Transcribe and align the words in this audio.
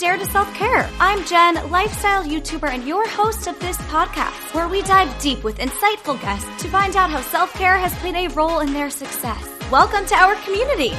Dare 0.00 0.16
to 0.16 0.24
Self 0.24 0.50
Care. 0.54 0.88
I'm 0.98 1.22
Jen, 1.26 1.56
lifestyle 1.70 2.24
YouTuber 2.24 2.70
and 2.70 2.88
your 2.88 3.06
host 3.06 3.46
of 3.46 3.60
this 3.60 3.76
podcast, 3.92 4.54
where 4.54 4.66
we 4.66 4.80
dive 4.80 5.20
deep 5.20 5.44
with 5.44 5.58
insightful 5.58 6.18
guests 6.22 6.62
to 6.62 6.70
find 6.70 6.96
out 6.96 7.10
how 7.10 7.20
self 7.20 7.52
care 7.52 7.76
has 7.76 7.94
played 7.96 8.14
a 8.14 8.28
role 8.28 8.60
in 8.60 8.72
their 8.72 8.88
success. 8.88 9.46
Welcome 9.70 10.06
to 10.06 10.14
our 10.14 10.36
community. 10.36 10.92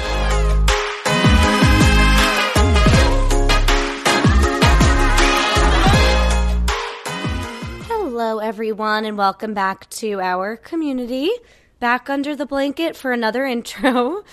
Hello, 7.87 8.37
everyone, 8.37 9.05
and 9.05 9.17
welcome 9.17 9.55
back 9.55 9.89
to 9.89 10.21
our 10.21 10.57
community. 10.57 11.31
Back 11.79 12.11
under 12.11 12.35
the 12.35 12.45
blanket 12.45 12.95
for 12.95 13.11
another 13.11 13.45
intro. 13.47 14.23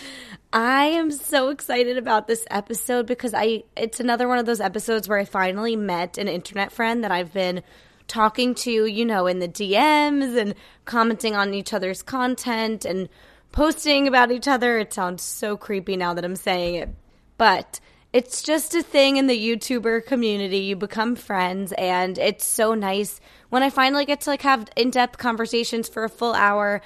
I 0.53 0.87
am 0.87 1.11
so 1.11 1.51
excited 1.51 1.99
about 1.99 2.27
this 2.27 2.47
episode 2.51 3.07
because 3.07 3.35
I 3.35 3.65
it's 3.77 4.01
another 4.01 4.27
one 4.27 4.39
of 4.39 4.47
those 4.47 4.61
episodes 4.61 5.07
where 5.07 5.19
I 5.19 5.27
finally 5.27 5.77
met 5.77 6.17
an 6.17 6.27
internet 6.27 6.73
friend 6.73 7.05
that 7.05 7.13
I've 7.13 7.35
been 7.35 7.63
talking 8.07 8.55
to, 8.55 8.87
you 8.87 9.05
know, 9.05 9.27
in 9.27 9.41
the 9.41 9.49
DMs 9.49 10.39
and 10.41 10.55
commenting 10.87 11.37
on 11.37 11.53
each 11.53 11.75
other's 11.75 12.01
content 12.03 12.87
and 12.87 13.11
posting 13.53 14.09
about 14.09 14.33
each 14.33 14.49
other. 14.49 14.79
It 14.79 14.95
sounds 14.95 15.23
so 15.23 15.59
creepy 15.59 15.99
now 15.99 16.15
that 16.15 16.25
I'm 16.25 16.37
saying 16.37 16.77
it. 16.77 16.89
But 17.37 17.79
it's 18.15 18.43
just 18.43 18.75
a 18.75 18.83
thing 18.83 19.19
in 19.19 19.27
the 19.27 19.39
YouTuber 19.39 20.07
community. 20.07 20.61
You 20.61 20.77
become 20.77 21.15
friends 21.15 21.75
and 21.77 22.17
it's 22.17 22.47
so 22.47 22.73
nice 22.73 23.21
when 23.51 23.63
I 23.63 23.69
finally 23.69 24.07
get 24.07 24.23
to 24.23 24.31
like 24.31 24.43
have 24.43 24.71
in-depth 24.77 25.19
conversations 25.19 25.91
for 25.91 26.05
a 26.05 26.09
full 26.09 26.33
hour. 26.33 26.81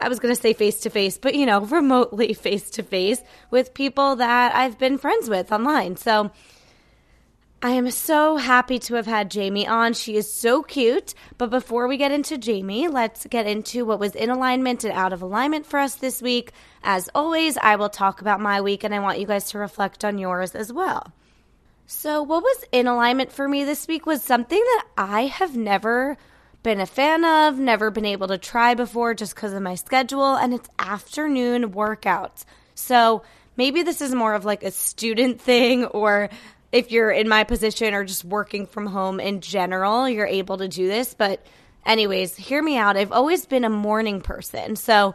I 0.00 0.08
was 0.08 0.18
going 0.18 0.34
to 0.34 0.40
say 0.40 0.52
face 0.52 0.80
to 0.80 0.90
face, 0.90 1.18
but 1.18 1.34
you 1.34 1.46
know, 1.46 1.60
remotely 1.66 2.32
face 2.34 2.70
to 2.70 2.82
face 2.82 3.22
with 3.50 3.74
people 3.74 4.16
that 4.16 4.54
I've 4.54 4.78
been 4.78 4.98
friends 4.98 5.28
with 5.28 5.52
online. 5.52 5.96
So 5.96 6.30
I 7.62 7.72
am 7.72 7.90
so 7.90 8.38
happy 8.38 8.78
to 8.78 8.94
have 8.94 9.06
had 9.06 9.30
Jamie 9.30 9.68
on. 9.68 9.92
She 9.92 10.16
is 10.16 10.32
so 10.32 10.62
cute. 10.62 11.12
But 11.36 11.50
before 11.50 11.88
we 11.88 11.98
get 11.98 12.10
into 12.10 12.38
Jamie, 12.38 12.88
let's 12.88 13.26
get 13.26 13.46
into 13.46 13.84
what 13.84 14.00
was 14.00 14.14
in 14.14 14.30
alignment 14.30 14.82
and 14.84 14.94
out 14.94 15.12
of 15.12 15.20
alignment 15.20 15.66
for 15.66 15.78
us 15.78 15.94
this 15.96 16.22
week. 16.22 16.52
As 16.82 17.10
always, 17.14 17.58
I 17.58 17.76
will 17.76 17.90
talk 17.90 18.22
about 18.22 18.40
my 18.40 18.62
week 18.62 18.82
and 18.82 18.94
I 18.94 19.00
want 19.00 19.18
you 19.18 19.26
guys 19.26 19.50
to 19.50 19.58
reflect 19.58 20.06
on 20.06 20.16
yours 20.16 20.54
as 20.54 20.72
well. 20.72 21.12
So, 21.84 22.22
what 22.22 22.42
was 22.42 22.64
in 22.72 22.86
alignment 22.86 23.30
for 23.30 23.46
me 23.46 23.64
this 23.64 23.86
week 23.86 24.06
was 24.06 24.22
something 24.22 24.58
that 24.58 24.84
I 24.96 25.26
have 25.26 25.54
never 25.54 26.16
been 26.62 26.80
a 26.80 26.86
fan 26.86 27.24
of, 27.24 27.58
never 27.58 27.90
been 27.90 28.04
able 28.04 28.28
to 28.28 28.38
try 28.38 28.74
before 28.74 29.14
just 29.14 29.34
because 29.34 29.52
of 29.52 29.62
my 29.62 29.74
schedule, 29.74 30.36
and 30.36 30.52
it's 30.52 30.68
afternoon 30.78 31.72
workouts. 31.72 32.44
So, 32.74 33.22
maybe 33.56 33.82
this 33.82 34.00
is 34.00 34.14
more 34.14 34.34
of 34.34 34.44
like 34.44 34.62
a 34.62 34.70
student 34.70 35.40
thing 35.50 35.84
or 35.86 36.30
if 36.72 36.92
you're 36.92 37.10
in 37.10 37.28
my 37.28 37.44
position 37.44 37.94
or 37.94 38.04
just 38.04 38.24
working 38.24 38.66
from 38.66 38.86
home 38.86 39.18
in 39.18 39.40
general, 39.40 40.08
you're 40.08 40.26
able 40.26 40.58
to 40.58 40.68
do 40.68 40.86
this. 40.86 41.14
But, 41.14 41.44
anyways, 41.84 42.36
hear 42.36 42.62
me 42.62 42.76
out. 42.76 42.96
I've 42.96 43.12
always 43.12 43.46
been 43.46 43.64
a 43.64 43.70
morning 43.70 44.20
person. 44.20 44.76
So, 44.76 45.14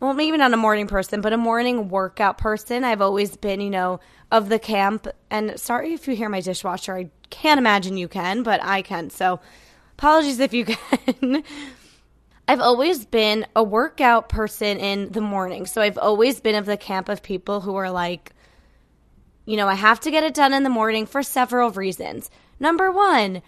well, 0.00 0.14
maybe 0.14 0.36
not 0.36 0.52
a 0.52 0.56
morning 0.56 0.88
person, 0.88 1.20
but 1.20 1.32
a 1.32 1.38
morning 1.38 1.88
workout 1.88 2.36
person. 2.36 2.84
I've 2.84 3.00
always 3.00 3.36
been, 3.36 3.60
you 3.60 3.70
know, 3.70 4.00
of 4.30 4.48
the 4.48 4.58
camp. 4.58 5.06
And 5.30 5.58
sorry 5.58 5.94
if 5.94 6.06
you 6.06 6.14
hear 6.14 6.28
my 6.28 6.40
dishwasher. 6.40 6.94
I 6.94 7.08
can't 7.30 7.58
imagine 7.58 7.96
you 7.96 8.08
can, 8.08 8.42
but 8.42 8.62
I 8.62 8.82
can. 8.82 9.08
So, 9.10 9.40
apologies 9.92 10.40
if 10.40 10.52
you 10.52 10.64
can. 11.20 11.44
I've 12.48 12.60
always 12.60 13.04
been 13.04 13.46
a 13.54 13.62
workout 13.62 14.28
person 14.28 14.78
in 14.78 15.10
the 15.12 15.20
morning. 15.20 15.66
So, 15.66 15.80
I've 15.80 15.98
always 15.98 16.40
been 16.40 16.54
of 16.54 16.66
the 16.66 16.76
camp 16.76 17.08
of 17.08 17.22
people 17.22 17.60
who 17.60 17.76
are 17.76 17.90
like, 17.90 18.32
you 19.44 19.56
know, 19.56 19.68
I 19.68 19.74
have 19.74 20.00
to 20.00 20.10
get 20.10 20.24
it 20.24 20.34
done 20.34 20.52
in 20.52 20.62
the 20.62 20.70
morning 20.70 21.06
for 21.06 21.22
several 21.22 21.70
reasons. 21.70 22.30
Number 22.60 22.90
one, 22.90 23.42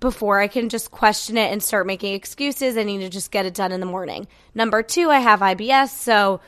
before 0.00 0.40
I 0.40 0.48
can 0.48 0.68
just 0.68 0.90
question 0.90 1.36
it 1.36 1.52
and 1.52 1.62
start 1.62 1.86
making 1.86 2.14
excuses, 2.14 2.76
I 2.76 2.82
need 2.82 2.98
to 2.98 3.08
just 3.08 3.30
get 3.30 3.46
it 3.46 3.54
done 3.54 3.72
in 3.72 3.80
the 3.80 3.86
morning. 3.86 4.26
Number 4.54 4.82
two, 4.82 5.10
I 5.10 5.20
have 5.20 5.40
IBS, 5.40 5.88
so 5.88 6.40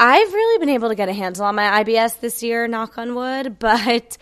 I've 0.00 0.32
really 0.32 0.58
been 0.58 0.74
able 0.74 0.88
to 0.88 0.94
get 0.94 1.08
a 1.08 1.12
handle 1.12 1.44
on 1.44 1.54
my 1.54 1.84
IBS 1.84 2.20
this 2.20 2.42
year, 2.42 2.66
knock 2.66 2.98
on 2.98 3.14
wood, 3.14 3.58
but 3.58 4.18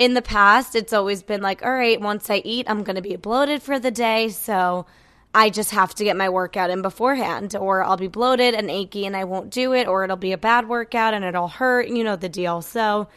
in 0.00 0.14
the 0.14 0.22
past, 0.22 0.74
it's 0.74 0.94
always 0.94 1.22
been 1.22 1.42
like, 1.42 1.62
all 1.62 1.70
right, 1.70 2.00
once 2.00 2.30
I 2.30 2.36
eat, 2.42 2.64
I'm 2.70 2.84
going 2.84 2.96
to 2.96 3.02
be 3.02 3.16
bloated 3.16 3.62
for 3.62 3.78
the 3.78 3.90
day, 3.90 4.30
so 4.30 4.86
I 5.34 5.50
just 5.50 5.72
have 5.72 5.94
to 5.96 6.04
get 6.04 6.16
my 6.16 6.30
workout 6.30 6.70
in 6.70 6.80
beforehand, 6.80 7.54
or 7.54 7.84
I'll 7.84 7.98
be 7.98 8.08
bloated 8.08 8.54
and 8.54 8.70
achy 8.70 9.04
and 9.04 9.14
I 9.14 9.24
won't 9.24 9.50
do 9.50 9.74
it, 9.74 9.86
or 9.86 10.02
it'll 10.02 10.16
be 10.16 10.32
a 10.32 10.38
bad 10.38 10.70
workout 10.70 11.12
and 11.12 11.22
it'll 11.22 11.48
hurt, 11.48 11.88
you 11.88 12.02
know 12.02 12.16
the 12.16 12.30
deal. 12.30 12.62
So, 12.62 13.08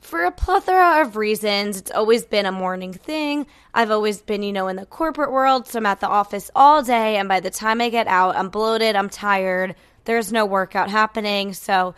for 0.00 0.24
a 0.24 0.30
plethora 0.30 1.02
of 1.02 1.16
reasons. 1.16 1.76
It's 1.76 1.90
always 1.90 2.24
been 2.24 2.46
a 2.46 2.52
morning 2.52 2.94
thing. 2.94 3.46
I've 3.74 3.90
always 3.90 4.22
been, 4.22 4.42
you 4.42 4.54
know, 4.54 4.68
in 4.68 4.76
the 4.76 4.86
corporate 4.86 5.30
world, 5.30 5.68
so 5.68 5.78
I'm 5.78 5.84
at 5.84 6.00
the 6.00 6.08
office 6.08 6.50
all 6.56 6.82
day, 6.82 7.18
and 7.18 7.28
by 7.28 7.40
the 7.40 7.50
time 7.50 7.82
I 7.82 7.90
get 7.90 8.06
out, 8.06 8.34
I'm 8.34 8.48
bloated, 8.48 8.96
I'm 8.96 9.10
tired, 9.10 9.74
there's 10.06 10.32
no 10.32 10.46
workout 10.46 10.88
happening. 10.88 11.52
So 11.52 11.94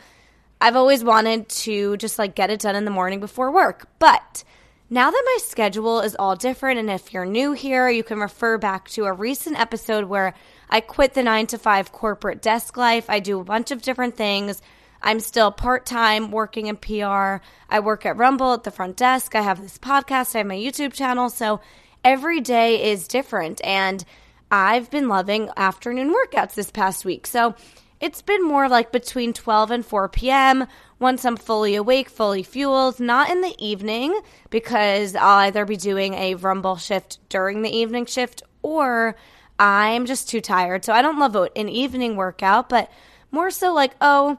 I've 0.63 0.77
always 0.77 1.03
wanted 1.03 1.49
to 1.49 1.97
just 1.97 2.21
like 2.21 2.37
get 2.37 2.49
it 2.49 2.61
done 2.61 2.77
in 2.77 2.85
the 2.85 2.91
morning 2.93 3.19
before 3.19 3.51
work. 3.51 3.89
But 3.99 4.45
now 4.89 5.11
that 5.11 5.23
my 5.27 5.39
schedule 5.43 5.99
is 5.99 6.15
all 6.15 6.37
different, 6.37 6.79
and 6.79 6.89
if 6.89 7.13
you're 7.13 7.27
new 7.27 7.51
here, 7.51 7.89
you 7.89 8.05
can 8.05 8.21
refer 8.21 8.59
back 8.59 8.89
to 8.91 9.07
a 9.07 9.13
recent 9.13 9.59
episode 9.59 10.05
where 10.05 10.35
I 10.71 10.81
quit 10.81 11.15
the 11.15 11.25
nine 11.25 11.49
to 11.49 11.59
five 11.59 11.91
corporate 11.91 12.41
desk 12.41 12.77
life. 12.77 13.07
I 13.09 13.19
do 13.19 13.41
a 13.41 13.45
bunch 13.45 13.73
of 13.73 13.83
different 13.83 14.17
things. 14.17 14.63
I'm 15.03 15.19
still 15.19 15.51
part 15.51 15.85
time 15.85 16.31
working 16.31 16.69
in 16.69 16.77
PR. 16.77 17.45
I 17.69 17.81
work 17.81 18.07
at 18.07 18.17
Rumble 18.17 18.53
at 18.53 18.63
the 18.63 18.71
front 18.71 18.97
desk. 18.97 19.35
I 19.35 19.43
have 19.43 19.61
this 19.61 19.79
podcast. 19.79 20.37
I 20.37 20.39
have 20.39 20.47
my 20.47 20.55
YouTube 20.55 20.93
channel. 20.93 21.29
So 21.29 21.61
every 22.05 22.41
day 22.41 22.93
is 22.93 23.09
different. 23.09 23.61
And 23.65 24.05
I've 24.49 24.93
been 24.93 25.09
loving 25.09 25.51
afternoon 25.57 26.15
workouts 26.15 26.55
this 26.55 26.71
past 26.71 27.05
week. 27.05 27.27
So 27.27 27.57
it's 28.03 28.21
been 28.21 28.45
more 28.45 28.69
like 28.69 28.91
between 28.91 29.33
12 29.33 29.71
and 29.71 29.87
4 29.87 30.09
p.m. 30.09 30.67
once 30.99 31.25
I'm 31.25 31.37
fully 31.37 31.77
awake, 31.77 32.11
fully 32.11 32.43
fueled, 32.43 32.99
not 32.99 33.31
in 33.31 33.41
the 33.41 33.55
evening 33.59 34.21
because 34.51 35.15
I'll 35.15 35.47
either 35.47 35.65
be 35.65 35.77
doing 35.77 36.15
a 36.15 36.35
Rumble 36.35 36.77
shift 36.77 37.21
during 37.29 37.63
the 37.63 37.71
evening 37.71 38.07
shift 38.07 38.43
or 38.61 39.15
I'm 39.57 40.07
just 40.07 40.29
too 40.29 40.41
tired. 40.41 40.85
So 40.85 40.93
I 40.93 41.01
don't 41.01 41.21
love 41.21 41.37
an 41.55 41.69
evening 41.69 42.17
workout, 42.17 42.69
but 42.69 42.91
more 43.31 43.53
so 43.53 43.73
like, 43.73 43.95
oh, 44.01 44.37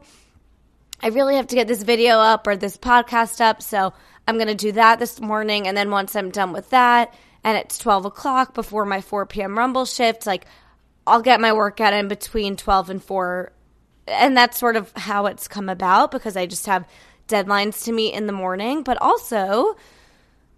I 1.01 1.07
really 1.07 1.37
have 1.37 1.47
to 1.47 1.55
get 1.55 1.69
this 1.69 1.83
video 1.83 2.17
up 2.17 2.45
or 2.45 2.57
this 2.57 2.77
podcast 2.77 3.39
up. 3.39 3.61
So 3.61 3.93
I'm 4.27 4.35
going 4.35 4.47
to 4.47 4.55
do 4.55 4.73
that 4.73 4.99
this 4.99 5.21
morning. 5.21 5.69
And 5.69 5.77
then 5.77 5.89
once 5.89 6.17
I'm 6.17 6.31
done 6.31 6.51
with 6.51 6.69
that, 6.71 7.13
and 7.45 7.57
it's 7.57 7.77
12 7.77 8.05
o'clock 8.05 8.53
before 8.53 8.85
my 8.85 8.99
4 8.99 9.25
p.m. 9.25 9.57
Rumble 9.57 9.85
shift, 9.85 10.27
like 10.27 10.45
I'll 11.05 11.21
get 11.21 11.41
my 11.41 11.53
workout 11.53 11.93
in 11.93 12.07
between 12.07 12.55
12 12.55 12.89
and 12.89 13.03
4. 13.03 13.51
And 14.07 14.35
that's 14.35 14.57
sort 14.57 14.75
of 14.75 14.91
how 14.95 15.27
it's 15.27 15.47
come 15.47 15.69
about 15.69 16.11
because 16.11 16.35
I 16.35 16.45
just 16.45 16.65
have 16.65 16.87
deadlines 17.27 17.85
to 17.85 17.91
meet 17.91 18.13
in 18.13 18.27
the 18.27 18.33
morning. 18.33 18.83
But 18.83 19.01
also, 19.01 19.77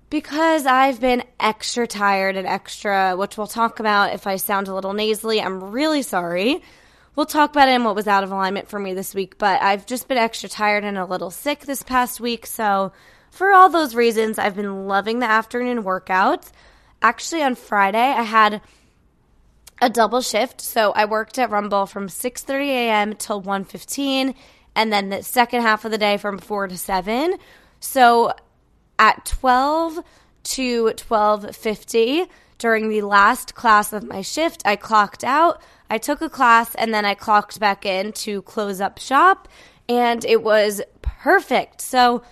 because 0.09 0.65
I've 0.65 1.00
been 1.00 1.24
extra 1.39 1.88
tired 1.88 2.38
and 2.38 2.47
extra, 2.47 3.15
which 3.15 3.38
we'll 3.38 3.47
talk 3.47 3.80
about 3.80 4.13
if 4.13 4.27
I 4.27 4.38
sound 4.38 4.68
a 4.68 4.74
little 4.74 4.94
nasally, 4.94 5.42
I'm 5.42 5.71
really 5.71 6.01
sorry. 6.01 6.62
We'll 7.15 7.25
talk 7.25 7.51
about 7.51 7.69
it 7.69 7.74
and 7.74 7.86
what 7.86 7.95
was 7.95 8.07
out 8.07 8.24
of 8.24 8.31
alignment 8.31 8.68
for 8.68 8.77
me 8.77 8.94
this 8.94 9.15
week, 9.15 9.38
but 9.38 9.62
I've 9.62 9.86
just 9.86 10.07
been 10.07 10.18
extra 10.18 10.50
tired 10.50 10.83
and 10.83 10.98
a 10.98 11.06
little 11.06 11.31
sick 11.31 11.62
this 11.62 11.81
past 11.81 12.19
week. 12.19 12.45
So, 12.45 12.91
for 13.31 13.51
all 13.51 13.69
those 13.69 13.95
reasons, 13.95 14.38
I've 14.38 14.56
been 14.56 14.88
loving 14.88 15.19
the 15.19 15.30
afternoon 15.30 15.83
workouts. 15.83 16.51
Actually, 17.01 17.44
on 17.44 17.56
Friday, 17.56 17.98
I 17.98 18.24
had 18.24 18.62
a 19.81 19.89
double 19.89 20.22
shift. 20.22 20.62
So, 20.62 20.92
I 20.94 21.06
worked 21.06 21.38
at 21.38 21.50
Rumble 21.50 21.86
from 21.86 22.07
6:30 22.07 22.69
a.m. 22.69 23.13
till 23.16 23.42
1:15 23.42 24.36
and 24.75 24.92
then 24.92 25.10
the 25.10 25.24
second 25.24 25.62
half 25.62 25.86
of 25.86 25.92
the 25.92 25.98
day 25.98 26.18
from 26.18 26.38
4 26.38 26.68
to 26.68 26.77
7. 26.77 27.38
So, 27.80 28.33
at 29.00 29.25
12 29.25 30.00
to 30.44 30.94
12:50 30.95 32.27
during 32.57 32.89
the 32.89 33.01
last 33.01 33.56
class 33.56 33.94
of 33.94 34.04
my 34.04 34.22
shift, 34.22 34.62
I 34.66 34.75
clocked 34.75 35.24
out, 35.24 35.62
I 35.89 35.98
took 35.98 36.22
a 36.22 36.30
class, 36.30 36.74
and 36.75 36.94
then 36.94 37.06
I 37.06 37.13
clocked 37.13 37.60
back 37.60 37.86
in 37.86 38.12
to 38.13 38.42
close 38.44 38.80
up 38.80 38.98
shop, 38.98 39.48
and 39.89 40.24
it 40.24 40.42
was 40.44 40.81
perfect. 41.01 41.81
So, 41.81 42.24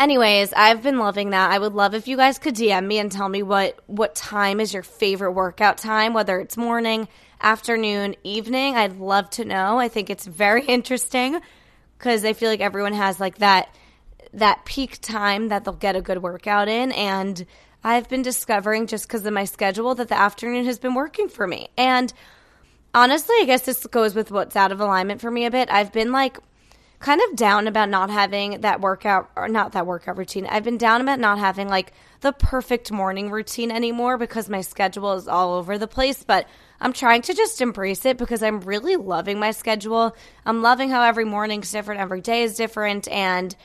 anyways, 0.00 0.52
I've 0.54 0.82
been 0.82 0.98
loving 0.98 1.30
that. 1.30 1.52
I 1.52 1.58
would 1.58 1.74
love 1.74 1.94
if 1.94 2.08
you 2.08 2.16
guys 2.16 2.38
could 2.38 2.56
DM 2.56 2.86
me 2.86 2.98
and 2.98 3.12
tell 3.12 3.28
me 3.28 3.42
what 3.42 3.78
what 3.86 4.14
time 4.16 4.58
is 4.58 4.74
your 4.74 4.82
favorite 4.82 5.32
workout 5.32 5.78
time, 5.78 6.14
whether 6.14 6.40
it's 6.40 6.56
morning, 6.56 7.06
afternoon, 7.40 8.16
evening. 8.24 8.74
I'd 8.76 8.96
love 8.96 9.30
to 9.30 9.44
know. 9.44 9.78
I 9.78 9.88
think 9.88 10.10
it's 10.10 10.26
very 10.26 10.64
interesting 10.66 11.40
because 11.98 12.24
I 12.24 12.32
feel 12.32 12.48
like 12.48 12.60
everyone 12.60 12.94
has 12.94 13.20
like 13.20 13.38
that 13.38 13.72
that 14.32 14.64
peak 14.64 15.00
time 15.00 15.48
that 15.48 15.64
they'll 15.64 15.74
get 15.74 15.96
a 15.96 16.00
good 16.00 16.22
workout 16.22 16.68
in 16.68 16.92
and 16.92 17.44
I've 17.82 18.08
been 18.08 18.22
discovering 18.22 18.86
just 18.86 19.08
because 19.08 19.24
of 19.24 19.32
my 19.32 19.44
schedule 19.44 19.94
that 19.96 20.08
the 20.08 20.18
afternoon 20.18 20.66
has 20.66 20.78
been 20.78 20.94
working 20.94 21.28
for 21.28 21.46
me. 21.46 21.68
And 21.78 22.12
honestly, 22.94 23.34
I 23.40 23.44
guess 23.46 23.62
this 23.62 23.86
goes 23.86 24.14
with 24.14 24.30
what's 24.30 24.54
out 24.54 24.70
of 24.70 24.80
alignment 24.80 25.20
for 25.20 25.30
me 25.30 25.46
a 25.46 25.50
bit. 25.50 25.70
I've 25.70 25.90
been 25.90 26.12
like 26.12 26.38
kind 27.00 27.20
of 27.28 27.36
down 27.36 27.66
about 27.66 27.88
not 27.88 28.10
having 28.10 28.60
that 28.60 28.80
workout 28.80 29.30
or 29.34 29.48
not 29.48 29.72
that 29.72 29.86
workout 29.86 30.18
routine. 30.18 30.46
I've 30.46 30.64
been 30.64 30.76
down 30.76 31.00
about 31.00 31.18
not 31.18 31.38
having 31.38 31.68
like 31.68 31.94
the 32.20 32.32
perfect 32.32 32.92
morning 32.92 33.30
routine 33.30 33.70
anymore 33.70 34.18
because 34.18 34.50
my 34.50 34.60
schedule 34.60 35.14
is 35.14 35.26
all 35.26 35.54
over 35.54 35.78
the 35.78 35.88
place, 35.88 36.22
but 36.22 36.46
I'm 36.78 36.92
trying 36.92 37.22
to 37.22 37.34
just 37.34 37.62
embrace 37.62 38.04
it 38.04 38.18
because 38.18 38.42
I'm 38.42 38.60
really 38.60 38.96
loving 38.96 39.38
my 39.38 39.50
schedule. 39.52 40.14
I'm 40.44 40.60
loving 40.60 40.90
how 40.90 41.02
every 41.02 41.24
morning's 41.24 41.72
different, 41.72 42.02
every 42.02 42.20
day 42.20 42.42
is 42.42 42.54
different 42.54 43.08
and 43.08 43.56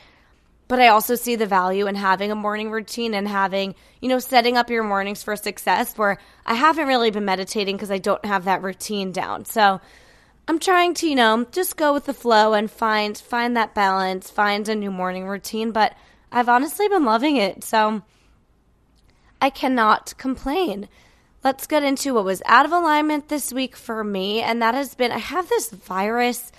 but 0.67 0.79
I 0.79 0.87
also 0.87 1.13
see 1.13 1.35
the 1.35 1.45
value 1.45 1.85
in 1.85 1.93
having 1.93 2.31
a 2.31 2.35
morning 2.35 2.71
routine 2.71 3.13
and 3.13 3.27
having, 3.27 3.75
you 4.01 4.09
know, 4.09 4.17
setting 4.17 4.57
up 4.57 4.71
your 4.71 4.83
mornings 4.83 5.21
for 5.21 5.35
success 5.35 5.95
where 5.95 6.17
I 6.43 6.55
haven't 6.55 6.87
really 6.87 7.11
been 7.11 7.25
meditating 7.25 7.75
because 7.75 7.91
I 7.91 7.99
don't 7.99 8.25
have 8.25 8.45
that 8.45 8.63
routine 8.63 9.11
down. 9.11 9.45
So 9.45 9.79
I'm 10.47 10.59
trying 10.59 10.93
to, 10.95 11.07
you 11.07 11.15
know, 11.15 11.45
just 11.51 11.77
go 11.77 11.93
with 11.93 12.05
the 12.05 12.13
flow 12.13 12.53
and 12.53 12.69
find 12.69 13.17
find 13.17 13.57
that 13.57 13.73
balance, 13.73 14.29
find 14.29 14.67
a 14.69 14.75
new 14.75 14.91
morning 14.91 15.27
routine, 15.27 15.71
but 15.71 15.95
I've 16.31 16.49
honestly 16.49 16.87
been 16.87 17.05
loving 17.05 17.37
it. 17.37 17.63
So 17.63 18.03
I 19.41 19.49
cannot 19.49 20.13
complain. 20.17 20.87
Let's 21.43 21.67
get 21.67 21.83
into 21.83 22.13
what 22.13 22.25
was 22.25 22.41
out 22.45 22.65
of 22.65 22.71
alignment 22.71 23.27
this 23.27 23.53
week 23.53 23.75
for 23.75 24.03
me, 24.03 24.41
and 24.41 24.61
that 24.61 24.75
has 24.75 24.95
been 24.95 25.11
I 25.11 25.17
have 25.17 25.49
this 25.49 25.69
virus. 25.69 26.51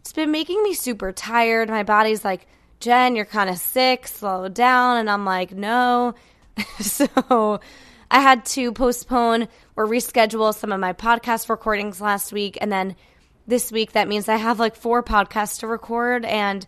It's 0.00 0.12
been 0.12 0.30
making 0.30 0.62
me 0.62 0.74
super 0.74 1.12
tired. 1.12 1.68
My 1.68 1.82
body's 1.82 2.24
like 2.24 2.46
Jen, 2.80 3.16
you're 3.16 3.24
kind 3.24 3.50
of 3.50 3.58
sick, 3.58 4.06
slow 4.06 4.48
down. 4.48 4.98
And 4.98 5.10
I'm 5.10 5.24
like, 5.24 5.52
no. 5.52 6.14
so 6.80 7.60
I 8.10 8.20
had 8.20 8.44
to 8.46 8.72
postpone 8.72 9.48
or 9.76 9.86
reschedule 9.86 10.54
some 10.54 10.72
of 10.72 10.80
my 10.80 10.92
podcast 10.92 11.48
recordings 11.48 12.00
last 12.00 12.32
week. 12.32 12.56
And 12.60 12.70
then 12.70 12.96
this 13.48 13.72
week, 13.72 13.92
that 13.92 14.06
means 14.06 14.28
I 14.28 14.36
have 14.36 14.60
like 14.60 14.76
four 14.76 15.02
podcasts 15.02 15.60
to 15.60 15.66
record 15.66 16.24
and 16.24 16.64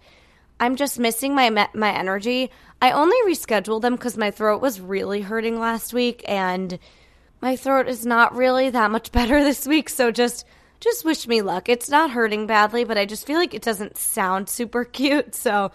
I'm 0.59 0.77
just 0.77 0.99
missing 0.99 1.35
my, 1.35 1.69
my 1.75 1.93
energy. 1.93 2.51
I 2.83 2.91
only 2.93 3.17
rescheduled 3.27 3.83
them 3.83 3.95
because 3.95 4.17
my 4.17 4.31
throat 4.31 4.61
was 4.61 4.81
really 4.81 5.21
hurting 5.21 5.61
last 5.61 5.93
week 5.93 6.25
and 6.27 6.79
my 7.43 7.55
throat 7.55 7.87
is 7.87 8.05
not 8.05 8.35
really 8.35 8.71
that 8.71 8.91
much 8.91 9.13
better 9.13 9.45
this 9.45 9.67
week. 9.67 9.89
So 9.89 10.11
just 10.11 10.45
just 10.81 11.05
wish 11.05 11.29
me 11.29 11.43
luck. 11.43 11.69
It's 11.69 11.91
not 11.91 12.11
hurting 12.11 12.47
badly, 12.47 12.85
but 12.85 12.97
I 12.97 13.05
just 13.05 13.27
feel 13.27 13.37
like 13.37 13.53
it 13.53 13.61
doesn't 13.61 13.99
sound 13.99 14.49
super 14.49 14.85
cute. 14.87 15.35
So 15.35 15.71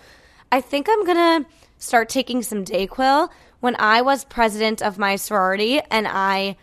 I 0.51 0.61
think 0.61 0.87
I'm 0.89 1.05
going 1.05 1.43
to 1.43 1.49
start 1.77 2.09
taking 2.09 2.41
some 2.41 2.65
Dayquil. 2.65 3.29
When 3.59 3.75
I 3.77 4.01
was 4.01 4.25
president 4.25 4.81
of 4.81 4.97
my 4.97 5.15
sorority 5.15 5.79
and 5.91 6.07
I 6.07 6.57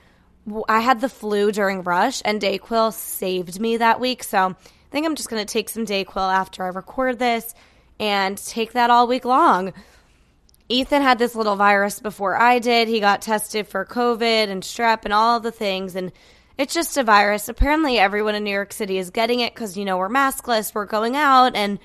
I 0.68 0.80
had 0.80 1.00
the 1.00 1.08
flu 1.08 1.52
during 1.52 1.82
rush 1.82 2.20
and 2.24 2.40
Dayquil 2.40 2.92
saved 2.92 3.60
me 3.60 3.76
that 3.76 4.00
week. 4.00 4.24
So 4.24 4.38
I 4.48 4.54
think 4.90 5.06
I'm 5.06 5.14
just 5.14 5.28
going 5.28 5.44
to 5.44 5.52
take 5.52 5.68
some 5.68 5.86
Dayquil 5.86 6.16
after 6.16 6.64
I 6.64 6.68
record 6.68 7.18
this 7.18 7.54
and 8.00 8.36
take 8.36 8.72
that 8.72 8.90
all 8.90 9.06
week 9.06 9.24
long. 9.24 9.72
Ethan 10.68 11.02
had 11.02 11.18
this 11.18 11.34
little 11.34 11.56
virus 11.56 12.00
before 12.00 12.36
I 12.36 12.58
did. 12.58 12.88
He 12.88 13.00
got 13.00 13.22
tested 13.22 13.68
for 13.68 13.84
COVID 13.84 14.48
and 14.48 14.62
strep 14.62 15.04
and 15.04 15.12
all 15.12 15.38
the 15.38 15.52
things 15.52 15.94
and 15.94 16.12
it's 16.58 16.74
just 16.74 16.96
a 16.96 17.02
virus. 17.02 17.48
Apparently 17.48 17.98
everyone 17.98 18.34
in 18.34 18.44
New 18.44 18.50
York 18.50 18.72
City 18.72 18.98
is 18.98 19.10
getting 19.10 19.40
it 19.40 19.54
cuz 19.54 19.76
you 19.76 19.84
know 19.84 19.96
we're 19.96 20.08
maskless, 20.08 20.74
we're 20.74 20.86
going 20.86 21.16
out 21.16 21.54
and 21.54 21.78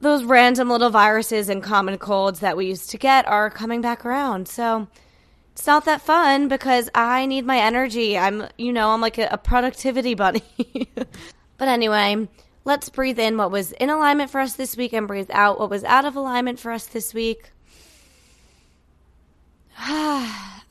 those 0.00 0.24
random 0.24 0.68
little 0.68 0.90
viruses 0.90 1.48
and 1.48 1.62
common 1.62 1.96
colds 1.96 2.40
that 2.40 2.56
we 2.56 2.66
used 2.66 2.90
to 2.90 2.98
get 2.98 3.26
are 3.26 3.50
coming 3.50 3.80
back 3.80 4.04
around. 4.04 4.48
So 4.48 4.88
it's 5.52 5.66
not 5.66 5.84
that 5.84 6.00
fun 6.00 6.48
because 6.48 6.88
I 6.94 7.26
need 7.26 7.44
my 7.44 7.58
energy. 7.58 8.16
I'm, 8.16 8.48
you 8.56 8.72
know, 8.72 8.90
I'm 8.90 9.00
like 9.00 9.18
a, 9.18 9.28
a 9.32 9.38
productivity 9.38 10.14
bunny. 10.16 10.42
but 10.94 11.68
anyway, 11.68 12.28
let's 12.64 12.88
breathe 12.88 13.18
in 13.18 13.36
what 13.36 13.50
was 13.50 13.72
in 13.72 13.90
alignment 13.90 14.30
for 14.30 14.40
us 14.40 14.54
this 14.54 14.76
week 14.76 14.92
and 14.92 15.06
breathe 15.06 15.30
out 15.32 15.60
what 15.60 15.70
was 15.70 15.84
out 15.84 16.04
of 16.04 16.16
alignment 16.16 16.58
for 16.58 16.72
us 16.72 16.86
this 16.86 17.12
week. 17.12 17.52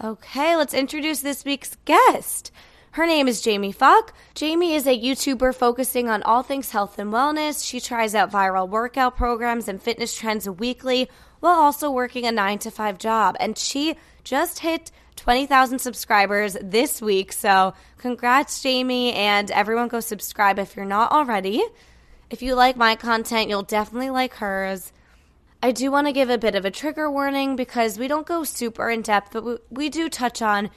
okay, 0.04 0.56
let's 0.56 0.74
introduce 0.74 1.20
this 1.20 1.46
week's 1.46 1.78
guest. 1.86 2.52
Her 2.92 3.06
name 3.06 3.28
is 3.28 3.40
Jamie 3.40 3.72
Falk. 3.72 4.14
Jamie 4.36 4.74
is 4.74 4.86
a 4.86 5.00
YouTuber 5.00 5.56
focusing 5.56 6.10
on 6.10 6.24
all 6.24 6.44
things 6.44 6.72
health 6.72 7.00
and 7.00 7.14
wellness. 7.14 7.66
She 7.66 7.80
tries 7.80 8.14
out 8.14 8.32
viral 8.32 8.68
workout 8.68 9.16
programs 9.16 9.68
and 9.68 9.82
fitness 9.82 10.14
trends 10.14 10.50
weekly 10.50 11.10
while 11.40 11.58
also 11.58 11.90
working 11.90 12.26
a 12.26 12.32
9 12.32 12.60
to 12.60 12.72
5 12.72 12.98
job. 12.98 13.38
And 13.40 13.58
she 13.58 13.96
just 14.24 14.60
hit 14.60 14.92
20,000 15.16 15.80
subscribers 15.80 16.58
this 16.62 17.02
week. 17.02 17.32
So, 17.32 17.74
congrats, 17.98 18.62
Jamie, 18.62 19.14
and 19.14 19.52
everyone 19.52 19.88
go 19.88 20.00
subscribe 20.00 20.58
if 20.58 20.76
you're 20.76 20.86
not 20.86 21.12
already. 21.12 21.64
If 22.30 22.42
you 22.42 22.56
like 22.56 22.78
my 22.78 22.96
content, 22.96 23.50
you'll 23.50 23.64
definitely 23.64 24.10
like 24.10 24.36
hers. 24.36 24.92
I 25.62 25.72
do 25.72 25.92
want 25.92 26.08
to 26.08 26.14
give 26.14 26.30
a 26.30 26.38
bit 26.38 26.56
of 26.56 26.66
a 26.66 26.72
trigger 26.72 27.12
warning 27.12 27.56
because 27.56 28.00
we 28.00 28.08
don't 28.08 28.26
go 28.26 28.44
super 28.44 28.90
in 28.90 29.04
depth, 29.04 29.32
but 29.32 29.44
we, 29.44 29.58
we 29.70 29.90
do 29.90 30.10
touch 30.10 30.42
on 30.42 30.72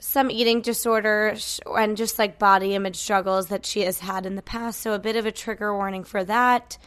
some 0.00 0.30
eating 0.30 0.60
disorders 0.60 1.60
and 1.66 1.96
just 1.96 2.18
like 2.18 2.38
body 2.38 2.74
image 2.74 2.96
struggles 2.96 3.46
that 3.46 3.64
she 3.64 3.82
has 3.82 4.00
had 4.00 4.26
in 4.26 4.34
the 4.34 4.42
past. 4.42 4.80
So, 4.80 4.92
a 4.92 4.98
bit 4.98 5.16
of 5.16 5.26
a 5.26 5.32
trigger 5.32 5.72
warning 5.72 6.04
for 6.04 6.24
that. 6.24 6.78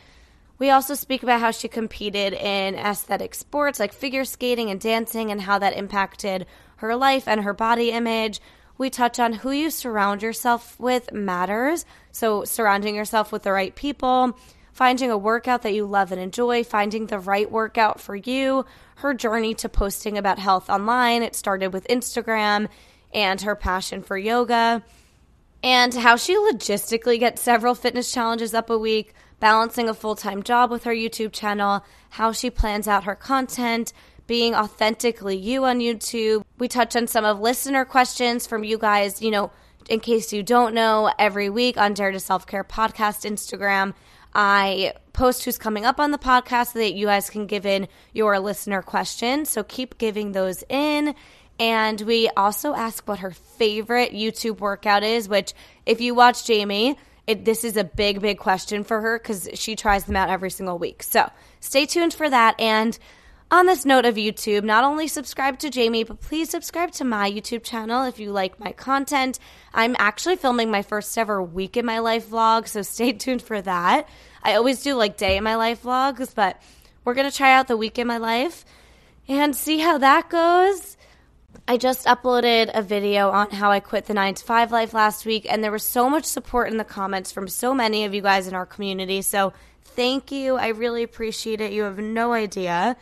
We 0.59 0.69
also 0.71 0.95
speak 0.95 1.24
about 1.24 1.39
how 1.39 1.51
she 1.51 1.68
competed 1.68 2.33
in 2.33 2.75
aesthetic 2.75 3.36
sports 3.36 3.80
like 3.80 3.94
figure 3.94 4.25
skating 4.25 4.71
and 4.71 4.80
dancing 4.80 5.31
and 5.31 5.42
how 5.42 5.59
that 5.59 5.77
impacted 5.77 6.48
her 6.77 6.95
life 6.95 7.27
and 7.27 7.44
her 7.44 7.54
body 7.54 7.92
image. 7.92 8.42
We 8.77 8.89
touch 8.89 9.19
on 9.19 9.33
who 9.33 9.51
you 9.51 9.69
surround 9.69 10.21
yourself 10.21 10.80
with 10.80 11.12
matters. 11.12 11.85
So, 12.11 12.44
surrounding 12.44 12.95
yourself 12.95 13.31
with 13.31 13.44
the 13.44 13.52
right 13.52 13.76
people, 13.76 14.37
finding 14.71 15.09
a 15.09 15.18
workout 15.18 15.64
that 15.64 15.73
you 15.73 15.85
love 15.85 16.11
and 16.11 16.21
enjoy, 16.21 16.64
finding 16.64 17.07
the 17.07 17.19
right 17.19 17.52
workout 17.52 17.99
for 17.99 18.16
you, 18.16 18.66
her 18.97 19.14
journey 19.14 19.56
to 19.56 19.69
posting 19.69 20.18
about 20.18 20.37
health 20.37 20.69
online. 20.69 21.23
It 21.23 21.35
started 21.35 21.73
with 21.73 21.87
Instagram 21.87 22.68
and 23.14 23.42
her 23.42 23.56
passion 23.56 24.04
for 24.04 24.18
yoga, 24.18 24.83
and 25.64 25.94
how 25.94 26.16
she 26.16 26.35
logistically 26.35 27.19
gets 27.19 27.42
several 27.42 27.73
fitness 27.73 28.11
challenges 28.11 28.54
up 28.54 28.69
a 28.69 28.78
week, 28.78 29.14
balancing 29.39 29.89
a 29.89 29.94
full 29.94 30.15
time 30.15 30.44
job 30.44 30.71
with 30.71 30.83
her 30.83 30.94
YouTube 30.94 31.31
channel, 31.31 31.83
how 32.11 32.31
she 32.31 32.49
plans 32.49 32.87
out 32.87 33.03
her 33.03 33.15
content, 33.15 33.94
being 34.25 34.56
authentically 34.56 35.37
you 35.37 35.65
on 35.65 35.79
YouTube. 35.79 36.44
We 36.57 36.67
touch 36.67 36.95
on 36.95 37.07
some 37.07 37.25
of 37.25 37.39
listener 37.39 37.85
questions 37.85 38.47
from 38.47 38.63
you 38.63 38.77
guys, 38.77 39.21
you 39.21 39.31
know, 39.31 39.51
in 39.89 39.99
case 39.99 40.33
you 40.33 40.44
don't 40.44 40.73
know, 40.73 41.11
every 41.17 41.49
week 41.49 41.77
on 41.77 41.94
Dare 41.94 42.11
to 42.11 42.19
Self 42.19 42.45
Care 42.45 42.63
Podcast 42.63 43.29
Instagram. 43.29 43.94
I 44.33 44.94
post 45.13 45.45
who's 45.45 45.57
coming 45.57 45.85
up 45.85 45.99
on 45.99 46.11
the 46.11 46.17
podcast 46.17 46.73
so 46.73 46.79
that 46.79 46.94
you 46.94 47.07
guys 47.07 47.29
can 47.29 47.47
give 47.47 47.65
in 47.65 47.87
your 48.13 48.39
listener 48.39 48.81
questions. 48.81 49.49
So 49.49 49.63
keep 49.63 49.97
giving 49.97 50.31
those 50.31 50.63
in. 50.69 51.15
And 51.59 51.99
we 52.01 52.29
also 52.37 52.75
ask 52.75 53.07
what 53.07 53.19
her 53.19 53.31
favorite 53.31 54.11
YouTube 54.11 54.59
workout 54.59 55.03
is, 55.03 55.27
which, 55.27 55.53
if 55.87 56.01
you 56.01 56.13
watch 56.13 56.45
Jamie, 56.45 56.97
it, 57.27 57.43
this 57.43 57.63
is 57.63 57.75
a 57.75 57.83
big, 57.83 58.21
big 58.21 58.39
question 58.39 58.83
for 58.83 59.01
her 59.01 59.19
because 59.19 59.49
she 59.53 59.75
tries 59.75 60.05
them 60.05 60.15
out 60.15 60.29
every 60.29 60.49
single 60.49 60.79
week. 60.79 61.03
So 61.03 61.29
stay 61.59 61.85
tuned 61.85 62.13
for 62.13 62.29
that. 62.29 62.59
And 62.59 62.97
on 63.51 63.65
this 63.65 63.85
note 63.85 64.05
of 64.05 64.15
YouTube, 64.15 64.63
not 64.63 64.83
only 64.83 65.07
subscribe 65.07 65.59
to 65.59 65.69
Jamie, 65.69 66.03
but 66.03 66.21
please 66.21 66.49
subscribe 66.49 66.91
to 66.93 67.03
my 67.03 67.31
YouTube 67.31 67.63
channel 67.63 68.03
if 68.05 68.19
you 68.19 68.31
like 68.31 68.59
my 68.59 68.71
content. 68.71 69.39
I'm 69.73 69.95
actually 69.99 70.37
filming 70.37 70.71
my 70.71 70.81
first 70.81 71.17
ever 71.17 71.41
week 71.43 71.77
in 71.77 71.85
my 71.85 71.99
life 71.99 72.29
vlog, 72.29 72.67
so 72.67 72.81
stay 72.81 73.11
tuned 73.13 73.41
for 73.41 73.61
that. 73.61 74.07
I 74.43 74.55
always 74.55 74.81
do 74.81 74.95
like 74.95 75.17
day 75.17 75.37
in 75.37 75.43
my 75.43 75.55
life 75.55 75.83
vlogs, 75.83 76.33
but 76.33 76.61
we're 77.03 77.13
going 77.13 77.29
to 77.29 77.35
try 77.35 77.53
out 77.53 77.67
the 77.67 77.77
week 77.77 77.99
in 77.99 78.07
my 78.07 78.17
life 78.17 78.65
and 79.27 79.55
see 79.55 79.79
how 79.79 79.97
that 79.97 80.29
goes. 80.29 80.96
I 81.69 81.75
just 81.75 82.06
uploaded 82.06 82.71
a 82.73 82.81
video 82.81 83.30
on 83.30 83.49
how 83.51 83.71
I 83.71 83.81
quit 83.81 84.06
the 84.06 84.13
9 84.13 84.35
to 84.35 84.44
5 84.45 84.71
life 84.71 84.94
last 84.94 85.25
week, 85.25 85.45
and 85.49 85.61
there 85.61 85.71
was 85.71 85.83
so 85.83 86.09
much 86.09 86.23
support 86.23 86.69
in 86.71 86.77
the 86.77 86.85
comments 86.85 87.31
from 87.33 87.49
so 87.49 87.73
many 87.73 88.06
of 88.06 88.13
you 88.13 88.21
guys 88.21 88.47
in 88.47 88.54
our 88.54 88.66
community. 88.66 89.21
So, 89.21 89.51
thank 89.83 90.31
you. 90.31 90.56
I 90.56 90.68
really 90.69 91.04
appreciate 91.04 91.59
it. 91.59 91.73
You 91.73 91.83
have 91.83 91.99
no 91.99 92.31
idea. 92.31 92.95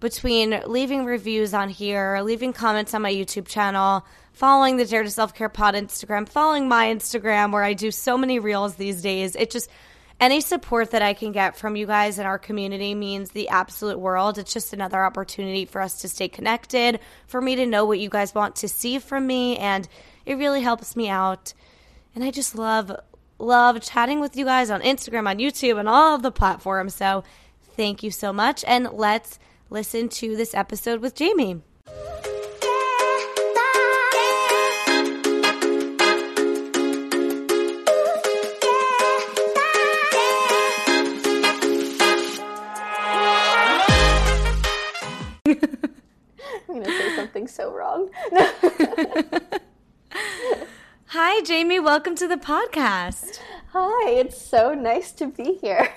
between 0.00 0.62
leaving 0.66 1.04
reviews 1.04 1.52
on 1.54 1.68
here, 1.68 2.20
leaving 2.22 2.52
comments 2.52 2.94
on 2.94 3.02
my 3.02 3.12
YouTube 3.12 3.46
channel, 3.46 4.04
following 4.32 4.78
the 4.78 4.86
Dare 4.86 5.02
to 5.02 5.10
Self 5.10 5.34
Care 5.34 5.50
Pod 5.50 5.74
Instagram, 5.74 6.28
following 6.28 6.68
my 6.68 6.86
Instagram 6.86 7.52
where 7.52 7.62
I 7.62 7.74
do 7.74 7.90
so 7.90 8.16
many 8.16 8.38
reels 8.38 8.74
these 8.76 9.02
days. 9.02 9.36
It 9.36 9.50
just 9.50 9.70
any 10.20 10.40
support 10.42 10.90
that 10.90 11.00
I 11.00 11.14
can 11.14 11.32
get 11.32 11.56
from 11.56 11.76
you 11.76 11.86
guys 11.86 12.18
in 12.18 12.26
our 12.26 12.38
community 12.38 12.94
means 12.94 13.30
the 13.30 13.48
absolute 13.48 13.98
world. 13.98 14.36
It's 14.36 14.52
just 14.52 14.72
another 14.72 15.02
opportunity 15.02 15.64
for 15.64 15.80
us 15.80 16.02
to 16.02 16.08
stay 16.08 16.28
connected, 16.28 17.00
for 17.26 17.40
me 17.40 17.56
to 17.56 17.66
know 17.66 17.86
what 17.86 17.98
you 17.98 18.10
guys 18.10 18.34
want 18.34 18.56
to 18.56 18.68
see 18.68 18.98
from 18.98 19.26
me, 19.26 19.56
and 19.56 19.88
it 20.26 20.34
really 20.34 20.60
helps 20.60 20.94
me 20.94 21.08
out. 21.08 21.54
And 22.14 22.22
I 22.22 22.30
just 22.30 22.54
love, 22.54 22.92
love 23.38 23.80
chatting 23.80 24.20
with 24.20 24.36
you 24.36 24.44
guys 24.44 24.70
on 24.70 24.82
Instagram, 24.82 25.28
on 25.28 25.38
YouTube, 25.38 25.78
and 25.78 25.88
all 25.88 26.14
of 26.14 26.22
the 26.22 26.30
platforms. 26.32 26.94
So 26.94 27.24
thank 27.76 28.02
you 28.02 28.10
so 28.10 28.32
much. 28.32 28.62
And 28.66 28.90
let's 28.92 29.38
listen 29.70 30.08
to 30.10 30.36
this 30.36 30.54
episode 30.54 31.00
with 31.00 31.14
Jamie. 31.14 31.62
I'm 46.80 46.86
gonna 46.86 46.98
say 46.98 47.16
something 47.16 47.46
so 47.46 47.70
wrong. 47.74 48.08
Hi, 51.08 51.42
Jamie. 51.42 51.78
Welcome 51.78 52.14
to 52.14 52.26
the 52.26 52.38
podcast. 52.38 53.38
Hi, 53.72 54.10
it's 54.12 54.40
so 54.40 54.72
nice 54.72 55.12
to 55.12 55.26
be 55.26 55.58
here. 55.60 55.92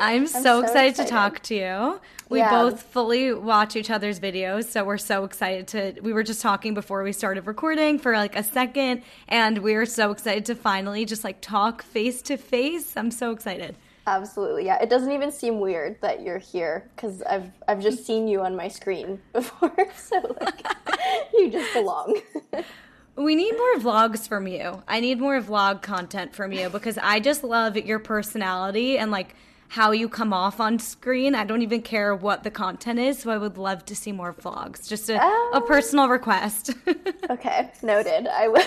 I'm 0.00 0.26
so, 0.26 0.40
so 0.40 0.60
excited, 0.62 0.94
to 0.96 1.04
talk 1.04 1.42
to 1.44 1.54
you. 1.54 2.00
We 2.30 2.38
Yeah. 2.38 2.50
both 2.50 2.82
fully 2.84 3.34
watch 3.34 3.76
each 3.76 3.90
other's 3.90 4.18
videos, 4.18 4.64
so 4.64 4.82
we're 4.82 4.96
so 4.96 5.24
excited 5.24 5.68
to. 5.68 6.00
We 6.00 6.14
were 6.14 6.22
just 6.22 6.40
talking 6.40 6.72
before 6.72 7.02
we 7.02 7.12
started 7.12 7.46
recording 7.46 7.98
for 7.98 8.14
like 8.16 8.34
a 8.34 8.42
second, 8.42 9.02
and 9.28 9.58
we 9.58 9.74
are 9.74 9.84
so 9.84 10.10
excited 10.10 10.46
to 10.46 10.54
finally 10.54 11.04
just 11.04 11.22
like 11.22 11.42
talk 11.42 11.82
face 11.82 12.22
to 12.22 12.38
face. 12.38 12.96
I'm 12.96 13.10
so 13.10 13.30
excited. 13.32 13.76
Absolutely, 14.16 14.64
yeah. 14.64 14.80
It 14.82 14.88
doesn't 14.88 15.12
even 15.12 15.30
seem 15.30 15.60
weird 15.60 16.00
that 16.00 16.22
you're 16.22 16.38
here 16.38 16.88
because 16.96 17.22
I've 17.22 17.50
I've 17.68 17.80
just 17.80 18.06
seen 18.06 18.26
you 18.26 18.40
on 18.40 18.56
my 18.56 18.68
screen 18.68 19.20
before, 19.32 19.74
so 19.96 20.36
like 20.40 20.66
you 21.34 21.50
just 21.50 21.72
belong. 21.74 22.20
We 23.16 23.34
need 23.34 23.50
more 23.56 23.74
vlogs 23.80 24.28
from 24.28 24.46
you. 24.46 24.80
I 24.86 25.00
need 25.00 25.18
more 25.18 25.40
vlog 25.42 25.82
content 25.82 26.36
from 26.36 26.52
you 26.52 26.68
because 26.68 26.96
I 27.02 27.18
just 27.18 27.42
love 27.42 27.76
your 27.76 27.98
personality 27.98 28.96
and 28.96 29.10
like 29.10 29.34
how 29.66 29.90
you 29.90 30.08
come 30.08 30.32
off 30.32 30.60
on 30.60 30.78
screen. 30.78 31.34
I 31.34 31.42
don't 31.42 31.62
even 31.62 31.82
care 31.82 32.14
what 32.14 32.44
the 32.44 32.50
content 32.52 33.00
is, 33.00 33.18
so 33.18 33.32
I 33.32 33.36
would 33.36 33.58
love 33.58 33.84
to 33.86 33.96
see 33.96 34.12
more 34.12 34.32
vlogs. 34.32 34.88
Just 34.88 35.10
a, 35.10 35.16
a 35.16 35.20
Oh. 35.54 35.64
personal 35.66 36.08
request. 36.08 36.70
okay, 37.28 37.72
noted. 37.82 38.28
I 38.28 38.46
will 38.46 38.62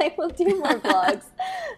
I 0.00 0.14
will 0.16 0.30
do 0.30 0.44
more 0.60 0.78
vlogs. 0.78 1.24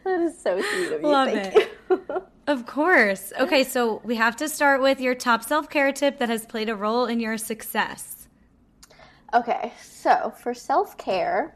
That 0.04 0.20
is 0.20 0.38
so 0.38 0.60
sweet 0.60 0.92
of 0.92 1.00
you. 1.00 1.08
Love 1.08 1.30
Thank 1.30 1.56
it. 1.56 1.70
you. 1.88 2.22
Of 2.48 2.64
course. 2.64 3.32
Okay, 3.38 3.62
so 3.62 4.00
we 4.04 4.16
have 4.16 4.34
to 4.36 4.48
start 4.48 4.80
with 4.80 5.00
your 5.00 5.14
top 5.14 5.44
self 5.44 5.68
care 5.68 5.92
tip 5.92 6.18
that 6.18 6.30
has 6.30 6.46
played 6.46 6.70
a 6.70 6.74
role 6.74 7.04
in 7.04 7.20
your 7.20 7.36
success. 7.36 8.26
Okay, 9.34 9.72
so 9.82 10.32
for 10.42 10.54
self 10.54 10.96
care, 10.96 11.54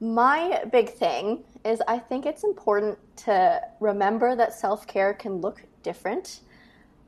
my 0.00 0.64
big 0.72 0.90
thing 0.90 1.44
is 1.64 1.80
I 1.86 2.00
think 2.00 2.26
it's 2.26 2.42
important 2.42 2.98
to 3.18 3.60
remember 3.78 4.34
that 4.34 4.52
self 4.52 4.84
care 4.86 5.14
can 5.14 5.40
look 5.40 5.62
different. 5.84 6.40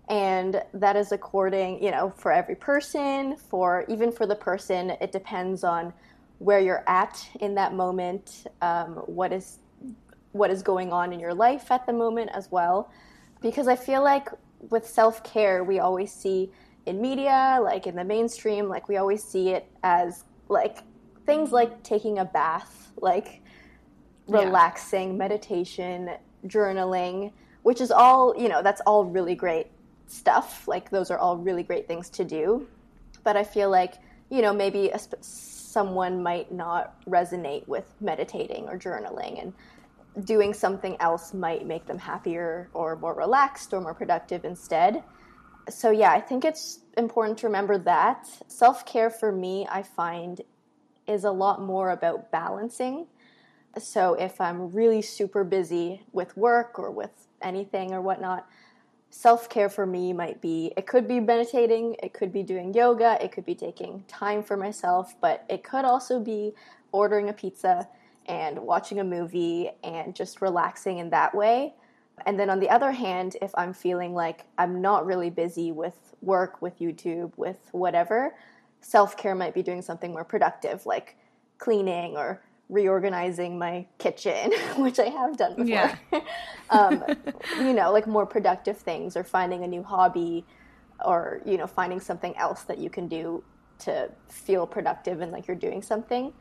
And 0.09 0.63
that 0.73 0.95
is 0.95 1.11
according, 1.11 1.83
you 1.83 1.91
know, 1.91 2.11
for 2.17 2.31
every 2.31 2.55
person, 2.55 3.37
for 3.37 3.85
even 3.89 4.13
for 4.13 4.25
the 4.25 4.37
person, 4.37 4.91
it 5.01 5.11
depends 5.11 5.65
on 5.65 5.93
where 6.39 6.61
you're 6.61 6.85
at 6.87 7.29
in 7.41 7.57
that 7.57 7.75
moment, 7.75 8.47
um, 8.63 8.95
what 9.07 9.33
is 9.33 9.59
what 10.37 10.51
is 10.51 10.63
going 10.63 10.93
on 10.93 11.13
in 11.13 11.21
your 11.21 11.35
life 11.35 11.71
at 11.71 11.87
the 11.87 11.93
moment 11.93 12.31
as 12.33 12.51
well. 12.51 12.91
Because 13.41 13.69
I 13.69 13.77
feel 13.77 14.03
like 14.03 14.29
with 14.71 14.87
self 14.87 15.23
care, 15.25 15.65
we 15.65 15.79
always 15.79 16.13
see 16.13 16.51
in 16.87 17.01
media, 17.01 17.59
like 17.63 17.87
in 17.87 17.97
the 17.97 18.05
mainstream, 18.05 18.69
like 18.69 18.89
we 18.89 18.97
always 18.97 19.23
see 19.23 19.51
it 19.51 19.71
as 19.83 20.25
like 20.49 20.79
things 21.27 21.53
like 21.53 21.83
taking 21.83 22.19
a 22.19 22.25
bath, 22.25 22.93
like 22.97 23.43
relaxing, 24.29 25.19
meditation, 25.19 26.11
journaling, 26.47 27.33
which 27.63 27.81
is 27.81 27.91
all, 27.91 28.35
you 28.37 28.49
know, 28.49 28.63
that's 28.63 28.81
all 28.83 29.05
really 29.05 29.35
great 29.35 29.67
stuff. 30.07 30.67
Like 30.69 30.91
those 30.91 31.11
are 31.11 31.19
all 31.19 31.37
really 31.37 31.63
great 31.63 31.89
things 31.89 32.09
to 32.11 32.25
do. 32.25 32.67
But 33.25 33.37
I 33.37 33.45
feel 33.45 33.71
like, 33.71 33.95
you 34.31 34.41
know, 34.43 34.53
maybe 34.53 34.91
a 34.91 34.99
sp- 35.03 35.19
someone 35.21 36.23
might 36.23 36.51
not 36.53 37.05
resonate 37.07 37.67
with 37.69 37.85
meditating 38.01 38.69
or 38.69 38.79
journaling 38.79 39.43
and 39.43 39.53
doing 40.25 40.55
something 40.55 40.97
else 41.01 41.35
might 41.35 41.67
make 41.67 41.87
them 41.87 41.99
happier 41.99 42.69
or 42.73 42.97
more 42.97 43.15
relaxed 43.15 43.73
or 43.75 43.81
more 43.81 43.95
productive 43.95 44.45
instead. 44.45 45.03
So, 45.69 45.91
yeah, 45.91 46.13
I 46.13 46.21
think 46.21 46.45
it's 46.45 46.81
important 46.97 47.39
to 47.39 47.47
remember 47.47 47.77
that. 47.79 48.29
Self 48.47 48.87
care 48.87 49.11
for 49.11 49.33
me, 49.33 49.67
I 49.71 49.83
find, 49.83 50.41
is 51.07 51.25
a 51.25 51.31
lot 51.31 51.61
more 51.61 51.91
about 51.91 52.31
balancing. 52.31 53.07
So, 53.79 54.15
if 54.15 54.41
I'm 54.41 54.71
really 54.73 55.03
super 55.03 55.45
busy 55.45 56.03
with 56.13 56.37
work 56.37 56.79
or 56.79 56.91
with 56.91 57.27
anything 57.43 57.93
or 57.93 58.01
whatnot, 58.01 58.47
self 59.11 59.49
care 59.49 59.69
for 59.69 59.87
me 59.87 60.13
might 60.13 60.41
be 60.41 60.73
it 60.77 60.87
could 60.87 61.09
be 61.09 61.21
meditating, 61.21 61.97
it 62.03 62.13
could 62.13 62.33
be 62.33 62.43
doing 62.43 62.73
yoga, 62.73 63.19
it 63.23 63.33
could 63.33 63.45
be 63.45 63.55
taking 63.55 64.05
time 64.09 64.43
for 64.43 64.57
myself, 64.57 65.15
but 65.21 65.45
it 65.49 65.65
could 65.65 65.85
also 65.85 66.21
be 66.21 66.53
ordering 66.93 67.29
a 67.29 67.33
pizza 67.33 67.89
and 68.27 68.59
watching 68.59 69.01
a 69.01 69.05
movie 69.05 69.71
and 69.83 70.15
just 70.15 70.43
relaxing 70.43 70.99
in 70.99 71.11
that 71.11 71.35
way. 71.35 71.75
And 72.25 72.39
then 72.39 72.49
on 72.49 72.61
the 72.61 72.71
other 72.71 72.93
hand, 72.93 73.37
if 73.43 73.51
I'm 73.57 73.73
feeling 73.73 74.15
like 74.15 74.45
I'm 74.59 74.81
not 74.81 75.05
really 75.05 75.31
busy 75.31 75.73
with 75.73 76.15
work, 76.23 76.63
with 76.63 76.79
YouTube, 76.79 77.33
with 77.37 77.69
whatever, 77.73 78.35
self 78.81 79.17
care 79.17 79.35
might 79.35 79.55
be 79.55 79.63
doing 79.63 79.83
something 79.83 80.13
more 80.13 80.25
productive, 80.25 80.87
like 80.87 81.17
cleaning 81.59 82.17
or 82.17 82.43
reorganizing 82.69 83.59
my 83.59 83.87
kitchen, 83.99 84.53
which 84.77 84.99
I 84.99 85.07
have 85.07 85.37
done 85.37 85.57
before. 85.57 85.67
Yeah. 85.67 85.97
um, 86.71 87.05
you 87.59 87.73
know, 87.73 87.93
like 87.93 88.07
more 88.07 88.27
productive 88.27 88.79
things 88.79 89.17
or 89.17 89.25
finding 89.25 89.65
a 89.65 89.67
new 89.67 89.83
hobby 89.83 90.45
or, 91.05 91.43
you 91.45 91.59
know, 91.59 91.67
finding 91.67 92.01
something 92.01 92.37
else 92.37 92.63
that 92.63 92.79
you 92.79 92.91
can 92.91 93.09
do 93.09 93.45
to 93.79 94.11
feel 94.29 94.67
productive 94.67 95.21
and 95.21 95.33
like 95.33 95.47
you're 95.47 95.57
doing 95.57 95.83
something. 95.83 96.33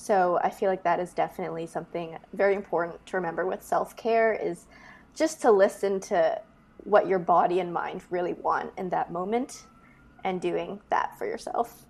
So 0.00 0.40
I 0.42 0.48
feel 0.48 0.70
like 0.70 0.82
that 0.84 0.98
is 0.98 1.12
definitely 1.12 1.66
something 1.66 2.16
very 2.32 2.54
important 2.54 3.04
to 3.04 3.18
remember 3.18 3.44
with 3.44 3.62
self 3.62 3.94
care 3.98 4.32
is 4.32 4.66
just 5.14 5.42
to 5.42 5.50
listen 5.50 6.00
to 6.00 6.40
what 6.84 7.06
your 7.06 7.18
body 7.18 7.60
and 7.60 7.70
mind 7.70 8.00
really 8.08 8.32
want 8.32 8.72
in 8.78 8.88
that 8.88 9.12
moment 9.12 9.66
and 10.24 10.40
doing 10.40 10.80
that 10.88 11.18
for 11.18 11.26
yourself. 11.26 11.84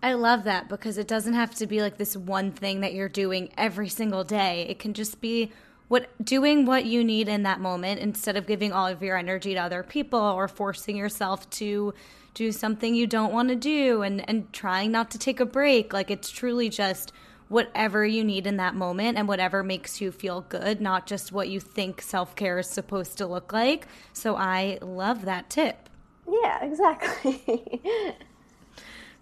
I 0.00 0.12
love 0.12 0.44
that 0.44 0.68
because 0.68 0.96
it 0.96 1.08
doesn't 1.08 1.34
have 1.34 1.56
to 1.56 1.66
be 1.66 1.80
like 1.80 1.96
this 1.96 2.16
one 2.16 2.52
thing 2.52 2.82
that 2.82 2.94
you're 2.94 3.08
doing 3.08 3.50
every 3.58 3.88
single 3.88 4.22
day. 4.22 4.64
It 4.68 4.78
can 4.78 4.94
just 4.94 5.20
be 5.20 5.50
what 5.88 6.08
doing 6.24 6.66
what 6.66 6.84
you 6.84 7.02
need 7.02 7.28
in 7.28 7.42
that 7.42 7.58
moment 7.58 7.98
instead 7.98 8.36
of 8.36 8.46
giving 8.46 8.72
all 8.72 8.86
of 8.86 9.02
your 9.02 9.16
energy 9.16 9.54
to 9.54 9.60
other 9.60 9.82
people 9.82 10.20
or 10.20 10.46
forcing 10.46 10.96
yourself 10.96 11.50
to 11.50 11.94
do 12.36 12.52
something 12.52 12.94
you 12.94 13.06
don't 13.06 13.32
want 13.32 13.48
to 13.48 13.56
do 13.56 14.02
and 14.02 14.22
and 14.28 14.52
trying 14.52 14.92
not 14.92 15.10
to 15.10 15.18
take 15.18 15.40
a 15.40 15.46
break. 15.46 15.92
Like 15.92 16.10
it's 16.10 16.30
truly 16.30 16.68
just 16.68 17.12
whatever 17.48 18.04
you 18.04 18.22
need 18.22 18.46
in 18.46 18.58
that 18.58 18.74
moment 18.74 19.16
and 19.16 19.26
whatever 19.26 19.62
makes 19.62 20.00
you 20.00 20.12
feel 20.12 20.42
good, 20.42 20.80
not 20.80 21.06
just 21.06 21.32
what 21.32 21.48
you 21.48 21.60
think 21.60 22.02
self-care 22.02 22.58
is 22.58 22.68
supposed 22.68 23.16
to 23.18 23.26
look 23.26 23.52
like. 23.52 23.88
So 24.12 24.36
I 24.36 24.78
love 24.82 25.24
that 25.24 25.48
tip. 25.48 25.88
Yeah, 26.28 26.62
exactly. 26.62 27.42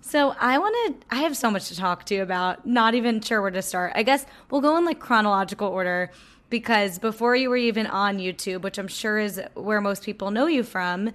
So 0.01 0.35
I 0.39 0.59
want 0.59 0.75
to. 1.01 1.07
I 1.15 1.21
have 1.21 1.37
so 1.37 1.51
much 1.51 1.69
to 1.69 1.77
talk 1.77 2.05
to 2.07 2.15
you 2.15 2.23
about. 2.23 2.67
Not 2.67 2.95
even 2.95 3.21
sure 3.21 3.41
where 3.41 3.51
to 3.51 3.63
start. 3.63 3.93
I 3.95 4.03
guess 4.03 4.27
we'll 4.51 4.61
go 4.61 4.77
in 4.77 4.85
like 4.85 4.99
chronological 4.99 5.69
order 5.69 6.11
because 6.51 6.99
before 6.99 7.37
you 7.37 7.49
were 7.49 7.57
even 7.57 7.87
on 7.87 8.19
YouTube, 8.19 8.63
which 8.63 8.79
I'm 8.79 8.89
sure 8.89 9.19
is 9.19 9.41
where 9.55 9.81
most 9.81 10.03
people 10.03 10.31
know 10.31 10.47
you 10.47 10.63
from, 10.63 11.13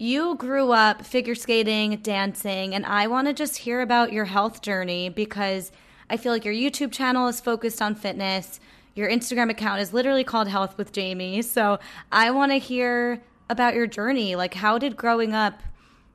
you 0.00 0.34
grew 0.36 0.72
up 0.72 1.04
figure 1.04 1.34
skating, 1.34 1.96
dancing, 1.98 2.74
and 2.74 2.86
I 2.86 3.06
want 3.06 3.28
to 3.28 3.34
just 3.34 3.58
hear 3.58 3.82
about 3.82 4.14
your 4.14 4.24
health 4.24 4.62
journey 4.62 5.10
because 5.10 5.70
I 6.08 6.16
feel 6.16 6.32
like 6.32 6.42
your 6.42 6.54
YouTube 6.54 6.90
channel 6.90 7.28
is 7.28 7.38
focused 7.38 7.82
on 7.82 7.94
fitness. 7.94 8.60
Your 8.94 9.10
Instagram 9.10 9.50
account 9.50 9.82
is 9.82 9.92
literally 9.92 10.24
called 10.24 10.48
Health 10.48 10.78
with 10.78 10.92
Jamie. 10.92 11.42
So 11.42 11.78
I 12.10 12.30
want 12.30 12.50
to 12.50 12.58
hear 12.58 13.20
about 13.50 13.74
your 13.74 13.86
journey. 13.86 14.36
Like, 14.36 14.54
how 14.54 14.78
did 14.78 14.96
growing 14.96 15.34
up 15.34 15.62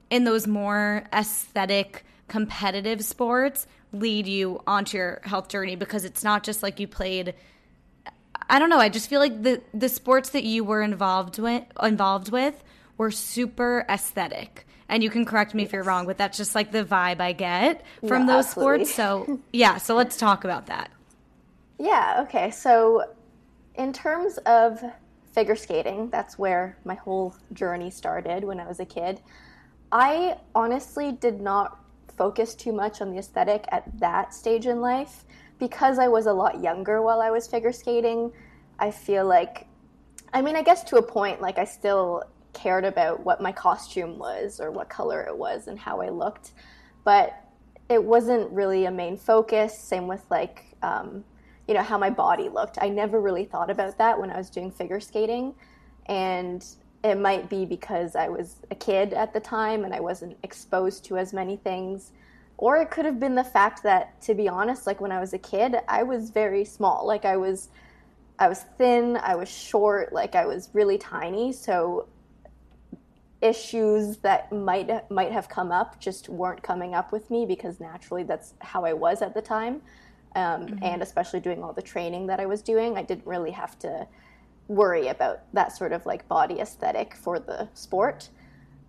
in 0.10 0.24
those 0.24 0.48
more 0.48 1.04
aesthetic, 1.14 2.04
competitive 2.28 3.06
sports 3.06 3.68
lead 3.94 4.26
you 4.26 4.64
onto 4.66 4.98
your 4.98 5.22
health 5.26 5.48
journey? 5.48 5.76
Because 5.76 6.06
it's 6.06 6.24
not 6.24 6.44
just 6.44 6.64
like 6.64 6.80
you 6.80 6.88
played. 6.88 7.36
I 8.50 8.58
don't 8.58 8.72
know. 8.72 8.80
I 8.80 8.90
just 8.90 9.12
feel 9.12 9.20
like 9.20 9.44
the 9.44 9.62
the 9.76 9.90
sports 9.90 10.30
that 10.32 10.44
you 10.44 10.64
were 10.64 10.82
involved 10.82 11.38
with 11.38 11.64
involved 11.84 12.32
with 12.32 12.64
were 12.98 13.12
super 13.12 13.86
aesthetic, 13.90 14.68
and 14.90 15.04
you 15.04 15.10
can 15.10 15.26
correct 15.26 15.54
me 15.54 15.64
if 15.64 15.74
you're 15.74 15.84
wrong, 15.84 16.06
but 16.06 16.18
that's 16.18 16.38
just 16.38 16.56
like 16.56 16.72
the 16.72 16.84
vibe 16.86 17.20
I 17.22 17.34
get 17.34 17.86
from 18.06 18.26
No, 18.26 18.28
those 18.28 18.48
absolutely. 18.48 18.86
sports. 18.86 18.92
So, 18.92 19.30
yeah, 19.54 19.78
so 19.78 19.96
let's 19.96 20.18
talk 20.18 20.44
about 20.44 20.68
that. 20.68 20.92
Yeah, 21.78 22.24
okay. 22.28 22.52
So, 22.52 23.04
in 23.76 23.92
terms 23.94 24.38
of 24.40 24.82
figure 25.34 25.56
skating, 25.56 26.10
that's 26.10 26.40
where 26.40 26.78
my 26.86 26.96
whole 26.96 27.36
journey 27.54 27.92
started 27.92 28.44
when 28.44 28.60
I 28.60 28.68
was 28.68 28.80
a 28.80 28.86
kid. 28.86 29.22
I 29.92 30.38
honestly 30.54 31.12
did 31.12 31.42
not 31.42 31.80
focus 32.18 32.56
too 32.56 32.72
much 32.72 33.02
on 33.02 33.12
the 33.12 33.18
aesthetic 33.20 33.66
at 33.72 34.00
that 34.00 34.34
stage 34.34 34.68
in 34.68 34.80
life 34.82 35.26
because 35.60 36.00
I 36.00 36.08
was 36.08 36.26
a 36.28 36.34
lot 36.34 36.62
younger 36.62 37.02
while 37.02 37.22
I 37.22 37.30
was 37.32 37.48
figure 37.48 37.72
skating. 37.74 38.32
I 38.80 38.92
feel 38.92 39.26
like, 39.26 39.68
I 40.34 40.42
mean, 40.42 40.56
I 40.56 40.62
guess 40.64 40.84
to 40.86 40.98
a 40.98 41.02
point, 41.02 41.42
like 41.42 41.58
I 41.58 41.66
still 41.66 42.24
cared 42.56 42.86
about 42.86 43.24
what 43.24 43.42
my 43.42 43.52
costume 43.52 44.18
was 44.18 44.60
or 44.60 44.72
what 44.72 44.90
color 44.90 45.22
it 45.22 45.38
was 45.38 45.68
and 45.68 45.78
how 45.78 46.02
I 46.02 46.10
looked, 46.10 46.54
but 47.04 47.40
it 47.90 48.04
wasn't 48.04 48.50
really 48.52 48.86
a 48.86 48.92
main 48.92 49.18
focus. 49.18 49.78
Same 49.78 50.08
with 50.08 50.26
like, 50.32 50.76
um, 50.82 51.24
you 51.68 51.74
know, 51.74 51.84
how 51.84 51.98
my 51.98 52.10
body 52.10 52.50
looked. 52.50 52.78
I 52.82 52.90
never 52.90 53.22
really 53.22 53.46
thought 53.46 53.70
about 53.70 53.98
that 54.00 54.20
when 54.20 54.32
I 54.32 54.38
was 54.38 54.50
doing 54.50 54.72
figure 54.72 55.00
skating. 55.00 55.54
And 56.08 56.66
it 57.04 57.16
might 57.16 57.50
be 57.50 57.66
because 57.66 58.16
I 58.16 58.28
was 58.28 58.62
a 58.72 58.76
kid 58.76 59.14
at 59.14 59.34
the 59.34 59.40
time 59.40 59.84
and 59.84 59.94
I 59.94 60.00
wasn't 60.00 60.38
exposed 60.42 61.06
to 61.06 61.18
as 61.18 61.34
many 61.34 61.58
things. 61.58 62.12
Or 62.58 62.78
it 62.78 62.90
could 62.90 63.06
have 63.06 63.20
been 63.20 63.36
the 63.36 63.44
fact 63.44 63.84
that, 63.84 64.20
to 64.22 64.34
be 64.34 64.48
honest, 64.48 64.88
like 64.88 65.02
when 65.02 65.12
I 65.12 65.20
was 65.20 65.34
a 65.34 65.38
kid, 65.38 65.76
I 65.88 66.04
was 66.04 66.32
very 66.32 66.66
small. 66.66 67.06
Like 67.06 67.26
I 67.26 67.38
was, 67.38 67.70
I 68.40 68.48
was 68.48 68.66
thin, 68.78 69.18
I 69.18 69.36
was 69.36 69.50
short, 69.50 70.14
like 70.14 70.34
I 70.36 70.46
was 70.46 70.70
really 70.74 70.98
tiny. 70.98 71.52
So 71.52 72.08
issues 73.46 74.18
that 74.18 74.52
might 74.52 75.10
might 75.12 75.32
have 75.32 75.48
come 75.48 75.72
up 75.72 76.00
just 76.00 76.30
weren't 76.30 76.64
coming 76.64 76.94
up 76.94 77.12
with 77.12 77.30
me 77.30 77.46
because 77.46 77.80
naturally 77.80 78.24
that's 78.24 78.54
how 78.60 78.86
I 78.86 78.94
was 78.94 79.22
at 79.22 79.34
the 79.34 79.42
time, 79.42 79.82
um, 80.36 80.80
and 80.82 81.02
especially 81.02 81.40
doing 81.40 81.64
all 81.64 81.74
the 81.74 81.82
training 81.82 82.28
that 82.28 82.40
I 82.40 82.46
was 82.46 82.62
doing, 82.62 82.98
I 82.98 83.04
didn't 83.04 83.26
really 83.26 83.52
have 83.52 83.78
to 83.80 84.08
worry 84.68 85.10
about 85.10 85.42
that 85.54 85.76
sort 85.78 85.92
of 85.92 86.06
like 86.06 86.28
body 86.28 86.60
aesthetic 86.60 87.16
for 87.16 87.40
the 87.40 87.70
sport. 87.74 88.30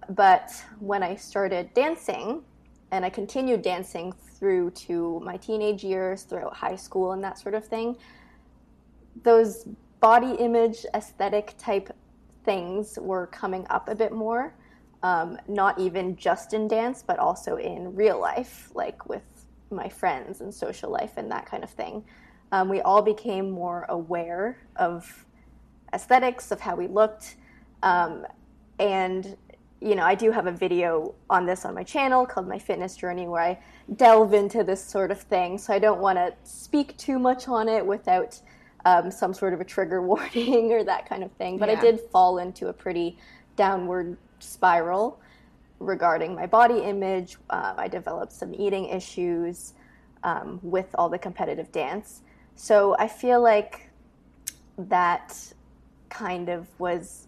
But 0.08 0.50
when 0.78 1.02
I 1.02 1.16
started 1.16 1.74
dancing, 1.74 2.42
and 2.90 3.04
I 3.04 3.10
continued 3.10 3.62
dancing 3.62 4.12
through 4.12 4.70
to 4.70 5.20
my 5.20 5.36
teenage 5.36 5.82
years, 5.82 6.22
throughout 6.22 6.54
high 6.54 6.76
school, 6.76 7.12
and 7.12 7.22
that 7.24 7.38
sort 7.38 7.54
of 7.54 7.66
thing, 7.66 7.96
those 9.22 9.66
body 10.00 10.32
image 10.38 10.86
aesthetic 10.94 11.54
type 11.58 11.92
things 12.46 12.98
were 12.98 13.26
coming 13.26 13.66
up 13.68 13.90
a 13.90 13.94
bit 13.94 14.12
more. 14.12 14.54
Um, 15.02 15.38
not 15.46 15.78
even 15.78 16.16
just 16.16 16.54
in 16.54 16.66
dance, 16.66 17.04
but 17.06 17.18
also 17.18 17.56
in 17.56 17.94
real 17.94 18.18
life, 18.18 18.70
like 18.74 19.06
with 19.06 19.22
my 19.70 19.88
friends 19.88 20.40
and 20.40 20.52
social 20.52 20.90
life 20.90 21.12
and 21.18 21.30
that 21.30 21.44
kind 21.44 21.62
of 21.62 21.70
thing. 21.70 22.02
Um, 22.52 22.68
we 22.68 22.80
all 22.80 23.02
became 23.02 23.50
more 23.50 23.84
aware 23.88 24.58
of 24.76 25.26
aesthetics, 25.92 26.50
of 26.50 26.60
how 26.60 26.76
we 26.76 26.86
looked. 26.86 27.36
Um, 27.82 28.24
and, 28.78 29.36
you 29.80 29.94
know, 29.94 30.04
I 30.04 30.14
do 30.14 30.30
have 30.30 30.46
a 30.46 30.52
video 30.52 31.14
on 31.28 31.44
this 31.46 31.64
on 31.64 31.74
my 31.74 31.84
channel 31.84 32.24
called 32.24 32.48
My 32.48 32.58
Fitness 32.58 32.96
Journey 32.96 33.28
where 33.28 33.42
I 33.42 33.58
delve 33.96 34.32
into 34.34 34.64
this 34.64 34.82
sort 34.82 35.10
of 35.10 35.20
thing. 35.20 35.58
So 35.58 35.72
I 35.72 35.78
don't 35.78 36.00
want 36.00 36.18
to 36.18 36.32
speak 36.44 36.96
too 36.96 37.18
much 37.18 37.48
on 37.48 37.68
it 37.68 37.84
without 37.84 38.40
um, 38.86 39.10
some 39.10 39.34
sort 39.34 39.52
of 39.52 39.60
a 39.60 39.64
trigger 39.64 40.00
warning 40.10 40.72
or 40.72 40.84
that 40.84 41.08
kind 41.08 41.22
of 41.22 41.32
thing. 41.32 41.58
But 41.58 41.68
I 41.68 41.74
did 41.74 42.00
fall 42.12 42.38
into 42.38 42.68
a 42.68 42.72
pretty 42.72 43.18
downward 43.56 44.16
spiral 44.38 45.20
regarding 45.80 46.34
my 46.34 46.46
body 46.46 46.78
image. 46.78 47.36
Um, 47.50 47.74
I 47.76 47.88
developed 47.88 48.32
some 48.32 48.54
eating 48.54 48.86
issues 48.86 49.74
um, 50.22 50.60
with 50.62 50.86
all 50.94 51.08
the 51.08 51.18
competitive 51.18 51.70
dance. 51.72 52.22
So 52.54 52.96
I 52.98 53.08
feel 53.08 53.42
like 53.42 53.90
that 54.78 55.36
kind 56.08 56.48
of 56.48 56.68
was 56.78 57.26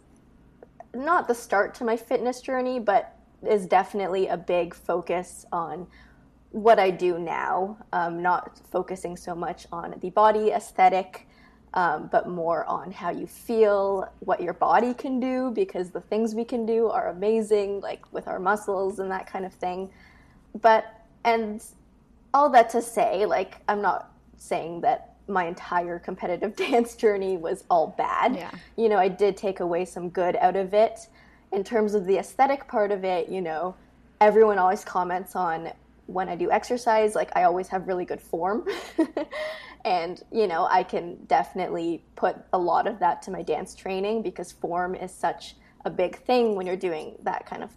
not 0.95 1.29
the 1.29 1.35
start 1.35 1.75
to 1.77 1.85
my 1.85 1.97
fitness 1.97 2.41
journey, 2.41 2.79
but 2.79 3.17
is 3.47 3.67
definitely 3.67 4.29
a 4.29 4.37
big 4.37 4.75
focus 4.75 5.45
on 5.53 5.87
what 6.51 6.79
I 6.79 6.91
do 6.91 7.19
now. 7.19 7.77
Um, 7.93 8.23
not 8.23 8.61
focusing 8.71 9.17
so 9.17 9.35
much 9.35 9.67
on 9.73 9.95
the 10.01 10.11
body 10.11 10.51
aesthetic, 10.51 11.28
um, 11.75 12.09
but 12.11 12.29
more 12.29 12.65
on 12.65 12.91
how 12.91 13.11
you 13.11 13.27
feel, 13.27 14.11
what 14.21 14.41
your 14.41 14.55
body 14.55 14.95
can 14.95 15.21
do, 15.21 15.51
because 15.55 15.91
the 15.91 16.01
things 16.01 16.35
we 16.35 16.45
can 16.45 16.65
do 16.65 16.89
are 16.89 17.09
amazing, 17.09 17.81
like 17.81 18.11
with 18.13 18.27
our 18.27 18.39
muscles 18.39 18.99
and 18.99 19.11
that 19.11 19.27
kind 19.27 19.45
of 19.45 19.53
thing. 19.53 19.91
But, 20.61 20.87
and 21.25 21.63
all 22.33 22.49
that 22.51 22.71
to 22.71 22.83
say, 22.83 23.27
like, 23.27 23.59
I'm 23.69 23.83
not 23.83 24.13
saying 24.37 24.81
that 24.83 25.17
my 25.29 25.45
entire 25.45 25.99
competitive 25.99 26.57
dance 26.57 26.97
journey 26.97 27.37
was 27.37 27.65
all 27.71 27.95
bad. 27.99 28.35
Yeah. 28.35 28.51
You 28.77 28.89
know, 28.89 28.97
I 28.97 29.09
did 29.09 29.37
take 29.37 29.61
away 29.61 29.85
some 29.85 30.09
good 30.09 30.37
out 30.37 30.57
of 30.57 30.73
it. 30.75 31.09
In 31.53 31.65
terms 31.65 31.95
of 31.95 32.07
the 32.07 32.19
aesthetic 32.19 32.69
part 32.69 32.93
of 32.93 33.05
it, 33.05 33.29
you 33.29 33.41
know, 33.41 33.75
everyone 34.21 34.59
always 34.59 34.85
comments 34.85 35.37
on 35.37 35.71
when 36.07 36.29
I 36.29 36.37
do 36.37 36.51
exercise, 36.51 37.15
like, 37.15 37.31
I 37.37 37.45
always 37.45 37.69
have 37.69 37.87
really 37.87 38.07
good 38.07 38.21
form. 38.21 38.67
and, 39.85 40.23
you 40.33 40.47
know, 40.47 40.67
I 40.71 40.83
can 40.83 41.25
definitely 41.27 42.05
put 42.17 42.37
a 42.53 42.59
lot 42.59 42.87
of 42.87 42.99
that 43.01 43.23
to 43.23 43.31
my 43.31 43.43
dance 43.43 43.75
training 43.75 44.23
because 44.23 44.53
form 44.53 44.95
is 44.95 45.13
such 45.13 45.55
a 45.85 45.91
big 45.91 46.17
thing 46.17 46.55
when 46.55 46.67
you're 46.67 46.77
doing 46.77 47.17
that 47.23 47.47
kind 47.47 47.63
of 47.63 47.71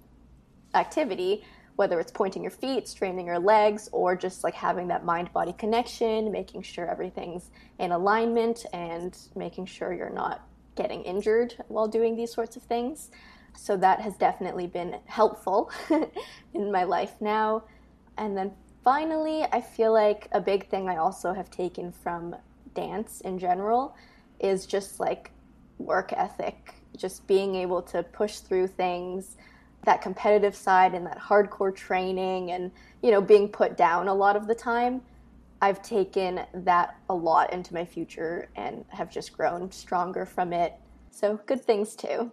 activity, 0.73 1.43
whether 1.75 1.99
it's 1.99 2.11
pointing 2.11 2.41
your 2.41 2.51
feet, 2.51 2.87
straining 2.87 3.25
your 3.25 3.39
legs, 3.39 3.89
or 3.91 4.15
just 4.15 4.43
like 4.43 4.53
having 4.53 4.87
that 4.87 5.05
mind 5.05 5.31
body 5.33 5.53
connection, 5.53 6.31
making 6.31 6.61
sure 6.61 6.89
everything's 6.89 7.51
in 7.79 7.91
alignment, 7.91 8.65
and 8.73 9.17
making 9.35 9.65
sure 9.65 9.93
you're 9.93 10.09
not 10.09 10.47
getting 10.75 11.03
injured 11.03 11.55
while 11.67 11.87
doing 11.87 12.15
these 12.15 12.33
sorts 12.33 12.55
of 12.55 12.63
things. 12.63 13.11
So 13.57 13.77
that 13.77 13.99
has 14.01 14.15
definitely 14.15 14.67
been 14.67 14.97
helpful 15.05 15.71
in 16.53 16.71
my 16.71 16.83
life 16.83 17.13
now. 17.19 17.63
And 18.17 18.35
then 18.35 18.51
finally, 18.83 19.43
I 19.51 19.61
feel 19.61 19.93
like 19.93 20.27
a 20.31 20.41
big 20.41 20.67
thing 20.67 20.89
I 20.89 20.97
also 20.97 21.33
have 21.33 21.49
taken 21.49 21.91
from 21.91 22.35
dance 22.73 23.21
in 23.21 23.39
general 23.39 23.95
is 24.39 24.65
just 24.65 24.99
like 24.99 25.31
work 25.77 26.13
ethic, 26.13 26.75
just 26.97 27.27
being 27.27 27.55
able 27.55 27.81
to 27.83 28.03
push 28.03 28.37
through 28.37 28.67
things, 28.67 29.37
that 29.85 30.01
competitive 30.01 30.55
side 30.55 30.93
and 30.93 31.05
that 31.05 31.19
hardcore 31.19 31.75
training 31.75 32.51
and, 32.51 32.71
you 33.01 33.11
know, 33.11 33.21
being 33.21 33.49
put 33.49 33.77
down 33.77 34.07
a 34.07 34.13
lot 34.13 34.35
of 34.35 34.47
the 34.47 34.55
time. 34.55 35.01
I've 35.61 35.81
taken 35.81 36.41
that 36.53 36.95
a 37.09 37.13
lot 37.13 37.53
into 37.53 37.73
my 37.73 37.85
future 37.85 38.49
and 38.55 38.83
have 38.89 39.11
just 39.11 39.33
grown 39.33 39.71
stronger 39.71 40.25
from 40.25 40.53
it. 40.53 40.73
So, 41.11 41.39
good 41.45 41.63
things 41.63 41.95
too. 41.95 42.31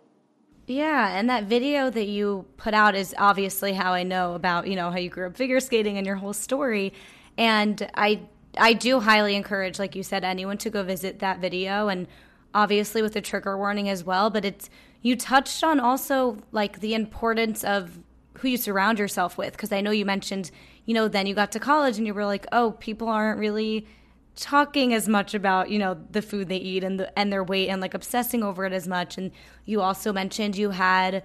Yeah, 0.68 1.16
and 1.16 1.31
that 1.31 1.44
video 1.44 1.88
that 1.88 2.09
you 2.09 2.44
put 2.59 2.74
out 2.74 2.94
is 2.94 3.14
obviously 3.16 3.72
how 3.72 3.94
I 3.94 4.02
know 4.02 4.35
about, 4.35 4.66
you 4.66 4.76
know, 4.76 4.90
how 4.90 4.98
you 4.98 5.09
grew 5.09 5.26
up 5.26 5.35
figure 5.35 5.61
skating 5.61 5.96
and 5.96 6.07
your 6.07 6.16
whole 6.16 6.35
story. 6.35 6.92
And 7.38 7.90
I 7.94 8.20
I 8.59 8.74
do 8.74 9.00
highly 9.00 9.35
encourage 9.35 9.78
like 9.78 9.96
you 9.96 10.02
said 10.02 10.24
anyone 10.24 10.59
to 10.59 10.68
go 10.70 10.83
visit 10.83 11.20
that 11.20 11.38
video 11.40 11.88
and 11.88 12.07
obviously 12.54 13.00
with 13.00 13.16
a 13.16 13.22
trigger 13.22 13.57
warning 13.57 13.88
as 13.88 14.04
well, 14.04 14.28
but 14.28 14.44
it's 14.44 14.68
you 15.00 15.16
touched 15.16 15.64
on 15.64 15.81
also 15.81 16.37
like 16.52 16.81
the 16.81 16.92
importance 16.92 17.64
of 17.64 17.98
who 18.35 18.48
you 18.48 18.59
surround 18.59 18.98
yourself 18.98 19.38
with 19.38 19.52
because 19.52 19.72
I 19.72 19.81
know 19.81 19.90
you 19.90 20.04
mentioned, 20.04 20.50
you 20.85 20.92
know, 20.92 21.09
then 21.09 21.26
you 21.26 21.35
got 21.35 21.50
to 21.52 21.61
college 21.61 21.96
and 21.96 22.07
you 22.07 22.12
were 22.12 22.26
like, 22.26 22.46
"Oh, 22.52 22.72
people 22.72 23.09
aren't 23.09 23.40
really 23.40 23.87
talking 24.38 24.94
as 24.94 25.09
much 25.09 25.35
about 25.35 25.68
you 25.68 25.79
know 25.79 25.98
the 26.11 26.22
food 26.22 26.48
they 26.48 26.57
eat 26.57 26.85
and 26.85 26.98
the 27.01 27.18
and 27.18 27.33
their 27.33 27.42
weight 27.42 27.68
and 27.68 27.81
like 27.81 27.94
obsessing 27.94 28.42
over 28.42 28.64
it 28.64 28.72
as 28.72 28.87
much. 28.87 29.18
And 29.18 29.33
you 29.64 29.81
also 29.81 30.12
mentioned 30.12 30.57
you 30.57 30.70
had 30.70 31.24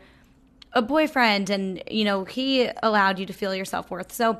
a 0.73 0.82
boyfriend 0.82 1.49
and 1.49 1.82
you 1.89 2.04
know 2.04 2.26
he 2.26 2.69
allowed 2.82 3.19
you 3.19 3.26
to 3.28 3.34
feel 3.34 3.54
your 3.54 3.65
self-worth. 3.65 4.12
So 4.12 4.39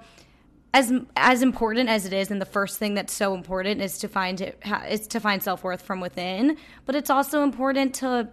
as 0.74 0.92
as 1.16 1.44
important 1.44 1.88
as 1.88 2.06
it 2.06 2.14
is 2.14 2.32
and 2.32 2.42
the 2.42 2.46
first 2.46 2.80
thing 2.80 2.96
that's 2.96 3.14
so 3.14 3.36
important 3.36 3.80
is 3.80 4.00
to 4.00 4.08
find 4.08 4.42
it 4.42 4.60
is 4.90 5.08
to 5.08 5.20
find 5.20 5.44
self-worth 5.44 5.84
from 5.84 6.00
within. 6.00 6.58
But 6.86 6.96
it's 6.96 7.12
also 7.12 7.44
important 7.44 7.94
to 7.96 8.28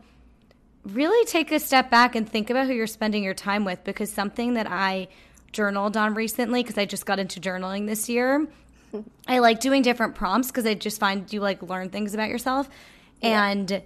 really 0.85 1.25
take 1.27 1.53
a 1.53 1.61
step 1.61 1.91
back 1.91 2.17
and 2.17 2.27
think 2.27 2.49
about 2.49 2.67
who 2.67 2.73
you're 2.73 2.87
spending 2.87 3.23
your 3.23 3.35
time 3.35 3.67
with. 3.67 3.85
Because 3.85 4.11
something 4.11 4.55
that 4.55 4.67
I 4.71 5.09
journaled 5.53 5.99
on 5.99 6.15
recently 6.15 6.63
because 6.63 6.79
I 6.79 6.87
just 6.87 7.05
got 7.05 7.19
into 7.19 7.41
journaling 7.41 7.87
this 7.87 8.09
year 8.09 8.49
I 9.27 9.39
like 9.39 9.61
doing 9.61 9.83
different 9.83 10.15
prompts 10.15 10.49
because 10.49 10.67
I 10.67 10.75
just 10.75 10.99
find 11.01 11.33
you 11.33 11.41
like 11.41 11.63
learn 11.63 11.91
things 11.91 12.15
about 12.15 12.29
yourself. 12.29 12.69
And 13.23 13.83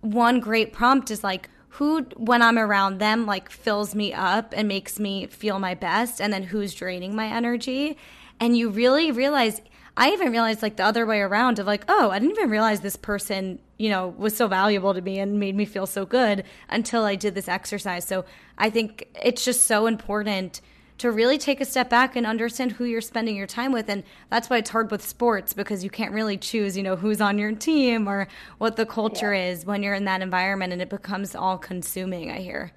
one 0.00 0.40
great 0.40 0.72
prompt 0.72 1.10
is 1.10 1.22
like, 1.22 1.48
who, 1.68 2.02
when 2.16 2.40
I'm 2.40 2.58
around 2.58 2.98
them, 2.98 3.26
like 3.26 3.50
fills 3.50 3.94
me 3.94 4.12
up 4.12 4.54
and 4.56 4.68
makes 4.68 5.00
me 5.00 5.26
feel 5.26 5.58
my 5.58 5.74
best, 5.74 6.20
and 6.20 6.32
then 6.32 6.44
who's 6.44 6.72
draining 6.72 7.16
my 7.16 7.26
energy. 7.26 7.96
And 8.38 8.56
you 8.56 8.70
really 8.70 9.10
realize 9.10 9.60
I 9.96 10.10
even 10.10 10.32
realized 10.32 10.62
like 10.62 10.76
the 10.76 10.84
other 10.84 11.06
way 11.06 11.20
around 11.20 11.58
of 11.58 11.66
like, 11.66 11.84
oh, 11.88 12.10
I 12.10 12.18
didn't 12.18 12.36
even 12.36 12.50
realize 12.50 12.80
this 12.80 12.96
person, 12.96 13.60
you 13.78 13.90
know, 13.90 14.08
was 14.16 14.36
so 14.36 14.48
valuable 14.48 14.92
to 14.92 15.00
me 15.00 15.18
and 15.20 15.38
made 15.38 15.54
me 15.54 15.64
feel 15.64 15.86
so 15.86 16.04
good 16.04 16.44
until 16.68 17.04
I 17.04 17.14
did 17.14 17.34
this 17.34 17.48
exercise. 17.48 18.04
So 18.04 18.24
I 18.58 18.70
think 18.70 19.08
it's 19.22 19.44
just 19.44 19.64
so 19.64 19.86
important 19.86 20.60
to 20.98 21.10
really 21.10 21.38
take 21.38 21.60
a 21.60 21.64
step 21.64 21.90
back 21.90 22.14
and 22.14 22.26
understand 22.26 22.72
who 22.72 22.84
you're 22.84 23.00
spending 23.00 23.36
your 23.36 23.46
time 23.46 23.72
with. 23.72 23.88
And 23.88 24.04
that's 24.30 24.48
why 24.48 24.58
it's 24.58 24.70
hard 24.70 24.90
with 24.90 25.04
sports 25.04 25.52
because 25.52 25.82
you 25.82 25.90
can't 25.90 26.12
really 26.12 26.36
choose, 26.36 26.76
you 26.76 26.82
know, 26.82 26.96
who's 26.96 27.20
on 27.20 27.38
your 27.38 27.52
team 27.52 28.08
or 28.08 28.28
what 28.58 28.76
the 28.76 28.86
culture 28.86 29.34
yeah. 29.34 29.50
is 29.50 29.66
when 29.66 29.82
you're 29.82 29.94
in 29.94 30.04
that 30.04 30.22
environment 30.22 30.72
and 30.72 30.80
it 30.80 30.90
becomes 30.90 31.34
all 31.34 31.58
consuming, 31.58 32.30
I 32.30 32.38
hear. 32.38 32.72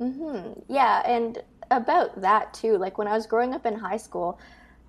Mm-hmm. 0.00 0.60
Yeah. 0.72 1.02
And 1.06 1.42
about 1.70 2.20
that 2.20 2.54
too, 2.54 2.78
like 2.78 2.98
when 2.98 3.08
I 3.08 3.12
was 3.12 3.26
growing 3.26 3.52
up 3.52 3.66
in 3.66 3.74
high 3.74 3.96
school, 3.96 4.38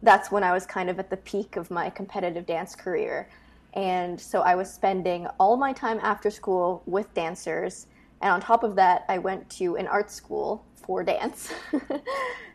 that's 0.03 0.31
when 0.31 0.43
I 0.43 0.53
was 0.53 0.65
kind 0.65 0.89
of 0.89 0.99
at 0.99 1.09
the 1.09 1.17
peak 1.17 1.55
of 1.55 1.71
my 1.71 1.89
competitive 1.89 2.45
dance 2.45 2.75
career. 2.75 3.27
And 3.73 4.19
so 4.19 4.41
I 4.41 4.55
was 4.55 4.71
spending 4.71 5.27
all 5.39 5.57
my 5.57 5.73
time 5.73 5.99
after 6.03 6.29
school 6.29 6.83
with 6.85 7.11
dancers. 7.15 7.87
And 8.21 8.31
on 8.31 8.41
top 8.41 8.63
of 8.63 8.75
that, 8.75 9.05
I 9.09 9.17
went 9.17 9.49
to 9.51 9.75
an 9.77 9.87
art 9.87 10.11
school 10.11 10.63
for 10.87 11.03
dance. 11.03 11.53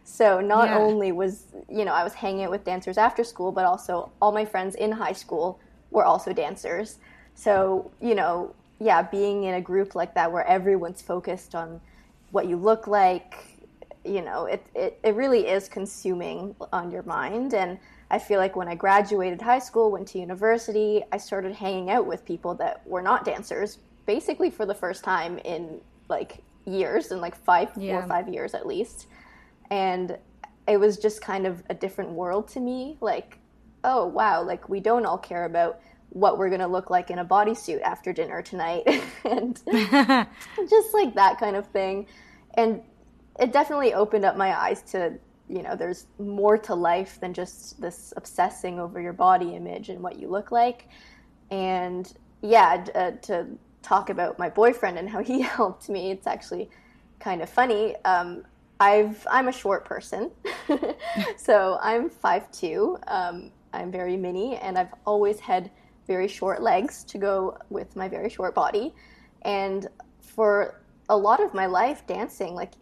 So 0.05 0.41
not 0.41 0.69
yeah. 0.69 0.79
only 0.79 1.13
was, 1.13 1.47
you 1.69 1.85
know, 1.85 1.93
I 1.93 2.05
was 2.05 2.13
hanging 2.13 2.45
out 2.45 2.51
with 2.51 2.65
dancers 2.65 2.99
after 2.99 3.25
school, 3.25 3.53
but 3.53 3.65
also 3.65 4.11
all 4.21 4.33
my 4.33 4.45
friends 4.45 4.75
in 4.75 4.93
high 4.93 5.13
school 5.13 5.61
were 5.91 6.05
also 6.05 6.33
dancers. 6.33 6.99
So, 7.35 7.91
you 8.01 8.15
know, 8.15 8.55
yeah, 8.79 9.03
being 9.03 9.45
in 9.45 9.55
a 9.55 9.61
group 9.61 9.95
like 9.95 10.15
that 10.15 10.31
where 10.31 10.47
everyone's 10.47 11.01
focused 11.01 11.55
on 11.55 11.81
what 12.31 12.49
you 12.49 12.57
look 12.57 12.87
like, 12.87 13.35
you 14.05 14.23
know, 14.23 14.47
it, 14.47 14.67
it, 14.75 14.99
it 15.05 15.15
really 15.15 15.47
is 15.47 15.69
consuming 15.69 16.57
on 16.73 16.91
your 16.91 17.05
mind. 17.05 17.55
And 17.55 17.79
I 18.11 18.19
feel 18.19 18.39
like 18.39 18.57
when 18.57 18.69
I 18.69 18.75
graduated 18.75 19.41
high 19.41 19.61
school, 19.61 19.93
went 19.93 20.09
to 20.09 20.19
university, 20.19 21.03
I 21.13 21.17
started 21.17 21.55
hanging 21.55 21.91
out 21.91 22.07
with 22.07 22.25
people 22.25 22.55
that 22.57 22.87
were 22.87 23.03
not 23.03 23.25
dancers, 23.25 23.79
basically 24.05 24.51
for 24.51 24.67
the 24.67 24.75
first 24.75 25.05
time 25.05 25.39
in 25.39 25.81
like 26.09 26.43
years, 26.65 27.13
in 27.13 27.21
like 27.21 27.37
five, 27.37 27.71
yeah. 27.77 27.93
four 27.93 28.05
or 28.05 28.09
five 28.09 28.29
years 28.29 28.55
at 28.55 28.67
least. 28.67 29.07
And 29.71 30.19
it 30.67 30.79
was 30.79 30.97
just 30.99 31.21
kind 31.21 31.47
of 31.47 31.63
a 31.71 31.75
different 31.75 32.11
world 32.11 32.49
to 32.49 32.61
me 32.61 32.97
like 33.01 33.39
oh 33.85 34.07
wow 34.07 34.43
like 34.43 34.69
we 34.69 34.79
don't 34.81 35.05
all 35.05 35.19
care 35.19 35.45
about 35.45 35.81
what 36.11 36.37
we're 36.37 36.49
going 36.49 36.61
to 36.61 36.67
look 36.67 36.91
like 36.91 37.11
in 37.11 37.21
a 37.21 37.25
bodysuit 37.25 37.81
after 37.81 38.13
dinner 38.13 38.43
tonight. 38.43 38.87
And 39.25 39.59
just 40.69 40.93
like 40.93 41.15
that 41.15 41.39
kind 41.39 41.57
of 41.57 41.67
thing. 41.69 42.07
And 42.55 42.83
it 43.41 43.51
definitely 43.51 43.95
opened 43.95 44.27
up 44.27 44.37
my 44.37 44.55
eyes 44.55 44.83
to 44.93 45.15
you 45.49 45.63
know 45.63 45.75
there's 45.75 46.07
more 46.19 46.59
to 46.59 46.75
life 46.75 47.19
than 47.21 47.33
just 47.33 47.81
this 47.81 48.13
obsessing 48.17 48.79
over 48.79 49.01
your 49.01 49.13
body 49.15 49.55
image 49.57 49.89
and 49.89 50.01
what 50.01 50.19
you 50.19 50.29
look 50.29 50.53
like. 50.53 50.89
And 51.51 52.13
yeah 52.43 52.85
uh, 52.95 53.13
to 53.23 53.47
talk 53.83 54.11
about 54.11 54.39
my 54.39 54.49
boyfriend 54.49 54.99
and 54.99 55.09
how 55.09 55.23
he 55.23 55.41
helped 55.59 55.89
me 55.89 56.11
it's 56.11 56.27
actually 56.27 56.71
kind 57.19 57.43
of 57.43 57.49
funny 57.49 57.95
um, 58.05 58.45
I've 58.83 59.25
I'm 59.31 59.47
a 59.47 59.53
short 59.53 59.85
person, 59.85 60.33
so 61.37 61.79
I'm 61.81 62.11
5'2". 62.11 62.99
Um, 63.07 63.53
I'm 63.73 63.93
very 63.93 64.17
mini, 64.17 64.57
and 64.57 64.77
I've 64.77 64.93
always 65.07 65.39
had 65.39 65.71
very 66.09 66.27
short 66.27 66.61
legs 66.61 67.05
to 67.05 67.17
go 67.17 67.57
with 67.71 67.95
my 67.95 68.09
very 68.09 68.29
short 68.29 68.57
body. 68.57 68.93
And 69.43 69.87
for 70.21 70.83
a 71.09 71.17
lot 71.17 71.41
of 71.41 71.55
my 71.55 71.67
life 71.67 72.05
dancing, 72.09 72.57
like 72.57 72.73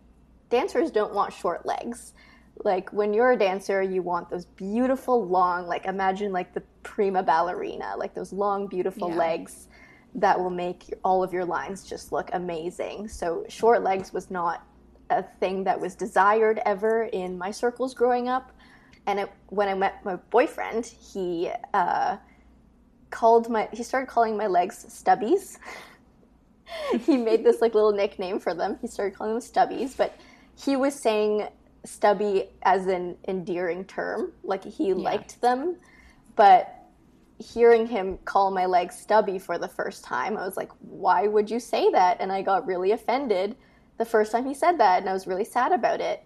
dancers 0.49 0.91
don't 0.91 1.13
want 1.13 1.35
short 1.35 1.67
legs. 1.67 2.15
Like 2.65 2.91
when 2.95 3.13
you're 3.13 3.33
a 3.33 3.39
dancer, 3.39 3.83
you 3.83 4.01
want 4.01 4.31
those 4.31 4.47
beautiful 4.47 5.27
long, 5.27 5.67
like 5.67 5.85
imagine 5.85 6.33
like 6.33 6.55
the 6.55 6.63
prima 6.83 7.23
ballerina, 7.23 7.95
like 7.99 8.15
those 8.15 8.33
long 8.33 8.69
beautiful 8.69 9.11
yeah. 9.11 9.17
legs 9.17 9.69
that 10.15 10.39
will 10.39 10.51
make 10.51 10.95
all 11.05 11.23
of 11.23 11.33
your 11.33 11.45
lines 11.45 11.89
just 11.89 12.13
look 12.13 12.31
amazing. 12.33 13.09
So 13.09 13.45
short 13.49 13.83
legs 13.83 14.13
was 14.13 14.31
not 14.31 14.67
a 15.11 15.23
thing 15.23 15.65
that 15.65 15.81
was 15.81 15.95
desired 15.95 16.61
ever 16.65 17.05
in 17.05 17.37
my 17.39 17.51
circles 17.51 17.95
growing 17.95 18.29
up. 18.29 18.53
And 19.07 19.21
it, 19.21 19.33
when 19.49 19.69
I 19.69 19.75
met 19.75 20.05
my 20.05 20.17
boyfriend, 20.17 20.87
he 20.87 21.51
uh, 21.75 22.17
called 23.11 23.49
my 23.49 23.69
he 23.73 23.83
started 23.83 24.09
calling 24.09 24.37
my 24.37 24.47
legs 24.47 24.85
stubbies. 24.89 25.59
he 27.01 27.17
made 27.17 27.45
this 27.45 27.61
like 27.61 27.75
little 27.75 27.93
nickname 27.93 28.39
for 28.39 28.55
them. 28.55 28.79
He 28.81 28.87
started 28.87 29.17
calling 29.17 29.35
them 29.35 29.43
stubbies, 29.43 29.97
but 29.97 30.17
he 30.57 30.77
was 30.77 30.95
saying 30.95 31.49
stubby 31.85 32.51
as 32.63 32.87
an 32.87 33.17
endearing 33.27 33.85
term, 33.85 34.33
like 34.43 34.65
he 34.65 34.89
yeah. 34.89 34.95
liked 34.95 35.41
them. 35.41 35.77
But 36.37 36.80
hearing 37.41 37.87
him 37.87 38.19
call 38.25 38.51
my 38.51 38.67
legs 38.67 38.97
stubby 38.97 39.39
for 39.39 39.59
the 39.59 39.69
first 39.69 40.05
time, 40.05 40.37
I 40.37 40.45
was 40.45 40.57
like, 40.57 40.71
why 40.81 41.27
would 41.27 41.51
you 41.51 41.59
say 41.59 41.91
that? 41.91 42.19
And 42.21 42.31
I 42.31 42.43
got 42.43 42.67
really 42.67 42.93
offended 42.93 43.57
the 43.99 44.05
first 44.05 44.33
time 44.33 44.47
he 44.47 44.55
said 44.55 44.79
that, 44.79 45.01
and 45.01 45.11
I 45.11 45.13
was 45.13 45.27
really 45.27 45.45
sad 45.45 45.73
about 45.73 46.01
it. 46.01 46.25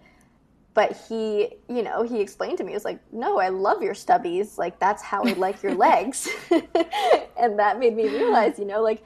But 0.75 0.97
he, 1.09 1.51
you 1.69 1.83
know, 1.83 2.03
he 2.03 2.21
explained 2.21 2.59
to 2.59 2.65
me, 2.65 2.73
he 2.73 2.75
was 2.75 2.85
like, 2.85 3.01
no, 3.13 3.39
I 3.39 3.49
love 3.49 3.83
your 3.83 3.95
stubbies. 3.95 4.59
Like, 4.59 4.79
that's 4.81 5.03
how 5.03 5.23
I 5.25 5.33
like 5.35 5.63
your 5.63 5.75
legs. 5.89 6.29
and 6.51 7.59
that 7.59 7.79
made 7.79 7.97
me 7.97 8.09
realize, 8.09 8.59
you 8.59 8.65
know, 8.65 8.83
like, 8.83 9.05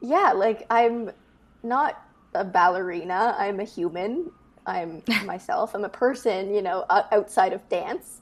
yeah, 0.00 0.32
like, 0.32 0.66
I'm 0.70 1.10
not 1.62 2.02
a 2.34 2.44
ballerina, 2.44 3.34
I'm 3.38 3.60
a 3.60 3.64
human. 3.64 4.30
I'm 4.66 5.02
myself. 5.24 5.74
I'm 5.74 5.84
a 5.84 5.88
person, 5.88 6.54
you 6.54 6.62
know, 6.62 6.84
outside 6.90 7.52
of 7.52 7.68
dance. 7.68 8.20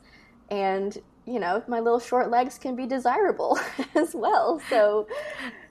And, 0.51 0.99
you 1.27 1.39
know, 1.39 1.63
my 1.69 1.81
little 1.81 2.01
short 2.01 2.31
legs 2.31 2.59
can 2.59 2.75
be 2.75 2.87
desirable 2.87 3.59
as 3.95 4.15
well. 4.15 4.61
So, 4.69 5.07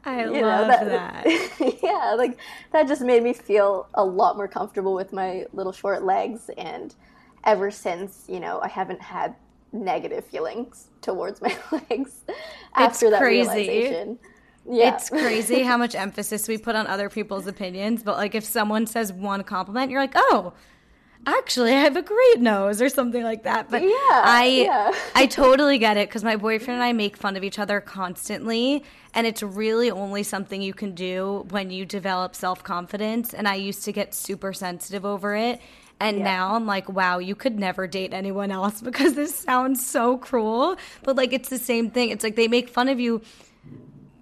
I 0.05 0.25
you 0.25 0.41
love 0.41 0.67
know, 0.67 0.85
that. 0.85 1.23
that. 1.23 1.79
yeah, 1.83 2.13
like 2.17 2.37
that 2.71 2.87
just 2.87 3.01
made 3.01 3.23
me 3.23 3.33
feel 3.33 3.87
a 3.93 4.03
lot 4.03 4.37
more 4.37 4.47
comfortable 4.47 4.93
with 4.93 5.13
my 5.13 5.45
little 5.53 5.73
short 5.73 6.03
legs. 6.03 6.49
And 6.57 6.95
ever 7.43 7.69
since, 7.69 8.25
you 8.27 8.39
know, 8.39 8.59
I 8.61 8.67
haven't 8.67 9.01
had 9.01 9.35
negative 9.73 10.25
feelings 10.25 10.87
towards 11.01 11.41
my 11.41 11.55
legs 11.71 12.21
after 12.75 13.07
it's 13.07 13.11
that 13.11 13.19
crazy. 13.21 13.49
realization. 13.49 14.19
Yeah. 14.69 14.95
It's 14.95 15.09
crazy 15.09 15.63
how 15.63 15.75
much 15.77 15.95
emphasis 15.95 16.47
we 16.47 16.57
put 16.57 16.75
on 16.75 16.85
other 16.85 17.09
people's 17.09 17.47
opinions, 17.47 18.03
but 18.03 18.17
like 18.17 18.35
if 18.35 18.43
someone 18.43 18.85
says 18.85 19.11
one 19.11 19.43
compliment, 19.43 19.89
you're 19.89 19.99
like, 19.99 20.13
"Oh, 20.15 20.53
actually 21.25 21.71
I 21.71 21.81
have 21.81 21.97
a 21.97 22.01
great 22.01 22.39
nose 22.39 22.81
or 22.81 22.89
something 22.89 23.23
like 23.23 23.43
that. 23.43 23.69
But 23.69 23.81
yeah, 23.81 23.89
I 23.91 24.63
yeah. 24.65 24.91
I 25.15 25.25
totally 25.25 25.77
get 25.77 25.97
it 25.97 26.09
because 26.09 26.23
my 26.23 26.35
boyfriend 26.35 26.75
and 26.75 26.83
I 26.83 26.93
make 26.93 27.17
fun 27.17 27.35
of 27.35 27.43
each 27.43 27.59
other 27.59 27.81
constantly, 27.81 28.83
and 29.13 29.27
it's 29.27 29.43
really 29.43 29.91
only 29.91 30.23
something 30.23 30.61
you 30.61 30.73
can 30.73 30.93
do 30.93 31.45
when 31.49 31.69
you 31.69 31.85
develop 31.85 32.35
self 32.35 32.63
confidence. 32.63 33.33
And 33.33 33.47
I 33.47 33.55
used 33.55 33.83
to 33.85 33.91
get 33.91 34.13
super 34.13 34.53
sensitive 34.53 35.05
over 35.05 35.35
it. 35.35 35.61
And 35.99 36.17
yeah. 36.17 36.23
now 36.23 36.55
I'm 36.55 36.65
like, 36.65 36.89
wow, 36.89 37.19
you 37.19 37.35
could 37.35 37.59
never 37.59 37.85
date 37.85 38.11
anyone 38.11 38.51
else 38.51 38.81
because 38.89 39.13
this 39.13 39.35
sounds 39.35 39.85
so 39.85 40.17
cruel. 40.17 40.77
But 41.03 41.15
like, 41.15 41.31
it's 41.31 41.49
the 41.49 41.59
same 41.59 41.91
thing. 41.91 42.09
It's 42.09 42.23
like 42.23 42.35
they 42.35 42.47
make 42.47 42.69
fun 42.69 42.89
of 42.89 42.99
you, 42.99 43.21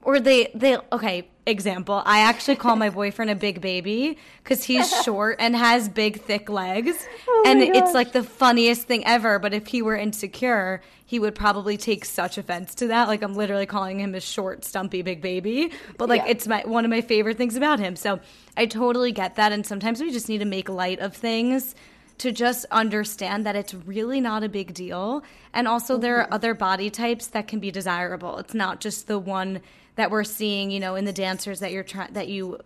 or 0.02 0.20
they, 0.20 0.52
they, 0.54 0.78
okay, 0.92 1.28
example, 1.50 2.02
I 2.06 2.22
actually 2.22 2.56
call 2.56 2.76
my 2.76 2.90
boyfriend 2.90 3.32
a 3.32 3.36
big 3.36 3.60
baby 3.60 4.18
because 4.44 4.64
he's 4.64 4.90
short 5.04 5.38
and 5.40 5.56
has 5.56 5.90
big, 5.90 6.22
thick 6.22 6.50
legs. 6.50 7.08
Oh 7.28 7.44
and 7.46 7.62
it's 7.62 7.94
like 7.94 8.12
the 8.12 8.24
funniest 8.24 8.84
thing 8.84 9.06
ever. 9.06 9.40
But 9.40 9.54
if 9.54 9.68
he 9.68 9.82
were 9.82 9.96
insecure, 9.96 10.82
he 11.06 11.20
would 11.20 11.36
probably 11.36 11.76
take 11.78 12.06
such 12.06 12.38
offense 12.38 12.76
to 12.76 12.88
that. 12.88 13.08
Like 13.08 13.22
I'm 13.24 13.34
literally 13.34 13.66
calling 13.66 14.00
him 14.00 14.16
a 14.16 14.22
short, 14.22 14.64
stumpy, 14.64 15.02
big 15.02 15.22
baby. 15.22 15.72
But 15.98 16.10
like 16.10 16.22
yeah. 16.22 16.32
it's 16.32 16.48
my 16.48 16.64
one 16.66 16.86
of 16.86 16.92
my 16.92 17.02
favorite 17.02 17.38
things 17.38 17.56
about 17.56 17.80
him. 17.80 17.96
So 17.96 18.20
I 18.56 18.66
totally 18.66 19.12
get 19.12 19.36
that. 19.36 19.52
And 19.52 19.66
sometimes 19.66 20.02
we 20.02 20.12
just 20.12 20.30
need 20.30 20.40
to 20.40 20.46
make 20.46 20.70
light 20.70 21.00
of 21.00 21.16
things 21.16 21.76
to 22.20 22.34
just 22.34 22.66
understand 22.70 23.46
that 23.46 23.56
it's 23.56 23.74
really 23.74 24.20
not 24.20 24.44
a 24.44 24.50
big 24.50 24.74
deal. 24.74 25.24
And 25.54 25.68
also, 25.68 25.98
there 25.98 26.18
are 26.18 26.26
mm-hmm. 26.26 26.34
other 26.34 26.54
body 26.54 26.90
types 26.90 27.28
that 27.28 27.48
can 27.48 27.60
be 27.60 27.72
desirable. 27.72 28.38
It's 28.38 28.54
not 28.54 28.82
just 28.82 29.08
the 29.08 29.18
one 29.18 29.62
that 30.00 30.12
we're 30.12 30.24
seeing, 30.24 30.72
you 30.72 30.80
know, 30.80 30.96
in 30.96 31.06
the 31.06 31.14
dancers 31.14 31.60
that 31.60 31.72
you're 31.72 31.84
trying 31.84 32.14
that 32.14 32.28
you 32.28 32.60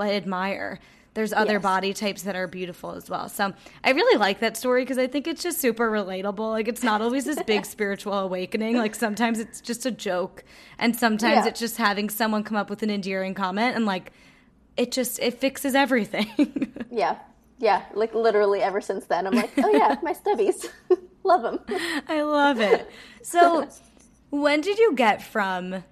admire. 0.00 0.78
There's 1.14 1.32
other 1.32 1.54
yes. 1.54 1.62
body 1.62 1.92
types 1.94 2.22
that 2.22 2.36
are 2.36 2.46
beautiful 2.46 2.92
as 2.92 3.10
well. 3.10 3.28
So 3.28 3.52
I 3.82 3.90
really 3.90 4.18
like 4.18 4.38
that 4.38 4.56
story 4.56 4.82
because 4.82 4.98
I 4.98 5.08
think 5.08 5.26
it's 5.26 5.42
just 5.42 5.58
super 5.58 5.90
relatable. 5.90 6.50
Like 6.50 6.68
it's 6.68 6.84
not 6.84 7.02
always 7.02 7.24
this 7.24 7.42
big 7.42 7.66
spiritual 7.66 8.12
awakening. 8.12 8.76
Like 8.76 8.94
sometimes 8.94 9.40
it's 9.40 9.60
just 9.60 9.84
a 9.84 9.90
joke, 9.90 10.44
and 10.78 10.94
sometimes 10.94 11.44
yeah. 11.44 11.48
it's 11.48 11.58
just 11.58 11.76
having 11.76 12.08
someone 12.08 12.44
come 12.44 12.56
up 12.56 12.70
with 12.70 12.84
an 12.84 12.90
endearing 12.90 13.34
comment 13.34 13.74
and 13.74 13.84
like 13.84 14.12
it 14.76 14.92
just 14.92 15.18
it 15.18 15.40
fixes 15.40 15.74
everything. 15.74 16.72
yeah, 16.90 17.18
yeah. 17.58 17.82
Like 17.94 18.14
literally 18.14 18.62
ever 18.62 18.80
since 18.80 19.06
then, 19.06 19.26
I'm 19.26 19.34
like, 19.34 19.50
oh 19.58 19.70
yeah, 19.70 19.96
my 20.02 20.12
stubbies, 20.12 20.68
love 21.24 21.42
them. 21.42 21.58
I 22.06 22.22
love 22.22 22.60
it. 22.60 22.88
So 23.22 23.68
when 24.30 24.60
did 24.60 24.78
you 24.78 24.94
get 24.94 25.20
from 25.20 25.82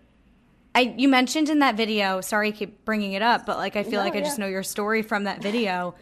I 0.77 0.95
you 0.99 1.09
mentioned 1.09 1.49
in 1.49 1.61
that 1.61 1.75
video, 1.75 2.21
sorry 2.21 2.49
I 2.49 2.51
keep 2.51 2.85
bringing 2.85 3.15
it 3.15 3.23
up, 3.23 3.47
but 3.47 3.57
like 3.57 3.77
I 3.77 3.83
feel 3.83 3.93
no, 3.93 4.01
like 4.01 4.12
I 4.12 4.19
yeah. 4.19 4.25
just 4.25 4.39
know 4.39 4.47
your 4.47 4.62
story 4.62 5.01
from 5.01 5.25
that 5.25 5.41
video 5.41 5.95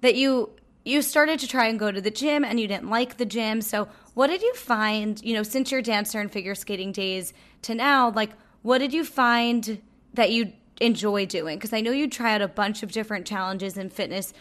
that 0.00 0.16
you 0.16 0.50
you 0.84 1.00
started 1.00 1.38
to 1.40 1.48
try 1.48 1.66
and 1.66 1.78
go 1.78 1.92
to 1.92 2.00
the 2.00 2.10
gym 2.10 2.44
and 2.44 2.58
you 2.58 2.66
didn't 2.66 2.90
like 2.90 3.18
the 3.18 3.24
gym. 3.24 3.62
So, 3.62 3.88
what 4.14 4.26
did 4.26 4.42
you 4.42 4.52
find, 4.54 5.22
you 5.22 5.32
know, 5.32 5.44
since 5.44 5.70
your 5.70 5.80
dancer 5.80 6.20
and 6.20 6.30
figure 6.30 6.56
skating 6.56 6.90
days 6.90 7.32
to 7.62 7.74
now, 7.76 8.10
like, 8.10 8.30
what 8.62 8.78
did 8.78 8.92
you 8.92 9.04
find 9.04 9.80
that 10.14 10.32
you 10.32 10.52
enjoy 10.80 11.26
doing? 11.26 11.56
Because 11.56 11.72
I 11.72 11.80
know 11.80 11.92
you 11.92 12.10
try 12.10 12.34
out 12.34 12.42
a 12.42 12.48
bunch 12.48 12.82
of 12.82 12.90
different 12.90 13.28
challenges 13.28 13.76
and 13.76 13.92
fitness 13.92 14.32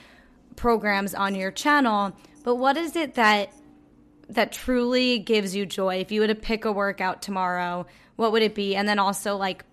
programs 0.56 1.14
on 1.14 1.36
your 1.36 1.52
channel, 1.52 2.16
but 2.44 2.56
what 2.56 2.76
is 2.76 2.96
it 2.96 3.14
that 3.16 3.54
that 4.30 4.52
truly 4.52 5.20
gives 5.20 5.56
you 5.56 5.68
joy? 5.68 5.98
If 5.98 6.12
you 6.12 6.22
were 6.22 6.28
to 6.28 6.34
pick 6.36 6.66
a 6.66 6.72
workout 6.72 7.22
tomorrow, 7.22 7.86
what 8.16 8.32
would 8.32 8.42
it 8.42 8.56
be? 8.56 8.76
And 8.76 8.88
then 8.88 8.98
also 8.98 9.36
like 9.38 9.64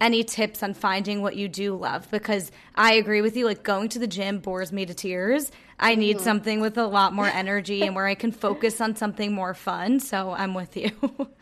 any 0.00 0.24
tips 0.24 0.62
on 0.62 0.72
finding 0.72 1.20
what 1.20 1.36
you 1.36 1.46
do 1.48 1.76
love 1.76 2.10
because 2.10 2.50
I 2.74 2.94
agree 2.94 3.20
with 3.20 3.36
you 3.36 3.44
like 3.44 3.62
going 3.62 3.88
to 3.90 3.98
the 3.98 4.06
gym 4.06 4.38
bores 4.38 4.72
me 4.72 4.86
to 4.86 4.94
tears. 4.94 5.52
I 5.78 5.94
need 5.94 6.16
mm-hmm. 6.16 6.24
something 6.24 6.60
with 6.60 6.78
a 6.78 6.86
lot 6.86 7.12
more 7.12 7.26
energy 7.34 7.82
and 7.82 7.94
where 7.94 8.06
I 8.06 8.14
can 8.14 8.32
focus 8.32 8.80
on 8.80 8.96
something 8.96 9.32
more 9.32 9.54
fun, 9.54 10.00
so 10.00 10.30
I'm 10.30 10.54
with 10.54 10.76
you. 10.76 10.90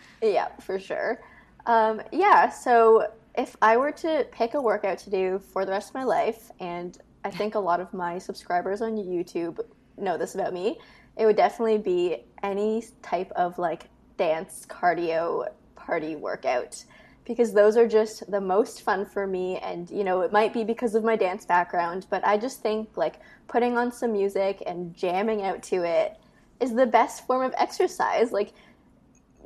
yeah, 0.22 0.48
for 0.60 0.78
sure. 0.78 1.22
Um, 1.66 2.02
yeah, 2.12 2.48
so 2.48 3.12
if 3.36 3.56
I 3.62 3.76
were 3.76 3.92
to 3.92 4.26
pick 4.32 4.54
a 4.54 4.60
workout 4.60 4.98
to 4.98 5.10
do 5.10 5.38
for 5.38 5.64
the 5.64 5.70
rest 5.70 5.90
of 5.90 5.94
my 5.94 6.04
life 6.04 6.50
and 6.58 6.98
I 7.24 7.30
think 7.30 7.54
a 7.54 7.60
lot 7.60 7.80
of 7.80 7.92
my 7.92 8.18
subscribers 8.18 8.80
on 8.80 8.96
YouTube 8.96 9.60
know 9.96 10.16
this 10.16 10.34
about 10.34 10.52
me, 10.52 10.78
it 11.16 11.26
would 11.26 11.36
definitely 11.36 11.78
be 11.78 12.24
any 12.42 12.84
type 13.02 13.30
of 13.32 13.58
like 13.58 13.88
dance 14.16 14.66
cardio 14.68 15.48
party 15.76 16.16
workout 16.16 16.84
because 17.28 17.52
those 17.52 17.76
are 17.76 17.86
just 17.86 18.28
the 18.30 18.40
most 18.40 18.82
fun 18.82 19.06
for 19.06 19.26
me. 19.26 19.58
And 19.58 19.88
you 19.90 20.02
know 20.02 20.22
it 20.22 20.32
might 20.32 20.52
be 20.52 20.64
because 20.64 20.96
of 20.96 21.04
my 21.04 21.14
dance 21.14 21.44
background 21.44 22.06
but 22.10 22.24
i 22.24 22.36
just 22.36 22.60
think 22.60 22.96
like 22.96 23.20
putting 23.46 23.76
on 23.78 23.92
some 23.92 24.12
music 24.12 24.62
and 24.66 24.94
jamming 24.94 25.42
out 25.42 25.62
to 25.62 25.82
it 25.82 26.18
is 26.60 26.74
the 26.74 26.86
best 26.86 27.26
form 27.26 27.42
of 27.42 27.54
exercise. 27.56 28.32
Like 28.32 28.52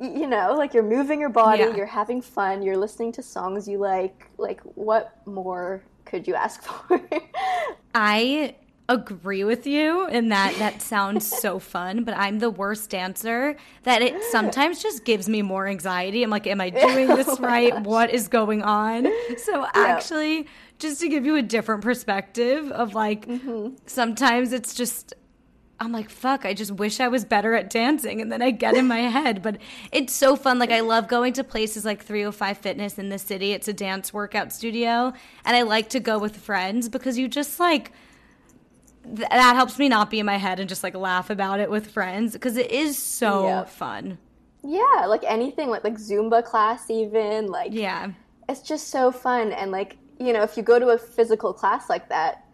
you 0.01 0.27
know 0.27 0.55
like 0.57 0.73
you're 0.73 0.81
moving 0.81 1.19
your 1.19 1.29
body 1.29 1.61
yeah. 1.61 1.75
you're 1.75 1.85
having 1.85 2.19
fun 2.19 2.63
you're 2.63 2.75
listening 2.75 3.11
to 3.13 3.23
songs 3.23 3.67
you 3.67 3.77
like. 3.77 4.29
Like 4.37 4.61
what 4.61 5.25
more 5.25 5.83
could 6.05 6.27
you 6.27 6.35
ask 6.35 6.63
for? 6.63 7.01
I 7.93 8.55
agree 8.89 9.43
with 9.43 9.65
you 9.65 10.07
in 10.07 10.29
that 10.29 10.55
that 10.59 10.81
sounds 10.81 11.25
so 11.25 11.59
fun, 11.73 12.03
but 12.03 12.15
I'm 12.17 12.39
the 12.39 12.49
worst 12.49 12.89
dancer 12.89 13.55
that 13.83 14.01
it 14.01 14.21
sometimes 14.25 14.81
just 14.81 15.05
gives 15.05 15.29
me 15.29 15.41
more 15.41 15.67
anxiety. 15.67 16.23
I'm 16.23 16.29
like, 16.29 16.47
am 16.47 16.61
I 16.61 16.69
doing 16.69 17.07
this 17.07 17.27
oh 17.27 17.37
right? 17.37 17.71
Gosh. 17.71 17.85
What 17.85 18.09
is 18.11 18.27
going 18.27 18.61
on? 18.61 19.07
So 19.37 19.61
yeah. 19.61 19.69
actually, 19.75 20.47
just 20.79 21.01
to 21.01 21.09
give 21.09 21.25
you 21.25 21.35
a 21.35 21.41
different 21.41 21.81
perspective 21.81 22.71
of 22.71 22.93
like 22.93 23.25
mm-hmm. 23.25 23.75
sometimes 23.85 24.51
it's 24.51 24.73
just 24.73 25.13
I'm 25.79 25.91
like, 25.91 26.09
fuck, 26.09 26.45
I 26.45 26.53
just 26.53 26.71
wish 26.71 27.01
I 27.01 27.09
was 27.09 27.25
better 27.25 27.55
at 27.55 27.69
dancing. 27.69 28.21
And 28.21 28.31
then 28.31 28.41
I 28.41 28.51
get 28.51 28.75
in 28.75 28.87
my 28.87 28.99
head. 29.09 29.41
But 29.41 29.57
it's 29.91 30.13
so 30.13 30.37
fun. 30.37 30.57
Like, 30.57 30.71
I 30.71 30.79
love 30.79 31.09
going 31.09 31.33
to 31.33 31.43
places 31.43 31.83
like 31.83 32.01
305 32.01 32.57
Fitness 32.57 32.97
in 32.97 33.09
the 33.09 33.19
city. 33.19 33.51
It's 33.51 33.67
a 33.67 33.73
dance 33.73 34.13
workout 34.13 34.53
studio. 34.53 35.11
And 35.43 35.57
I 35.57 35.63
like 35.63 35.89
to 35.89 35.99
go 35.99 36.19
with 36.19 36.37
friends 36.37 36.87
because 36.87 37.17
you 37.17 37.27
just 37.27 37.59
like, 37.59 37.91
th- 39.03 39.29
that 39.29 39.55
helps 39.55 39.77
me 39.77 39.89
not 39.89 40.09
be 40.09 40.19
in 40.19 40.25
my 40.25 40.37
head 40.37 40.59
and 40.59 40.69
just 40.69 40.83
like 40.83 40.95
laugh 40.95 41.29
about 41.29 41.59
it 41.59 41.69
with 41.69 41.91
friends 41.91 42.33
because 42.33 42.57
it 42.57 42.71
is 42.71 42.97
so 42.97 43.47
yeah. 43.47 43.63
fun. 43.65 44.17
Yeah, 44.63 45.05
like 45.07 45.23
anything 45.25 45.69
like 45.69 45.83
like 45.83 45.95
Zumba 45.95 46.43
class 46.43 46.89
even 46.89 47.47
like 47.47 47.73
Yeah. 47.73 48.11
It's 48.49 48.61
just 48.61 48.89
so 48.89 49.11
fun 49.11 49.51
and 49.51 49.71
like, 49.71 49.97
you 50.19 50.33
know, 50.33 50.43
if 50.43 50.57
you 50.57 50.63
go 50.63 50.79
to 50.79 50.89
a 50.89 50.97
physical 50.97 51.53
class 51.53 51.89
like 51.89 52.09
that, 52.09 52.45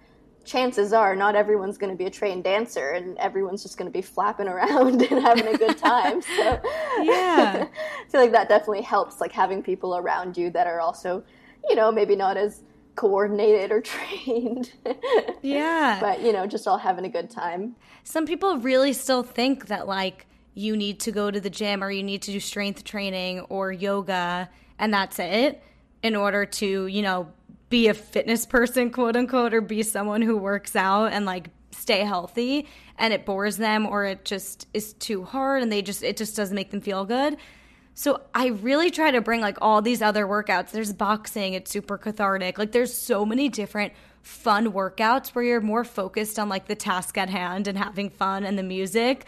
chances 0.46 0.94
are 0.94 1.16
not 1.16 1.36
everyone's 1.36 1.78
going 1.78 1.92
to 1.92 1.98
be 1.98 2.06
a 2.06 2.10
trained 2.10 2.44
dancer 2.44 2.92
and 2.92 3.18
everyone's 3.18 3.62
just 3.62 3.78
going 3.78 3.88
to 3.88 3.94
be 3.94 4.02
flapping 4.02 4.48
around 4.48 5.02
and 5.12 5.22
having 5.22 5.48
a 5.48 5.58
good 5.58 5.78
time. 5.78 6.22
So 6.36 6.62
Yeah. 7.02 7.68
I 8.06 8.10
feel 8.10 8.22
like 8.22 8.32
that 8.32 8.50
definitely 8.50 8.82
helps 8.82 9.22
like 9.22 9.32
having 9.32 9.62
people 9.62 9.98
around 9.98 10.38
you 10.38 10.50
that 10.52 10.68
are 10.68 10.80
also, 10.80 11.24
you 11.70 11.76
know, 11.76 11.92
maybe 11.92 12.16
not 12.16 12.38
as 12.38 12.64
coordinated 13.00 13.72
or 13.72 13.80
trained. 13.94 14.74
yeah. 15.42 16.00
But, 16.02 16.22
you 16.22 16.34
know, 16.34 16.46
just 16.46 16.68
all 16.68 16.78
having 16.78 17.06
a 17.06 17.10
good 17.10 17.30
time. 17.30 17.78
Some 18.04 18.26
people 18.26 18.58
really 18.58 18.92
still 18.92 19.24
think 19.24 19.68
that, 19.68 19.88
like, 19.88 20.28
you 20.54 20.76
need 20.76 21.00
to 21.00 21.12
go 21.12 21.32
to 21.32 21.40
the 21.40 21.50
gym 21.50 21.82
or 21.82 21.90
you 21.90 22.04
need 22.04 22.22
to 22.24 22.32
do 22.32 22.40
strength 22.42 22.84
training 22.84 23.40
or 23.48 23.72
yoga 23.72 24.50
and 24.78 24.94
that's 24.94 25.18
it 25.18 25.64
in 26.04 26.16
order 26.16 26.46
to, 26.46 26.88
you 26.88 27.02
know, 27.02 27.30
be 27.70 27.88
a 27.88 27.94
fitness 27.94 28.46
person, 28.46 28.90
quote 28.92 29.16
unquote, 29.16 29.54
or 29.54 29.62
be 29.62 29.82
someone 29.84 30.22
who 30.22 30.36
works 30.36 30.76
out 30.76 31.14
and 31.14 31.26
like 31.26 31.50
stay 31.72 32.04
healthy 32.04 32.68
and 32.98 33.14
it 33.14 33.26
bores 33.26 33.56
them 33.56 33.86
or 33.86 34.04
it 34.04 34.26
just 34.26 34.68
is 34.74 34.94
too 34.94 35.24
hard 35.24 35.64
and 35.64 35.72
they 35.72 35.82
just, 35.82 36.04
it 36.04 36.18
just 36.18 36.36
doesn't 36.36 36.56
make 36.56 36.72
them 36.72 36.82
feel 36.82 37.06
good. 37.06 37.38
So 38.00 38.22
I 38.34 38.48
really 38.48 38.92
try 38.92 39.12
to 39.12 39.20
bring 39.20 39.42
like 39.42 39.58
all 39.62 39.82
these 39.82 40.02
other 40.02 40.26
workouts. 40.26 40.72
There's 40.72 40.94
boxing, 40.94 41.54
it's 41.54 41.70
super 41.70 41.98
cathartic. 41.98 42.58
Like 42.58 42.72
there's 42.72 42.94
so 42.94 43.26
many 43.26 43.50
different 43.50 43.92
fun 44.22 44.72
workouts 44.72 45.36
where 45.36 45.44
you're 45.44 45.60
more 45.60 45.84
focused 45.84 46.40
on 46.40 46.48
like 46.48 46.68
the 46.68 46.76
task 46.76 47.18
at 47.18 47.30
hand 47.30 47.68
and 47.68 47.78
having 47.78 48.10
fun 48.10 48.46
and 48.46 48.58
the 48.58 48.64
music 48.64 49.26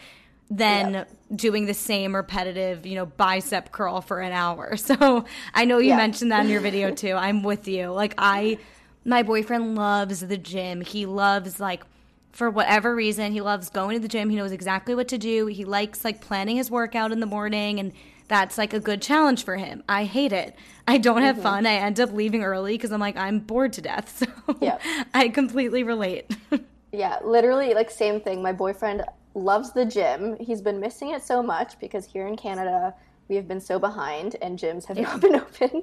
than 0.50 0.94
yep. 0.94 1.10
doing 1.36 1.66
the 1.66 1.74
same 1.74 2.16
repetitive, 2.16 2.86
you 2.86 2.94
know, 2.94 3.04
bicep 3.04 3.72
curl 3.72 4.00
for 4.00 4.20
an 4.20 4.32
hour. 4.32 4.74
So 4.78 5.26
I 5.52 5.66
know 5.66 5.76
you 5.76 5.88
yep. 5.88 5.98
mentioned 5.98 6.32
that 6.32 6.46
in 6.46 6.50
your 6.50 6.62
video 6.62 6.94
too. 6.94 7.12
I'm 7.12 7.42
with 7.42 7.68
you. 7.68 7.90
Like 7.90 8.14
I 8.16 8.56
my 9.04 9.22
boyfriend 9.22 9.74
loves 9.74 10.20
the 10.20 10.38
gym. 10.38 10.80
He 10.80 11.04
loves 11.04 11.60
like 11.60 11.84
for 12.30 12.48
whatever 12.48 12.94
reason, 12.94 13.32
he 13.32 13.42
loves 13.42 13.68
going 13.68 13.96
to 13.96 14.00
the 14.00 14.08
gym. 14.08 14.30
He 14.30 14.36
knows 14.36 14.50
exactly 14.50 14.94
what 14.94 15.08
to 15.08 15.18
do. 15.18 15.44
He 15.44 15.66
likes 15.66 16.06
like 16.06 16.22
planning 16.22 16.56
his 16.56 16.70
workout 16.70 17.12
in 17.12 17.20
the 17.20 17.26
morning 17.26 17.78
and 17.78 17.92
that's 18.32 18.56
like 18.56 18.72
a 18.72 18.80
good 18.80 19.02
challenge 19.02 19.44
for 19.44 19.56
him. 19.56 19.82
I 19.88 20.04
hate 20.04 20.32
it. 20.32 20.56
I 20.88 20.96
don't 20.98 21.22
have 21.22 21.36
mm-hmm. 21.36 21.42
fun. 21.42 21.66
I 21.66 21.74
end 21.74 22.00
up 22.00 22.12
leaving 22.12 22.42
early 22.42 22.74
because 22.74 22.90
I'm 22.90 23.00
like, 23.00 23.16
I'm 23.16 23.40
bored 23.40 23.74
to 23.74 23.82
death. 23.82 24.22
So 24.46 24.56
yeah. 24.60 24.78
I 25.14 25.28
completely 25.28 25.84
relate. 25.84 26.34
yeah, 26.92 27.18
literally, 27.22 27.74
like, 27.74 27.90
same 27.90 28.20
thing. 28.20 28.42
My 28.42 28.52
boyfriend 28.52 29.04
loves 29.34 29.72
the 29.72 29.84
gym. 29.84 30.36
He's 30.40 30.60
been 30.60 30.80
missing 30.80 31.10
it 31.10 31.22
so 31.22 31.42
much 31.42 31.78
because 31.78 32.04
here 32.04 32.26
in 32.26 32.36
Canada, 32.36 32.94
we 33.28 33.36
have 33.36 33.46
been 33.46 33.60
so 33.60 33.78
behind 33.78 34.36
and 34.42 34.58
gyms 34.58 34.86
have 34.86 34.98
not 34.98 35.20
been 35.22 35.36
open 35.36 35.82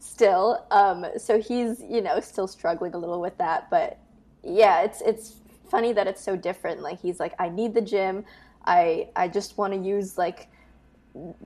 still. 0.00 0.66
Um, 0.70 1.06
so 1.16 1.40
he's, 1.40 1.82
you 1.88 2.00
know, 2.00 2.18
still 2.20 2.48
struggling 2.48 2.94
a 2.94 2.98
little 2.98 3.20
with 3.20 3.38
that. 3.38 3.70
But 3.70 3.98
yeah, 4.42 4.82
it's, 4.82 5.00
it's, 5.02 5.36
funny 5.70 5.92
that 5.92 6.06
it's 6.06 6.22
so 6.22 6.36
different 6.36 6.82
like 6.82 7.00
he's 7.00 7.18
like 7.18 7.34
i 7.40 7.48
need 7.48 7.74
the 7.74 7.80
gym 7.80 8.24
i 8.66 9.08
i 9.16 9.26
just 9.26 9.58
want 9.58 9.72
to 9.72 9.78
use 9.78 10.16
like 10.16 10.46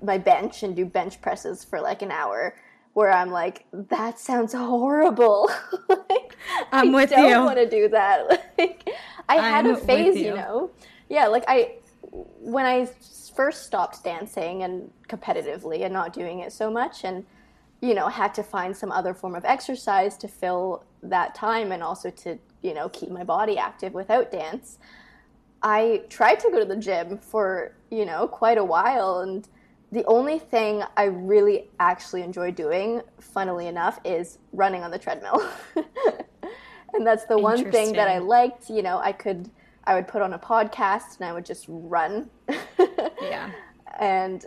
my 0.02 0.18
bench 0.18 0.62
and 0.62 0.74
do 0.74 0.84
bench 0.84 1.20
presses 1.20 1.64
for 1.64 1.80
like 1.80 2.02
an 2.02 2.10
hour 2.10 2.56
where 2.94 3.12
I'm 3.12 3.30
like, 3.30 3.66
that 3.72 4.18
sounds 4.18 4.52
horrible. 4.52 5.50
like, 5.88 6.36
I'm 6.72 6.92
with 6.92 7.10
you. 7.10 7.16
I 7.18 7.30
don't 7.30 7.44
want 7.44 7.58
to 7.58 7.68
do 7.68 7.88
that. 7.90 8.52
like, 8.58 8.88
I 9.28 9.36
had 9.36 9.66
I'm 9.66 9.74
a 9.74 9.76
phase, 9.76 10.16
you. 10.16 10.28
you 10.28 10.34
know. 10.34 10.70
Yeah, 11.08 11.26
like 11.28 11.44
I 11.46 11.76
when 12.10 12.66
I 12.66 12.88
first 13.38 13.66
stopped 13.66 14.02
dancing 14.02 14.64
and 14.64 14.90
competitively 15.08 15.84
and 15.84 15.92
not 15.92 16.12
doing 16.12 16.40
it 16.40 16.52
so 16.52 16.70
much 16.70 17.04
and 17.04 17.24
you 17.80 17.94
know 17.94 18.08
had 18.08 18.34
to 18.34 18.42
find 18.42 18.76
some 18.76 18.90
other 18.90 19.14
form 19.14 19.36
of 19.36 19.44
exercise 19.44 20.16
to 20.16 20.26
fill 20.26 20.82
that 21.04 21.36
time 21.36 21.70
and 21.70 21.80
also 21.80 22.10
to 22.10 22.36
you 22.62 22.74
know 22.74 22.88
keep 22.88 23.10
my 23.10 23.22
body 23.22 23.56
active 23.56 23.94
without 23.94 24.32
dance 24.32 24.78
i 25.62 26.02
tried 26.08 26.40
to 26.40 26.50
go 26.50 26.58
to 26.58 26.64
the 26.64 26.76
gym 26.76 27.16
for 27.18 27.76
you 27.90 28.04
know 28.04 28.26
quite 28.26 28.58
a 28.58 28.64
while 28.64 29.20
and 29.20 29.48
the 29.90 30.04
only 30.04 30.38
thing 30.38 30.82
I 30.96 31.04
really 31.04 31.70
actually 31.80 32.22
enjoy 32.22 32.50
doing, 32.50 33.00
funnily 33.20 33.68
enough, 33.68 33.98
is 34.04 34.38
running 34.52 34.82
on 34.82 34.90
the 34.90 34.98
treadmill. 34.98 35.48
and 36.94 37.06
that's 37.06 37.24
the 37.24 37.38
one 37.38 37.70
thing 37.70 37.94
that 37.94 38.08
I 38.08 38.18
liked. 38.18 38.68
You 38.68 38.82
know, 38.82 38.98
I 38.98 39.12
could, 39.12 39.50
I 39.84 39.94
would 39.94 40.06
put 40.06 40.20
on 40.20 40.34
a 40.34 40.38
podcast 40.38 41.18
and 41.18 41.28
I 41.28 41.32
would 41.32 41.46
just 41.46 41.64
run. 41.68 42.28
yeah. 43.22 43.50
And 43.98 44.44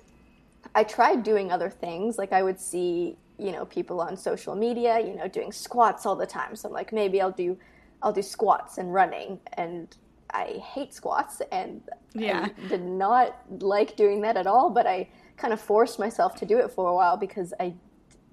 I 0.76 0.84
tried 0.84 1.24
doing 1.24 1.52
other 1.52 1.72
things. 1.72 2.20
Like 2.20 2.34
I 2.34 2.44
would 2.44 2.60
see, 2.60 3.18
you 3.40 3.52
know, 3.52 3.66
people 3.66 4.00
on 4.00 4.16
social 4.16 4.56
media, 4.56 5.00
you 5.00 5.16
know, 5.16 5.28
doing 5.28 5.52
squats 5.52 6.06
all 6.06 6.16
the 6.16 6.28
time. 6.28 6.56
So 6.56 6.70
I'm 6.70 6.74
like, 6.74 6.94
maybe 6.94 7.20
I'll 7.20 7.32
do, 7.32 7.58
I'll 8.04 8.14
do 8.14 8.22
squats 8.22 8.78
and 8.78 8.94
running. 8.94 9.40
And 9.54 9.96
I 10.34 10.62
hate 10.64 10.94
squats 10.94 11.42
and 11.52 11.82
yeah. 12.14 12.48
I 12.58 12.68
did 12.68 12.84
not 12.84 13.42
like 13.60 13.96
doing 13.96 14.22
that 14.22 14.38
at 14.38 14.46
all. 14.46 14.70
But 14.70 14.86
I, 14.86 15.10
kind 15.42 15.54
of 15.54 15.60
forced 15.60 15.98
myself 15.98 16.36
to 16.36 16.46
do 16.46 16.60
it 16.60 16.72
for 16.72 16.88
a 16.88 16.94
while 16.94 17.18
because 17.18 17.54
I, 17.60 17.74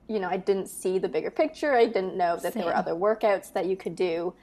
you 0.08 0.20
know, 0.20 0.28
I 0.28 0.36
didn't 0.36 0.68
see 0.68 0.98
the 0.98 1.08
bigger 1.08 1.30
picture. 1.30 1.74
I 1.74 1.86
didn't 1.86 2.16
know 2.16 2.36
that 2.36 2.52
Same. 2.52 2.62
there 2.62 2.70
were 2.70 2.76
other 2.76 2.92
workouts 2.92 3.52
that 3.54 3.66
you 3.66 3.76
could 3.76 3.96
do. 3.96 4.34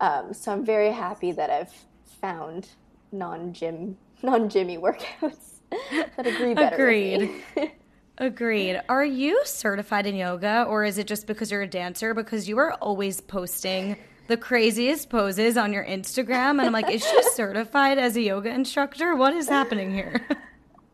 Um, 0.00 0.32
so 0.32 0.50
I'm 0.52 0.64
very 0.64 0.92
happy 0.92 1.30
that 1.32 1.50
I've 1.50 1.74
found 2.20 2.68
non 3.12 3.52
gym, 3.52 3.98
non 4.22 4.48
gymmy 4.48 4.80
workouts 4.80 5.60
that 6.16 6.26
agree 6.26 6.54
better. 6.54 6.76
Agreed. 6.76 7.30
Agreed. 8.18 8.82
Are 8.88 9.04
you 9.04 9.40
certified 9.44 10.06
in 10.06 10.14
yoga 10.14 10.64
or 10.68 10.84
is 10.84 10.98
it 10.98 11.06
just 11.06 11.26
because 11.26 11.50
you're 11.50 11.62
a 11.62 11.66
dancer? 11.66 12.12
Because 12.12 12.48
you 12.48 12.58
are 12.58 12.74
always 12.74 13.20
posting 13.20 13.96
the 14.26 14.36
craziest 14.36 15.08
poses 15.08 15.56
on 15.56 15.72
your 15.72 15.84
Instagram. 15.84 16.50
And 16.50 16.62
I'm 16.62 16.72
like, 16.72 16.90
is 16.90 17.02
she 17.02 17.22
certified 17.32 17.98
as 17.98 18.16
a 18.16 18.20
yoga 18.20 18.50
instructor? 18.50 19.16
What 19.16 19.32
is 19.34 19.48
happening 19.48 19.92
here? 19.92 20.26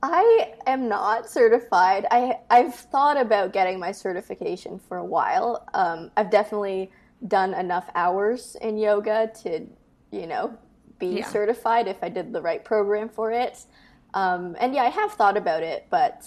I 0.09 0.53
am 0.69 0.89
not 0.89 1.29
certified. 1.29 2.07
I 2.11 2.39
I've 2.49 2.75
thought 2.75 3.21
about 3.21 3.53
getting 3.53 3.81
my 3.81 3.91
certification 3.93 4.79
for 4.79 4.99
a 4.99 5.05
while. 5.05 5.67
Um, 5.75 6.11
I've 6.17 6.31
definitely 6.31 6.93
done 7.27 7.55
enough 7.55 7.91
hours 7.95 8.57
in 8.61 8.77
yoga 8.79 9.31
to, 9.43 9.67
you 10.13 10.27
know, 10.27 10.57
be 11.01 11.19
Yeah. 11.19 11.27
certified 11.27 11.89
if 11.89 12.03
I 12.05 12.09
did 12.09 12.33
the 12.33 12.41
right 12.41 12.65
program 12.65 13.09
for 13.09 13.33
it. 13.33 13.67
Um, 14.15 14.57
and 14.61 14.75
yeah, 14.75 14.85
I 14.85 14.91
have 14.91 15.13
thought 15.13 15.37
about 15.37 15.63
it, 15.63 15.87
but 15.91 16.25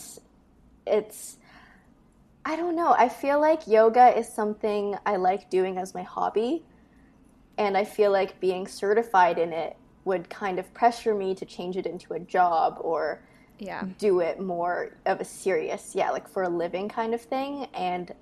it's 0.86 1.38
I 2.46 2.56
don't 2.58 2.76
know. 2.76 2.94
I 2.98 3.08
feel 3.10 3.40
like 3.40 3.66
yoga 3.68 4.18
is 4.18 4.28
something 4.28 4.96
I 5.06 5.16
like 5.18 5.50
doing 5.50 5.78
as 5.78 5.94
my 5.94 6.04
hobby, 6.04 6.64
and 7.58 7.78
I 7.78 7.86
feel 7.86 8.12
like 8.12 8.40
being 8.42 8.68
certified 8.68 9.38
in 9.38 9.54
it 9.54 9.78
would 10.04 10.30
kind 10.30 10.60
of 10.60 10.74
pressure 10.74 11.14
me 11.16 11.34
to 11.36 11.46
change 11.46 11.78
it 11.78 11.86
into 11.86 12.14
a 12.14 12.20
job 12.20 12.78
or 12.82 13.22
Yeah. 13.60 13.84
do 13.98 14.22
it 14.22 14.40
more 14.40 14.96
of 15.06 15.20
a 15.20 15.26
serious, 15.26 15.94
yeah, 15.94 16.12
like 16.12 16.28
for 16.28 16.44
a 16.44 16.50
living 16.50 16.90
kind 16.90 17.14
of 17.14 17.22
thing. 17.22 17.68
And 17.74 18.14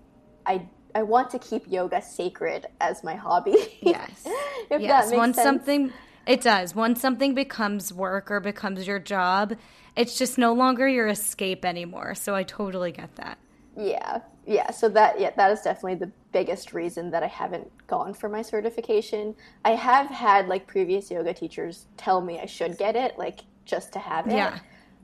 I 0.46 0.68
I 0.96 1.04
want 1.04 1.30
to 1.32 1.40
keep 1.40 1.72
yoga 1.72 2.02
sacred 2.02 2.66
as 2.82 3.04
my 3.04 3.16
hobby. 3.16 3.78
Yes. 3.82 4.24
if 4.72 4.82
yes. 4.82 5.06
that 5.06 5.10
makes 5.10 5.18
Once 5.18 5.36
sense. 5.36 5.46
something 5.46 5.94
it 6.26 6.42
does. 6.42 6.76
Once 6.76 7.00
something 7.00 7.34
becomes 7.34 7.94
work 7.94 8.30
or 8.30 8.40
becomes 8.42 8.86
your 8.86 9.00
job, 9.00 9.56
it's 9.96 10.18
just 10.18 10.38
no 10.38 10.54
longer 10.54 10.88
your 10.88 11.08
escape 11.08 11.64
anymore. 11.64 12.16
So 12.16 12.36
I 12.36 12.44
totally 12.44 12.92
get 12.92 13.16
that. 13.16 13.38
Yeah, 13.78 14.20
yeah. 14.46 14.72
So 14.72 14.90
that 14.90 15.20
yeah, 15.20 15.32
that 15.38 15.52
is 15.52 15.62
definitely 15.62 15.96
the 15.96 16.12
biggest 16.32 16.74
reason 16.74 17.12
that 17.12 17.24
I 17.24 17.28
haven't 17.28 17.72
gone 17.88 18.14
for 18.14 18.28
my 18.28 18.42
certification. 18.42 19.36
I 19.64 19.72
have 19.72 20.08
had 20.08 20.48
like 20.48 20.68
previous 20.68 21.10
yoga 21.10 21.34
teachers 21.34 21.86
tell 21.96 22.22
me 22.22 22.40
I 22.40 22.46
should 22.46 22.78
get 22.78 22.96
it, 22.96 23.18
like 23.18 23.42
just 23.66 23.94
to 23.94 24.00
have 24.00 24.28
it. 24.28 24.34
Yeah. 24.34 24.60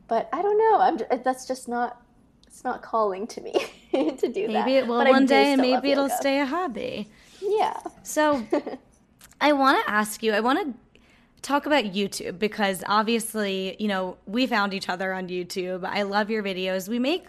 But 0.07 0.29
I 0.33 0.41
don't 0.41 0.57
know. 0.57 0.79
I'm. 0.81 0.97
j- 0.97 1.05
That's 1.23 1.47
just 1.47 1.67
not. 1.67 2.01
It's 2.47 2.63
not 2.63 2.81
calling 2.83 3.25
to 3.27 3.41
me 3.41 3.53
to 3.91 4.27
do 4.27 4.47
that. 4.47 4.65
Maybe 4.65 4.75
it 4.77 4.85
will 4.87 4.99
But 4.99 5.09
one 5.09 5.25
day 5.25 5.53
and 5.53 5.61
maybe 5.61 5.91
it'll 5.91 6.03
yoga. 6.07 6.17
stay 6.17 6.39
a 6.39 6.45
hobby. 6.45 7.09
Yeah. 7.41 7.77
So 8.03 8.43
I 9.41 9.53
want 9.53 9.83
to 9.83 9.89
ask 9.91 10.21
you, 10.21 10.33
I 10.33 10.39
want 10.39 10.59
to 10.59 10.73
talk 11.41 11.65
about 11.65 11.85
YouTube 11.85 12.37
because 12.37 12.83
obviously, 12.87 13.75
you 13.79 13.87
know, 13.87 14.17
we 14.27 14.45
found 14.45 14.73
each 14.75 14.87
other 14.87 15.13
on 15.13 15.27
YouTube. 15.29 15.83
I 15.83 16.03
love 16.03 16.29
your 16.29 16.43
videos. 16.43 16.87
We 16.87 16.99
make 16.99 17.25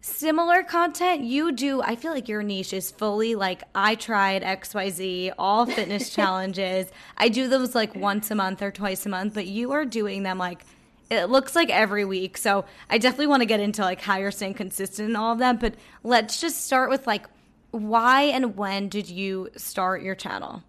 similar 0.00 0.62
content. 0.62 1.22
You 1.22 1.52
do, 1.52 1.80
I 1.82 1.94
feel 1.96 2.12
like 2.12 2.28
your 2.28 2.42
niche 2.42 2.72
is 2.72 2.90
fully 2.90 3.34
like 3.34 3.62
I 3.74 3.94
tried 3.94 4.42
XYZ, 4.42 5.32
all 5.38 5.66
fitness 5.66 6.10
challenges. 6.14 6.86
I 7.16 7.28
do 7.28 7.48
those 7.48 7.74
like 7.74 7.94
once 7.94 8.30
a 8.30 8.34
month 8.34 8.62
or 8.62 8.70
twice 8.70 9.06
a 9.06 9.08
month, 9.08 9.34
but 9.34 9.46
you 9.46 9.72
are 9.72 9.84
doing 9.84 10.22
them 10.22 10.38
like 10.38 10.64
it 11.12 11.30
looks 11.30 11.54
like 11.54 11.70
every 11.70 12.04
week. 12.04 12.36
So 12.36 12.64
I 12.88 12.98
definitely 12.98 13.26
want 13.28 13.42
to 13.42 13.46
get 13.46 13.60
into 13.60 13.82
like 13.82 14.00
how 14.00 14.16
you're 14.16 14.30
staying 14.30 14.54
consistent 14.54 15.08
and 15.08 15.16
all 15.16 15.32
of 15.32 15.38
that. 15.38 15.60
But 15.60 15.74
let's 16.02 16.40
just 16.40 16.64
start 16.64 16.90
with 16.90 17.06
like 17.06 17.26
why 17.70 18.22
and 18.24 18.56
when 18.56 18.88
did 18.88 19.08
you 19.08 19.48
start 19.56 20.02
your 20.02 20.14
channel? 20.14 20.62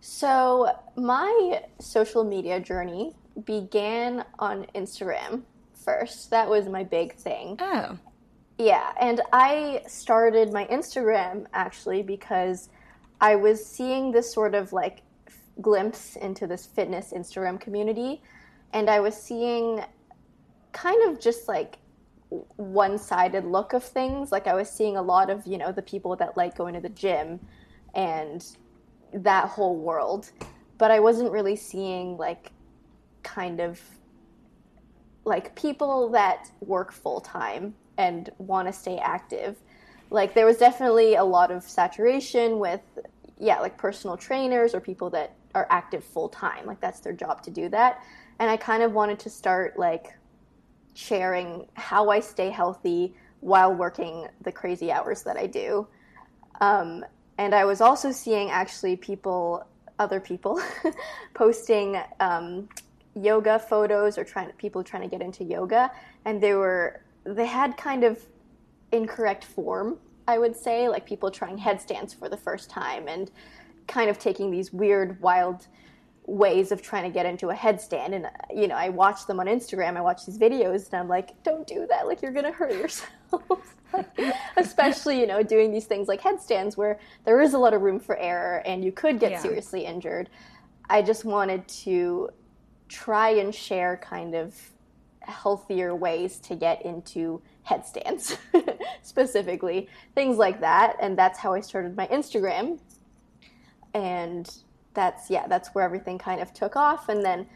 So 0.00 0.70
my 0.96 1.62
social 1.78 2.24
media 2.24 2.60
journey 2.60 3.14
began 3.44 4.24
on 4.38 4.66
Instagram 4.74 5.42
first. 5.72 6.30
That 6.30 6.48
was 6.48 6.68
my 6.68 6.84
big 6.84 7.14
thing. 7.14 7.56
Oh, 7.60 7.96
Yeah, 8.58 8.92
and 9.00 9.20
I 9.32 9.82
started 9.86 10.52
my 10.52 10.66
Instagram 10.66 11.46
actually 11.52 12.02
because 12.02 12.68
I 13.20 13.36
was 13.36 13.64
seeing 13.64 14.10
this 14.10 14.32
sort 14.32 14.54
of 14.54 14.72
like 14.72 15.02
glimpse 15.60 16.16
into 16.16 16.46
this 16.46 16.66
fitness 16.66 17.12
Instagram 17.14 17.60
community, 17.60 18.22
and 18.72 18.88
I 18.88 19.00
was 19.00 19.14
seeing 19.14 19.84
kind 20.72 21.10
of 21.10 21.20
just 21.20 21.48
like 21.48 21.78
one 22.56 22.98
sided 22.98 23.44
look 23.44 23.72
of 23.72 23.82
things. 23.82 24.30
Like 24.30 24.46
I 24.46 24.54
was 24.54 24.70
seeing 24.70 24.96
a 24.96 25.02
lot 25.02 25.30
of, 25.30 25.46
you 25.46 25.58
know, 25.58 25.72
the 25.72 25.82
people 25.82 26.16
that 26.16 26.36
like 26.36 26.56
going 26.56 26.74
to 26.74 26.80
the 26.80 26.88
gym 26.88 27.40
and 27.94 28.44
that 29.12 29.48
whole 29.48 29.76
world, 29.76 30.30
but 30.78 30.90
I 30.90 31.00
wasn't 31.00 31.32
really 31.32 31.56
seeing 31.56 32.16
like 32.16 32.52
kind 33.22 33.60
of 33.60 33.80
like 35.24 35.54
people 35.54 36.08
that 36.10 36.50
work 36.60 36.92
full 36.92 37.20
time 37.20 37.74
and 37.98 38.30
want 38.38 38.68
to 38.68 38.72
stay 38.72 38.98
active. 38.98 39.58
Like 40.10 40.34
there 40.34 40.46
was 40.46 40.56
definitely 40.56 41.16
a 41.16 41.24
lot 41.24 41.50
of 41.50 41.62
saturation 41.64 42.58
with 42.58 42.80
yeah, 43.38 43.58
like 43.58 43.78
personal 43.78 44.16
trainers 44.16 44.74
or 44.74 44.80
people 44.80 45.10
that 45.10 45.34
are 45.54 45.66
active 45.70 46.04
full 46.04 46.28
time. 46.28 46.66
Like 46.66 46.80
that's 46.80 47.00
their 47.00 47.12
job 47.12 47.42
to 47.42 47.50
do 47.50 47.68
that. 47.70 48.02
And 48.40 48.50
I 48.50 48.56
kind 48.56 48.82
of 48.82 48.92
wanted 48.92 49.20
to 49.20 49.30
start 49.30 49.78
like 49.78 50.14
sharing 50.94 51.68
how 51.74 52.10
I 52.10 52.20
stay 52.20 52.50
healthy 52.50 53.14
while 53.40 53.72
working 53.72 54.26
the 54.42 54.50
crazy 54.50 54.90
hours 54.90 55.22
that 55.22 55.36
I 55.36 55.46
do. 55.46 55.86
Um, 56.60 57.04
and 57.38 57.54
I 57.54 57.64
was 57.64 57.80
also 57.80 58.12
seeing 58.12 58.50
actually 58.50 58.96
people, 58.96 59.66
other 59.98 60.20
people, 60.20 60.60
posting 61.34 62.00
um, 62.18 62.68
yoga 63.14 63.58
photos 63.58 64.18
or 64.18 64.24
trying 64.24 64.50
people 64.52 64.84
trying 64.84 65.02
to 65.02 65.08
get 65.08 65.22
into 65.22 65.44
yoga, 65.44 65.90
and 66.24 66.40
they 66.40 66.54
were 66.54 67.02
they 67.24 67.46
had 67.46 67.76
kind 67.76 68.04
of 68.04 68.20
incorrect 68.92 69.44
form. 69.44 69.98
I 70.28 70.38
would 70.38 70.54
say 70.54 70.88
like 70.88 71.06
people 71.06 71.30
trying 71.30 71.58
headstands 71.58 72.12
for 72.14 72.28
the 72.28 72.36
first 72.36 72.70
time 72.70 73.08
and 73.08 73.30
kind 73.86 74.10
of 74.10 74.18
taking 74.18 74.50
these 74.50 74.72
weird, 74.72 75.20
wild 75.20 75.66
ways 76.30 76.70
of 76.70 76.80
trying 76.80 77.02
to 77.02 77.10
get 77.10 77.26
into 77.26 77.50
a 77.50 77.54
headstand. 77.54 78.14
And 78.14 78.26
uh, 78.26 78.30
you 78.54 78.68
know 78.68 78.76
i 78.76 78.88
watch 78.88 79.26
them 79.26 79.40
on 79.40 79.46
instagram 79.46 79.96
i 79.96 80.00
watch 80.00 80.24
these 80.26 80.38
videos 80.38 80.86
and 80.92 81.00
i'm 81.00 81.08
like 81.08 81.30
don't 81.42 81.66
do 81.66 81.86
that 81.88 82.06
like 82.06 82.22
you're 82.22 82.32
gonna 82.32 82.52
hurt 82.52 82.72
yourself. 82.72 83.74
Like, 83.92 84.08
especially 84.56 85.18
you 85.20 85.26
know 85.26 85.42
doing 85.42 85.72
these 85.72 85.86
things 85.86 86.06
like 86.06 86.20
headstands 86.20 86.76
where 86.76 87.00
there 87.24 87.40
is 87.40 87.54
a 87.54 87.58
lot 87.58 87.74
of 87.74 87.82
room 87.82 87.98
for 87.98 88.16
error 88.16 88.62
and 88.64 88.84
you 88.84 88.92
could 88.92 89.18
get 89.18 89.32
Yeah. 89.32 89.40
seriously 89.40 89.84
injured. 89.84 90.30
I 90.88 91.02
just 91.02 91.24
wanted 91.24 91.66
to 91.84 92.30
try 92.88 93.30
and 93.30 93.52
share 93.54 93.96
kind 93.96 94.34
of 94.36 94.54
healthier 95.22 95.94
ways 95.94 96.38
to 96.40 96.54
get 96.54 96.84
into 96.84 97.40
headstands 97.62 98.36
specifically 99.02 99.88
things 100.14 100.36
like 100.38 100.60
that. 100.60 100.96
And 101.00 101.18
that's 101.18 101.38
how 101.38 101.54
i 101.54 101.60
started 101.60 101.96
my 101.96 102.06
instagram. 102.08 102.78
And 103.94 104.48
that's 104.94 105.30
yeah 105.30 105.46
that's 105.46 105.70
where 105.74 105.84
everything 105.84 106.18
kind 106.18 106.40
of 106.40 106.52
took 106.52 106.76
off. 106.76 107.08
And 107.08 107.24
then 107.24 107.46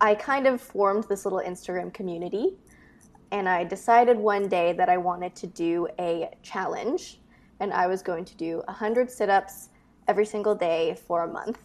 i 0.00 0.14
kind 0.14 0.46
of 0.46 0.60
formed 0.60 1.04
this 1.08 1.24
little 1.24 1.42
instagram 1.44 1.92
community 1.92 2.50
and 3.32 3.48
i 3.48 3.64
decided 3.64 4.16
one 4.16 4.48
day 4.48 4.72
that 4.72 4.88
i 4.88 4.96
wanted 4.96 5.34
to 5.34 5.46
do 5.46 5.88
a 5.98 6.30
challenge 6.42 7.20
and 7.60 7.72
i 7.72 7.86
was 7.86 8.02
going 8.02 8.24
to 8.24 8.36
do 8.36 8.62
100 8.66 9.10
sit-ups 9.10 9.70
every 10.08 10.24
single 10.26 10.54
day 10.54 10.96
for 11.06 11.24
a 11.24 11.28
month. 11.32 11.60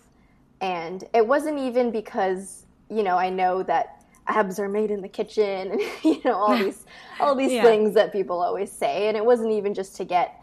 And 0.61 1.03
it 1.13 1.25
wasn't 1.25 1.59
even 1.59 1.91
because 1.91 2.65
you 2.89 3.03
know 3.03 3.17
i 3.17 3.29
know 3.29 3.63
that 3.63 4.03
abs 4.27 4.59
are 4.59 4.69
made 4.69 4.91
in 4.91 5.01
the 5.01 5.09
kitchen 5.09 5.71
and 5.71 5.81
you 6.03 6.21
know 6.25 6.35
all 6.35 6.57
these 6.65 6.85
all 7.19 7.35
these 7.35 7.51
Yeah. 7.53 7.63
things 7.63 7.93
that 7.95 8.11
people 8.11 8.41
always 8.41 8.71
say. 8.71 9.07
And 9.07 9.17
it 9.17 9.25
wasn't 9.25 9.51
even 9.51 9.73
just 9.73 9.95
to 9.97 10.05
get 10.05 10.35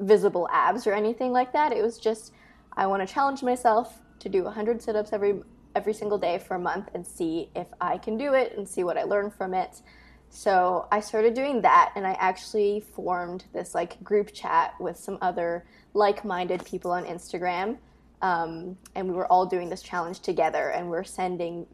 visible 0.00 0.48
abs 0.52 0.86
or 0.86 0.92
anything 0.92 1.32
like 1.32 1.52
that. 1.52 1.72
It 1.72 1.82
was 1.82 1.98
just 1.98 2.32
i 2.76 2.86
want 2.86 3.06
to 3.06 3.12
challenge 3.12 3.42
myself 3.42 4.00
to 4.18 4.28
do 4.28 4.44
100 4.44 4.82
sit-ups 4.82 5.12
every 5.12 5.40
every 5.74 5.92
single 5.92 6.18
day 6.18 6.38
for 6.38 6.54
a 6.54 6.58
month 6.58 6.88
and 6.94 7.06
see 7.06 7.50
if 7.54 7.66
i 7.80 7.98
can 7.98 8.16
do 8.16 8.32
it 8.32 8.56
and 8.56 8.68
see 8.68 8.82
what 8.82 8.96
i 8.96 9.04
learn 9.04 9.30
from 9.30 9.54
it. 9.54 9.82
So 10.28 10.88
i 10.90 11.00
started 11.00 11.34
doing 11.34 11.62
that 11.62 11.92
and 11.94 12.06
i 12.06 12.12
actually 12.14 12.80
formed 12.80 13.44
this 13.52 13.74
like 13.74 14.02
group 14.02 14.32
chat 14.32 14.74
with 14.80 14.96
some 14.96 15.18
other 15.22 15.64
like-minded 15.94 16.64
people 16.64 16.90
on 16.90 17.04
instagram 17.04 17.78
um, 18.22 18.76
and 18.94 19.08
we 19.08 19.14
were 19.14 19.30
all 19.30 19.46
doing 19.46 19.68
this 19.68 19.82
challenge 19.82 20.20
together 20.20 20.70
and 20.70 20.90
we're 20.90 21.04
sending 21.04 21.66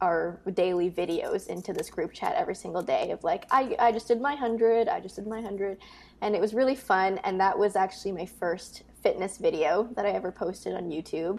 our 0.00 0.40
daily 0.54 0.90
videos 0.90 1.46
into 1.48 1.72
this 1.72 1.90
group 1.90 2.12
chat 2.12 2.34
every 2.34 2.54
single 2.54 2.82
day 2.82 3.10
of 3.10 3.22
like 3.22 3.46
I, 3.50 3.76
I 3.78 3.92
just 3.92 4.08
did 4.08 4.20
my 4.20 4.32
100 4.32 4.88
i 4.88 4.98
just 4.98 5.16
did 5.16 5.26
my 5.26 5.36
100 5.36 5.78
and 6.22 6.34
it 6.34 6.40
was 6.40 6.54
really 6.54 6.74
fun 6.74 7.18
and 7.18 7.38
that 7.40 7.58
was 7.58 7.76
actually 7.76 8.12
my 8.12 8.26
first 8.26 8.82
fitness 9.02 9.38
video 9.38 9.88
that 9.94 10.06
i 10.06 10.10
ever 10.10 10.30
posted 10.30 10.74
on 10.74 10.90
youtube. 10.90 11.38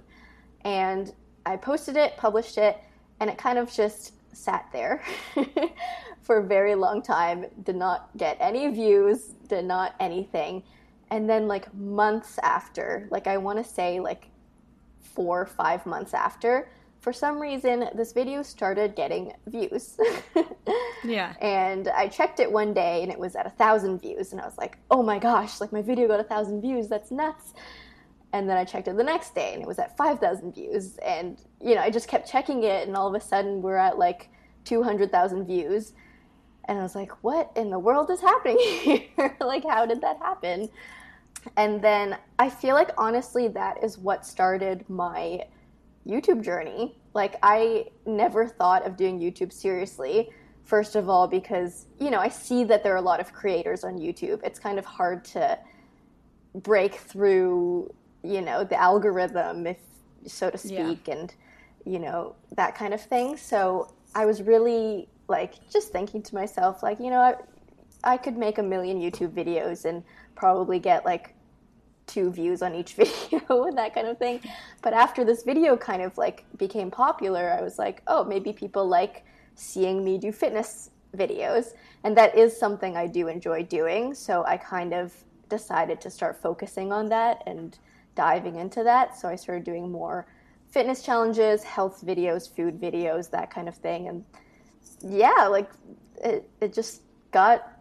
And 0.64 1.14
i 1.46 1.56
posted 1.56 1.98
it 1.98 2.18
published 2.18 2.58
it 2.58 2.78
and 3.20 3.30
it 3.30 3.38
kind 3.38 3.58
of 3.58 3.72
just 3.72 4.14
sat 4.34 4.68
there 4.72 5.04
for 6.22 6.38
a 6.38 6.44
very 6.44 6.76
long 6.76 7.02
time 7.02 7.46
did 7.64 7.76
not 7.76 8.10
get 8.18 8.38
any 8.40 8.70
views 8.70 9.34
did 9.48 9.66
not 9.66 9.96
anything. 10.00 10.64
And 11.10 11.30
then 11.30 11.48
like 11.48 11.74
months 11.74 12.40
after 12.42 13.08
like 13.12 13.28
i 13.28 13.38
want 13.38 13.64
to 13.64 13.70
say 13.70 14.00
like 14.00 14.28
four 15.02 15.42
or 15.42 15.46
five 15.46 15.86
months 15.86 16.14
after, 16.14 16.70
for 17.02 17.12
some 17.12 17.40
reason, 17.40 17.90
this 17.96 18.14
video 18.14 18.44
started 18.44 18.96
getting 18.96 19.34
views. 19.48 19.98
Yeah. 21.04 21.34
and 21.42 21.88
I 21.88 22.08
checked 22.08 22.40
it 22.40 22.52
one 22.52 22.76
day 22.76 23.02
and 23.02 23.12
it 23.12 23.18
was 23.18 23.36
at 23.36 23.48
a 23.48 23.50
thousand 23.50 24.00
views. 24.00 24.32
And 24.32 24.40
I 24.40 24.46
was 24.46 24.58
like, 24.60 24.78
oh 24.92 25.02
my 25.02 25.18
gosh, 25.18 25.60
like 25.60 25.74
my 25.74 25.82
video 25.82 26.08
got 26.08 26.20
a 26.20 26.24
thousand 26.24 26.62
views. 26.62 26.88
That's 26.88 27.10
nuts. 27.10 27.54
And 28.32 28.48
then 28.48 28.56
I 28.56 28.64
checked 28.64 28.88
it 28.88 28.96
the 28.96 29.04
next 29.04 29.34
day 29.34 29.54
and 29.54 29.64
it 29.64 29.68
was 29.68 29.80
at 29.80 29.98
5,000 29.98 30.54
views. 30.54 30.98
And, 30.98 31.42
you 31.60 31.74
know, 31.74 31.82
I 31.82 31.90
just 31.90 32.08
kept 32.08 32.32
checking 32.32 32.64
it 32.64 32.88
and 32.88 32.96
all 32.96 33.08
of 33.08 33.16
a 33.16 33.20
sudden 33.20 33.64
we're 33.64 33.78
at 33.78 33.98
like 33.98 34.30
200,000 34.66 35.46
views. 35.46 35.94
And 36.66 36.78
I 36.78 36.84
was 36.84 36.94
like, 36.96 37.12
what 37.24 37.52
in 37.56 37.72
the 37.72 37.80
world 37.80 38.12
is 38.12 38.22
happening 38.22 38.60
here? 38.84 39.36
like, 39.42 39.66
how 39.68 39.88
did 39.88 40.02
that 40.02 40.18
happen? 40.18 40.70
And 41.58 41.82
then 41.82 42.16
I 42.38 42.50
feel 42.50 42.76
like 42.76 42.92
honestly, 42.98 43.48
that 43.50 43.84
is 43.84 43.98
what 43.98 44.24
started 44.24 44.88
my 44.88 45.46
YouTube 46.08 46.44
journey. 46.44 46.96
Like, 47.14 47.36
I 47.44 47.88
never 48.06 48.48
thought 48.48 48.86
of 48.86 48.98
doing 48.98 49.20
YouTube 49.20 49.52
seriously. 49.54 50.30
First 50.64 50.96
of 50.96 51.10
all, 51.10 51.28
because, 51.28 51.88
you 52.00 52.10
know, 52.10 52.20
I 52.20 52.30
see 52.30 52.64
that 52.66 52.84
there 52.84 52.94
are 52.94 52.98
a 52.98 53.02
lot 53.02 53.20
of 53.20 53.34
creators 53.34 53.84
on 53.84 53.98
YouTube. 53.98 54.42
It's 54.44 54.60
kind 54.60 54.80
of 54.80 54.86
hard 54.86 55.26
to 55.26 55.60
break 56.56 56.96
through, 56.96 57.94
you 58.24 58.42
know, 58.42 58.64
the 58.64 58.80
algorithm, 58.80 59.68
if 59.68 59.78
so 60.26 60.50
to 60.50 60.58
speak, 60.58 61.08
yeah. 61.08 61.16
and, 61.16 61.34
you 61.86 62.00
know, 62.00 62.36
that 62.56 62.76
kind 62.76 62.94
of 62.94 63.02
thing. 63.02 63.38
So 63.38 63.94
I 64.14 64.26
was 64.26 64.42
really 64.42 65.10
like 65.28 65.56
just 65.70 65.92
thinking 65.92 66.22
to 66.24 66.36
myself, 66.36 66.84
like, 66.84 67.00
you 67.00 67.10
know, 67.10 67.20
I, 67.20 67.36
I 68.04 68.18
could 68.18 68.38
make 68.38 68.58
a 68.58 68.64
million 68.64 69.00
YouTube 69.00 69.32
videos 69.32 69.86
and 69.86 70.04
probably 70.36 70.80
get 70.80 71.06
like 71.06 71.36
two 72.12 72.32
views 72.32 72.62
on 72.62 72.76
each 72.76 72.94
video 73.02 73.64
and 73.64 73.78
that 73.78 73.94
kind 73.96 74.08
of 74.08 74.18
thing. 74.18 74.42
But 74.82 74.94
after 74.94 75.24
this 75.24 75.44
video 75.44 75.78
kind 75.78 76.02
of 76.02 76.18
like 76.18 76.46
became 76.58 76.92
popular, 76.92 77.56
I 77.58 77.62
was 77.62 77.80
like, 77.80 78.02
oh, 78.08 78.24
maybe 78.24 78.54
people 78.54 78.88
like 78.88 79.26
seeing 79.56 80.04
me 80.04 80.18
do 80.18 80.32
fitness 80.32 80.92
videos. 81.16 81.74
And 82.04 82.16
that 82.18 82.38
is 82.38 82.58
something 82.58 82.98
I 82.98 83.08
do 83.08 83.28
enjoy 83.28 83.64
doing. 83.64 84.14
So 84.14 84.44
I 84.46 84.58
kind 84.58 84.94
of 84.94 85.14
decided 85.50 86.00
to 86.02 86.10
start 86.10 86.42
focusing 86.42 86.92
on 86.92 87.10
that 87.10 87.44
and 87.46 87.78
diving 88.16 88.56
into 88.56 88.84
that. 88.84 89.18
So 89.18 89.28
I 89.28 89.36
started 89.36 89.64
doing 89.64 89.92
more 89.92 90.26
fitness 90.70 91.02
challenges, 91.04 91.64
health 91.64 92.04
videos, 92.06 92.50
food 92.50 92.80
videos, 92.80 93.30
that 93.32 93.52
kind 93.52 93.68
of 93.68 93.76
thing. 93.76 94.08
And 94.08 94.24
yeah, 95.02 95.48
like 95.48 95.70
it, 96.24 96.50
it 96.62 96.74
just 96.74 97.02
got 97.32 97.74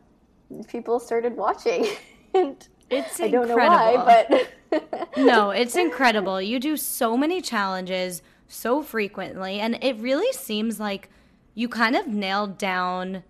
people 0.69 0.99
started 0.99 1.37
watching. 1.37 1.87
and 2.35 2.67
it's 2.91 3.21
I 3.21 3.29
don't 3.29 3.49
incredible. 3.49 3.77
know 3.77 3.95
why, 3.95 4.25
but 4.71 5.17
no, 5.17 5.51
it's 5.51 5.77
incredible. 5.77 6.41
You 6.41 6.59
do 6.59 6.77
so 6.77 7.17
many 7.17 7.41
challenges 7.41 8.23
so 8.49 8.83
frequently, 8.83 9.61
and 9.61 9.79
it 9.83 9.97
really 9.99 10.33
seems 10.33 10.81
like 10.81 11.09
you 11.55 11.69
kind 11.69 11.97
of 11.97 12.07
nailed 12.07 12.59
down. 12.59 13.23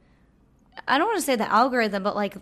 I 0.88 0.98
don't 0.98 1.08
want 1.08 1.18
to 1.18 1.24
say 1.24 1.36
the 1.36 1.50
algorithm, 1.50 2.02
but 2.02 2.16
like 2.16 2.36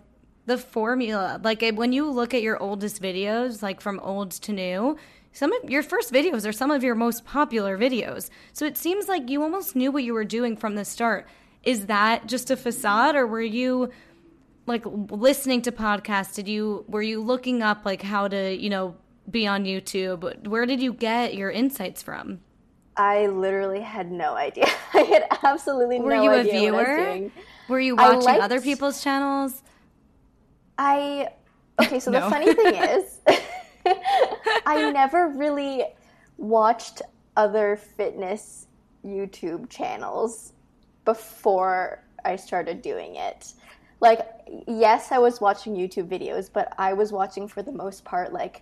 the 0.45 0.57
formula. 0.57 1.39
Like 1.43 1.63
when 1.75 1.93
you 1.93 2.09
look 2.09 2.33
at 2.33 2.41
your 2.41 2.61
oldest 2.61 3.01
videos, 3.01 3.61
like 3.61 3.81
from 3.81 3.99
old 3.99 4.31
to 4.31 4.51
new, 4.51 4.97
some 5.31 5.53
of 5.53 5.69
your 5.69 5.83
first 5.83 6.11
videos 6.11 6.47
are 6.47 6.51
some 6.51 6.71
of 6.71 6.83
your 6.83 6.95
most 6.95 7.23
popular 7.23 7.77
videos. 7.77 8.29
So 8.53 8.65
it 8.65 8.77
seems 8.77 9.07
like 9.07 9.29
you 9.29 9.41
almost 9.43 9.75
knew 9.75 9.91
what 9.91 10.03
you 10.03 10.13
were 10.13 10.25
doing 10.25 10.57
from 10.57 10.75
the 10.75 10.85
start. 10.85 11.27
Is 11.63 11.85
that 11.85 12.25
just 12.25 12.49
a 12.49 12.57
facade, 12.57 13.15
or 13.15 13.27
were 13.27 13.41
you 13.41 13.89
like 14.69 14.83
listening 14.85 15.61
to 15.63 15.71
podcasts? 15.71 16.35
Did 16.35 16.47
you 16.47 16.85
were 16.87 17.01
you 17.01 17.21
looking 17.21 17.61
up 17.61 17.85
like 17.85 18.01
how 18.01 18.27
to 18.27 18.55
you 18.55 18.69
know 18.69 18.95
be 19.29 19.45
on 19.45 19.65
YouTube? 19.65 20.47
Where 20.47 20.65
did 20.65 20.79
you 20.81 20.93
get 20.93 21.35
your 21.35 21.51
insights 21.51 22.01
from? 22.01 22.39
I 22.95 23.27
literally 23.27 23.81
had 23.81 24.11
no 24.11 24.35
idea. 24.35 24.65
I 24.93 24.99
had 24.99 25.23
absolutely 25.43 25.99
no 25.99 26.05
idea. 26.07 26.19
were 26.19 26.27
no 26.27 26.33
you 26.33 26.39
idea 26.39 26.53
a 26.53 26.59
viewer? 26.59 27.31
Were 27.69 27.79
you 27.79 27.95
watching 27.95 28.23
liked, 28.23 28.41
other 28.41 28.61
people's 28.61 29.03
channels? 29.03 29.63
I 30.77 31.29
okay. 31.81 31.99
So 31.99 32.11
no. 32.11 32.21
the 32.21 32.29
funny 32.29 32.53
thing 32.53 32.75
is, 32.89 33.19
I 34.65 34.91
never 34.91 35.29
really 35.29 35.85
watched 36.37 37.01
other 37.37 37.77
fitness 37.77 38.67
YouTube 39.05 39.69
channels 39.69 40.53
before 41.05 42.03
I 42.25 42.35
started 42.35 42.81
doing 42.81 43.15
it. 43.15 43.53
Like, 44.01 44.25
yes, 44.67 45.11
I 45.11 45.19
was 45.19 45.41
watching 45.41 45.75
YouTube 45.75 46.07
videos, 46.07 46.49
but 46.51 46.73
I 46.77 46.93
was 46.93 47.11
watching 47.11 47.47
for 47.47 47.61
the 47.61 47.71
most 47.71 48.05
part 48.05 48.31
like 48.31 48.61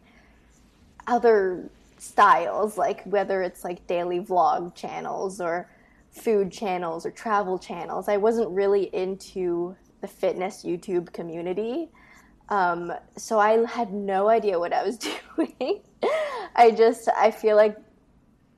other 1.05 1.69
styles, 1.97 2.77
like 2.77 3.03
whether 3.03 3.41
it's 3.41 3.63
like 3.63 3.85
daily 3.87 4.19
vlog 4.19 4.75
channels 4.75 5.39
or 5.39 5.69
food 6.11 6.51
channels 6.51 7.05
or 7.05 7.11
travel 7.11 7.57
channels. 7.59 8.07
I 8.07 8.17
wasn't 8.17 8.49
really 8.49 8.85
into 8.93 9.75
the 10.01 10.07
fitness 10.07 10.63
YouTube 10.63 11.11
community. 11.13 11.89
Um, 12.49 12.93
so 13.17 13.39
I 13.39 13.65
had 13.65 13.93
no 13.93 14.29
idea 14.29 14.59
what 14.59 14.73
I 14.73 14.83
was 14.83 14.97
doing. 15.35 15.81
I 16.55 16.71
just, 16.71 17.09
I 17.15 17.31
feel 17.31 17.55
like 17.55 17.77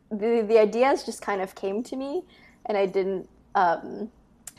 the, 0.10 0.46
the 0.48 0.60
ideas 0.60 1.04
just 1.04 1.22
kind 1.22 1.42
of 1.42 1.56
came 1.56 1.84
to 1.84 1.96
me 1.96 2.24
and 2.66 2.78
I 2.78 2.86
didn't, 2.86 3.28
um, 3.56 4.10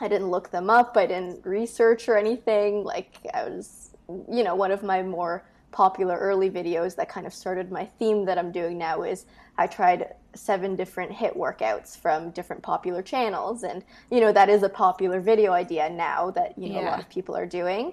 I 0.01 0.09
didn't 0.09 0.31
look 0.31 0.51
them 0.51 0.71
up. 0.71 0.97
I 0.97 1.07
didn't 1.07 1.45
research 1.45 2.09
or 2.09 2.17
anything. 2.17 2.85
Like 2.85 3.19
I 3.35 3.45
was, 3.45 3.91
you 4.31 4.43
know, 4.43 4.55
one 4.55 4.71
of 4.71 4.83
my 4.83 5.03
more 5.03 5.45
popular 5.73 6.17
early 6.19 6.51
videos 6.51 6.97
that 6.97 7.09
kind 7.09 7.27
of 7.27 7.35
started 7.35 7.71
my 7.71 7.85
theme 7.85 8.25
that 8.25 8.39
I'm 8.39 8.51
doing 8.51 8.77
now 8.77 9.03
is 9.03 9.27
I 9.57 9.67
tried 9.67 10.15
seven 10.35 10.77
different 10.77 11.13
HIIT 11.13 11.37
workouts 11.37 11.97
from 11.97 12.31
different 12.31 12.63
popular 12.63 13.03
channels 13.03 13.63
and 13.63 13.85
you 14.11 14.21
know 14.21 14.33
that 14.33 14.49
is 14.49 14.63
a 14.63 14.69
popular 14.69 15.21
video 15.21 15.53
idea 15.53 15.91
now 15.91 16.31
that 16.31 16.57
you 16.57 16.71
know 16.71 16.81
yeah. 16.81 16.89
a 16.89 16.91
lot 16.91 17.01
of 17.01 17.09
people 17.09 17.37
are 17.37 17.47
doing 17.47 17.93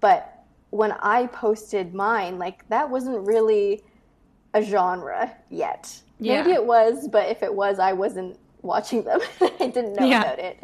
but 0.00 0.44
when 0.70 0.92
I 0.92 1.26
posted 1.28 1.94
mine 1.94 2.38
like 2.38 2.68
that 2.68 2.90
wasn't 2.90 3.26
really 3.26 3.82
a 4.54 4.62
genre 4.62 5.32
yet 5.48 5.96
yeah. 6.18 6.42
maybe 6.42 6.54
it 6.54 6.64
was 6.64 7.08
but 7.08 7.28
if 7.28 7.42
it 7.42 7.54
was 7.54 7.78
I 7.78 7.92
wasn't 7.92 8.38
watching 8.62 9.04
them 9.04 9.20
I 9.40 9.68
didn't 9.68 9.94
know 9.94 10.06
yeah. 10.06 10.22
about 10.22 10.38
it 10.38 10.62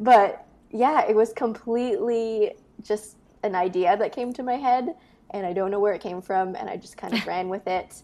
but 0.00 0.46
yeah 0.70 1.06
it 1.08 1.14
was 1.14 1.32
completely 1.32 2.52
just 2.82 3.16
an 3.42 3.54
idea 3.54 3.96
that 3.96 4.12
came 4.12 4.32
to 4.32 4.42
my 4.42 4.54
head 4.54 4.94
and 5.34 5.44
I 5.44 5.52
don't 5.52 5.70
know 5.70 5.80
where 5.80 5.92
it 5.92 6.00
came 6.00 6.22
from, 6.22 6.54
and 6.54 6.70
I 6.70 6.76
just 6.76 6.96
kind 6.96 7.12
of 7.12 7.26
ran 7.26 7.48
with 7.48 7.66
it. 7.66 8.02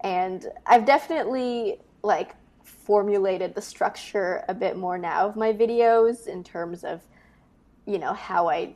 And 0.00 0.46
I've 0.66 0.86
definitely 0.86 1.78
like 2.02 2.34
formulated 2.64 3.54
the 3.54 3.60
structure 3.60 4.42
a 4.48 4.54
bit 4.54 4.76
more 4.76 4.96
now 4.96 5.28
of 5.28 5.36
my 5.36 5.52
videos 5.52 6.26
in 6.26 6.42
terms 6.42 6.82
of, 6.82 7.02
you 7.86 7.98
know, 7.98 8.14
how 8.14 8.48
I 8.48 8.74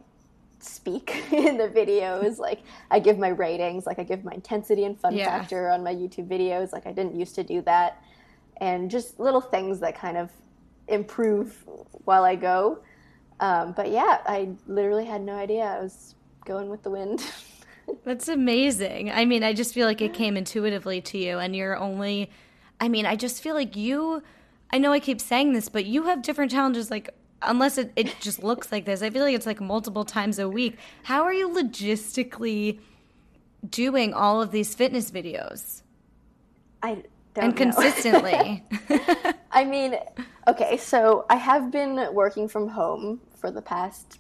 speak 0.61 1.25
in 1.33 1.57
the 1.57 1.69
videos. 1.69 2.39
Like 2.39 2.61
I 2.91 2.99
give 2.99 3.19
my 3.19 3.29
ratings, 3.29 3.87
like 3.87 3.99
I 3.99 4.05
give 4.05 4.23
my 4.23 4.33
intensity 4.33 4.85
and 4.85 5.01
fun 5.01 5.17
yeah. 5.17 5.25
factor 5.25 5.71
on 5.71 5.83
my 5.83 5.95
YouTube 5.95 6.29
videos. 6.29 6.73
Like 6.73 6.87
I 6.87 6.93
didn't 6.93 7.17
used 7.19 7.35
to 7.37 7.43
do 7.43 7.63
that, 7.63 8.03
and 8.59 8.91
just 8.91 9.19
little 9.19 9.41
things 9.41 9.81
that 9.81 9.99
kind 9.99 10.19
of 10.19 10.31
improve 10.89 11.65
while 12.05 12.25
I 12.25 12.37
go. 12.37 12.81
Um, 13.41 13.73
but 13.73 13.91
yeah, 13.91 14.21
I 14.27 14.51
literally 14.67 15.05
had 15.05 15.23
no 15.23 15.35
idea. 15.35 15.65
I 15.65 15.81
was 15.81 16.15
going 16.45 16.69
with 16.69 16.83
the 16.83 16.91
wind. 16.91 17.25
That's 18.05 18.29
amazing. 18.29 19.11
I 19.11 19.25
mean, 19.25 19.43
I 19.43 19.53
just 19.53 19.75
feel 19.75 19.87
like 19.87 20.01
it 20.01 20.15
came 20.15 20.37
intuitively 20.37 21.01
to 21.03 21.19
you, 21.19 21.39
and 21.39 21.55
you're 21.55 21.77
only, 21.77 22.31
I 22.81 22.89
mean, 22.89 23.07
I 23.07 23.17
just 23.17 23.43
feel 23.43 23.55
like 23.55 23.77
you, 23.77 24.23
I 24.71 24.79
know 24.79 24.93
I 24.93 25.01
keep 25.01 25.21
saying 25.21 25.53
this, 25.53 25.69
but 25.69 25.85
you 25.85 26.05
have 26.05 26.23
different 26.23 26.51
challenges, 26.51 26.91
like, 26.91 27.11
unless 27.43 27.77
it, 27.77 27.93
it 27.97 28.15
just 28.21 28.43
looks 28.43 28.73
like 28.73 28.87
this. 28.87 29.03
I 29.03 29.11
feel 29.11 29.23
like 29.23 29.35
it's 29.35 29.47
like 29.47 29.61
multiple 29.61 30.05
times 30.05 30.39
a 30.39 30.49
week. 30.49 30.79
How 31.03 31.25
are 31.25 31.33
you 31.33 31.51
logistically 31.51 32.81
doing 33.69 34.15
all 34.15 34.41
of 34.41 34.51
these 34.51 34.75
fitness 34.75 35.11
videos? 35.11 35.83
I 36.83 37.03
and 37.37 37.55
know. 37.55 37.57
consistently. 37.57 38.65
I 39.53 39.65
mean, 39.65 39.97
okay, 40.49 40.77
so 40.77 41.27
I 41.31 41.37
have 41.37 41.71
been 41.71 42.13
working 42.13 42.49
from 42.49 42.69
home 42.69 43.21
for 43.37 43.51
the 43.51 43.63
past 43.63 44.19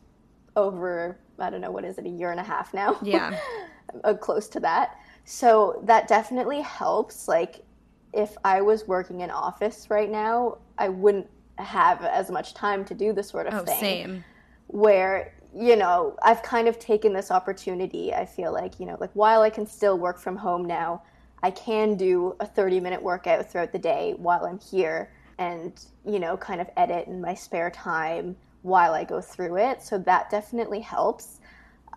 over 0.56 1.18
I 1.38 1.50
don't 1.50 1.60
know 1.60 1.70
what 1.70 1.84
is 1.84 1.98
it 1.98 2.06
a 2.06 2.10
year 2.10 2.30
and 2.30 2.40
a 2.40 2.44
half 2.44 2.72
now. 2.74 2.98
Yeah, 3.02 3.38
uh, 4.04 4.14
close 4.14 4.48
to 4.48 4.60
that. 4.60 4.98
So 5.24 5.82
that 5.84 6.08
definitely 6.08 6.60
helps. 6.60 7.28
Like 7.28 7.64
if 8.12 8.36
I 8.44 8.60
was 8.60 8.86
working 8.86 9.20
in 9.20 9.30
office 9.30 9.88
right 9.90 10.10
now, 10.10 10.58
I 10.78 10.88
wouldn't 10.88 11.28
have 11.58 12.04
as 12.04 12.30
much 12.30 12.54
time 12.54 12.84
to 12.84 12.94
do 12.94 13.12
this 13.12 13.28
sort 13.28 13.46
of 13.46 13.54
oh, 13.54 13.64
thing. 13.64 13.80
Same. 13.80 14.24
Where 14.68 15.34
you 15.56 15.76
know 15.76 16.16
I've 16.22 16.42
kind 16.42 16.68
of 16.68 16.78
taken 16.78 17.12
this 17.12 17.30
opportunity. 17.30 18.14
I 18.14 18.26
feel 18.26 18.52
like 18.52 18.78
you 18.78 18.86
know 18.86 18.96
like 19.00 19.10
while 19.14 19.42
I 19.42 19.50
can 19.50 19.66
still 19.66 19.98
work 19.98 20.18
from 20.18 20.36
home 20.36 20.64
now, 20.64 21.02
I 21.44 21.50
can 21.50 21.94
do 21.94 22.34
a 22.40 22.46
30 22.46 22.80
minute 22.80 23.02
workout 23.02 23.50
throughout 23.50 23.70
the 23.70 23.78
day 23.78 24.14
while 24.16 24.46
I'm 24.46 24.58
here 24.58 25.12
and 25.36 25.78
you 26.06 26.18
know 26.18 26.38
kind 26.38 26.58
of 26.58 26.70
edit 26.78 27.06
in 27.06 27.20
my 27.20 27.34
spare 27.34 27.70
time 27.70 28.34
while 28.62 28.94
I 28.94 29.04
go 29.04 29.20
through 29.20 29.58
it. 29.58 29.82
So 29.82 29.98
that 29.98 30.30
definitely 30.30 30.80
helps. 30.80 31.40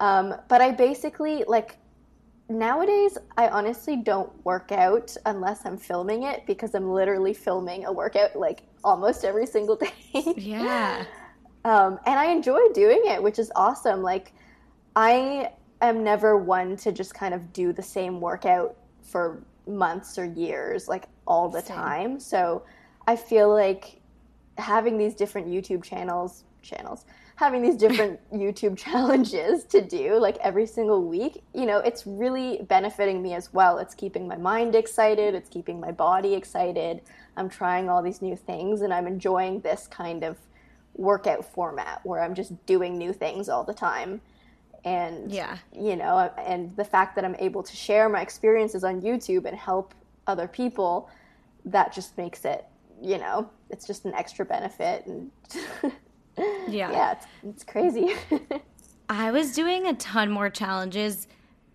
Um, 0.02 0.36
but 0.50 0.60
I 0.60 0.72
basically 0.72 1.46
like 1.48 1.78
nowadays 2.50 3.18
I 3.38 3.48
honestly 3.48 3.96
don't 3.96 4.30
work 4.44 4.74
out 4.74 5.16
unless 5.26 5.66
I'm 5.66 5.78
filming 5.78 6.24
it 6.24 6.46
because 6.46 6.76
I'm 6.76 6.92
literally 6.92 7.34
filming 7.34 7.86
a 7.86 7.92
workout 7.94 8.36
like 8.36 8.64
almost 8.84 9.24
every 9.24 9.46
single 9.56 9.78
day. 9.78 9.94
yeah. 10.36 11.06
Um, 11.64 12.00
and 12.06 12.20
I 12.20 12.26
enjoy 12.26 12.60
doing 12.74 13.02
it, 13.06 13.24
which 13.24 13.40
is 13.40 13.50
awesome. 13.56 14.02
Like 14.02 14.34
I 14.98 15.52
am 15.80 16.04
never 16.04 16.36
one 16.36 16.76
to 16.78 16.92
just 16.92 17.14
kind 17.14 17.34
of 17.34 17.54
do 17.54 17.72
the 17.72 17.82
same 17.82 18.20
workout 18.20 18.76
for 19.08 19.42
months 19.66 20.18
or 20.18 20.26
years, 20.26 20.88
like 20.88 21.06
all 21.26 21.50
the 21.50 21.62
time. 21.62 22.20
So 22.20 22.64
I 23.08 23.16
feel 23.16 23.50
like 23.50 24.02
having 24.58 24.98
these 24.98 25.16
different 25.16 25.48
YouTube 25.48 25.84
channels, 25.84 26.44
channels, 26.62 27.06
having 27.36 27.62
these 27.62 27.78
different 27.78 28.20
YouTube 28.34 28.78
challenges 28.78 29.64
to 29.66 29.82
do 29.82 30.16
like 30.16 30.38
every 30.38 30.66
single 30.66 31.04
week, 31.04 31.44
you 31.54 31.66
know, 31.66 31.80
it's 31.80 32.06
really 32.06 32.62
benefiting 32.68 33.22
me 33.22 33.34
as 33.34 33.54
well. 33.54 33.78
It's 33.78 33.96
keeping 33.96 34.28
my 34.28 34.38
mind 34.38 34.76
excited, 34.76 35.36
it's 35.36 35.50
keeping 35.50 35.80
my 35.80 35.92
body 35.92 36.34
excited. 36.34 37.02
I'm 37.38 37.50
trying 37.50 37.90
all 37.90 38.02
these 38.02 38.22
new 38.22 38.36
things 38.36 38.82
and 38.82 38.94
I'm 38.94 39.08
enjoying 39.08 39.62
this 39.62 39.88
kind 39.88 40.24
of 40.24 40.38
workout 40.96 41.46
format 41.46 42.02
where 42.04 42.22
I'm 42.24 42.34
just 42.34 42.66
doing 42.66 42.98
new 42.98 43.14
things 43.14 43.48
all 43.48 43.64
the 43.64 43.74
time. 43.74 44.22
And 44.86 45.32
Yeah. 45.32 45.58
you 45.74 45.96
know, 45.96 46.32
and 46.38 46.76
the 46.78 46.86
fact 46.86 47.16
that 47.16 47.26
I'm 47.26 47.36
able 47.40 47.64
to 47.64 47.76
share 47.76 48.08
my 48.10 48.22
experiences 48.22 48.84
on 48.84 49.02
YouTube 49.02 49.46
and 49.46 49.58
help 49.58 49.94
other 50.28 50.48
people, 50.48 51.10
that 51.66 51.92
just 51.94 52.18
makes 52.18 52.46
it, 52.46 52.66
you 53.02 53.18
know, 53.18 53.50
it's 53.70 53.86
just 53.86 54.06
an 54.06 54.14
extra 54.14 54.46
benefit 54.46 55.06
and 55.06 55.32
Yeah. 56.68 56.92
yeah, 56.92 57.12
it's, 57.14 57.26
it's 57.48 57.64
crazy. 57.64 58.14
I 59.10 59.32
was 59.32 59.54
doing 59.54 59.88
a 59.88 59.94
ton 59.94 60.30
more 60.32 60.50
challenges. 60.50 61.28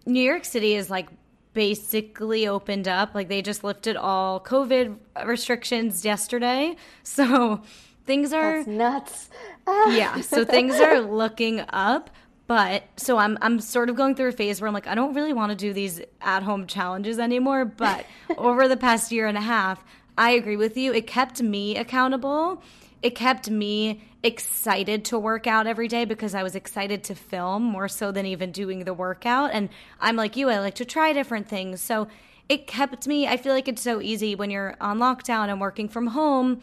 New 0.06 0.22
York 0.22 0.44
City 0.44 0.74
is 0.74 0.88
like 0.90 1.08
basically 1.52 2.46
opened 2.46 2.88
up. 2.88 3.14
Like 3.14 3.28
they 3.28 3.42
just 3.42 3.64
lifted 3.64 3.96
all 3.96 4.40
COVID 4.40 4.96
restrictions 5.24 6.04
yesterday. 6.04 6.76
So 7.02 7.62
things 8.06 8.32
are 8.32 8.58
That's 8.64 8.68
nuts. 8.68 9.30
yeah, 9.66 10.20
so 10.20 10.44
things 10.44 10.74
are 10.76 11.00
looking 11.22 11.64
up. 11.70 12.10
But 12.46 12.84
so 12.96 13.18
I'm 13.18 13.38
I'm 13.40 13.60
sort 13.60 13.88
of 13.88 13.96
going 13.96 14.14
through 14.14 14.28
a 14.28 14.32
phase 14.32 14.60
where 14.60 14.68
I'm 14.68 14.74
like 14.74 14.86
I 14.86 14.94
don't 14.94 15.14
really 15.14 15.32
want 15.32 15.50
to 15.50 15.56
do 15.56 15.72
these 15.72 16.00
at 16.20 16.42
home 16.42 16.66
challenges 16.66 17.18
anymore. 17.18 17.64
But 17.64 18.04
over 18.36 18.68
the 18.68 18.76
past 18.76 19.12
year 19.12 19.26
and 19.26 19.38
a 19.38 19.42
half, 19.42 19.82
I 20.18 20.32
agree 20.32 20.56
with 20.56 20.76
you. 20.76 20.92
It 20.92 21.06
kept 21.06 21.42
me 21.42 21.76
accountable. 21.76 22.62
It 23.02 23.14
kept 23.14 23.50
me 23.50 24.02
excited 24.22 25.04
to 25.06 25.18
work 25.18 25.46
out 25.46 25.66
every 25.66 25.88
day 25.88 26.04
because 26.04 26.34
I 26.34 26.42
was 26.42 26.54
excited 26.54 27.04
to 27.04 27.14
film 27.14 27.62
more 27.62 27.88
so 27.88 28.12
than 28.12 28.26
even 28.26 28.52
doing 28.52 28.84
the 28.84 28.94
workout. 28.94 29.50
And 29.52 29.68
I'm 30.00 30.16
like 30.16 30.36
you, 30.36 30.48
I 30.48 30.60
like 30.60 30.76
to 30.76 30.84
try 30.84 31.12
different 31.12 31.48
things. 31.48 31.80
So 31.80 32.08
it 32.48 32.66
kept 32.66 33.06
me. 33.08 33.26
I 33.26 33.36
feel 33.36 33.52
like 33.52 33.68
it's 33.68 33.82
so 33.82 34.00
easy 34.00 34.34
when 34.34 34.50
you're 34.50 34.76
on 34.80 34.98
lockdown 34.98 35.48
and 35.48 35.60
working 35.60 35.88
from 35.88 36.08
home 36.08 36.60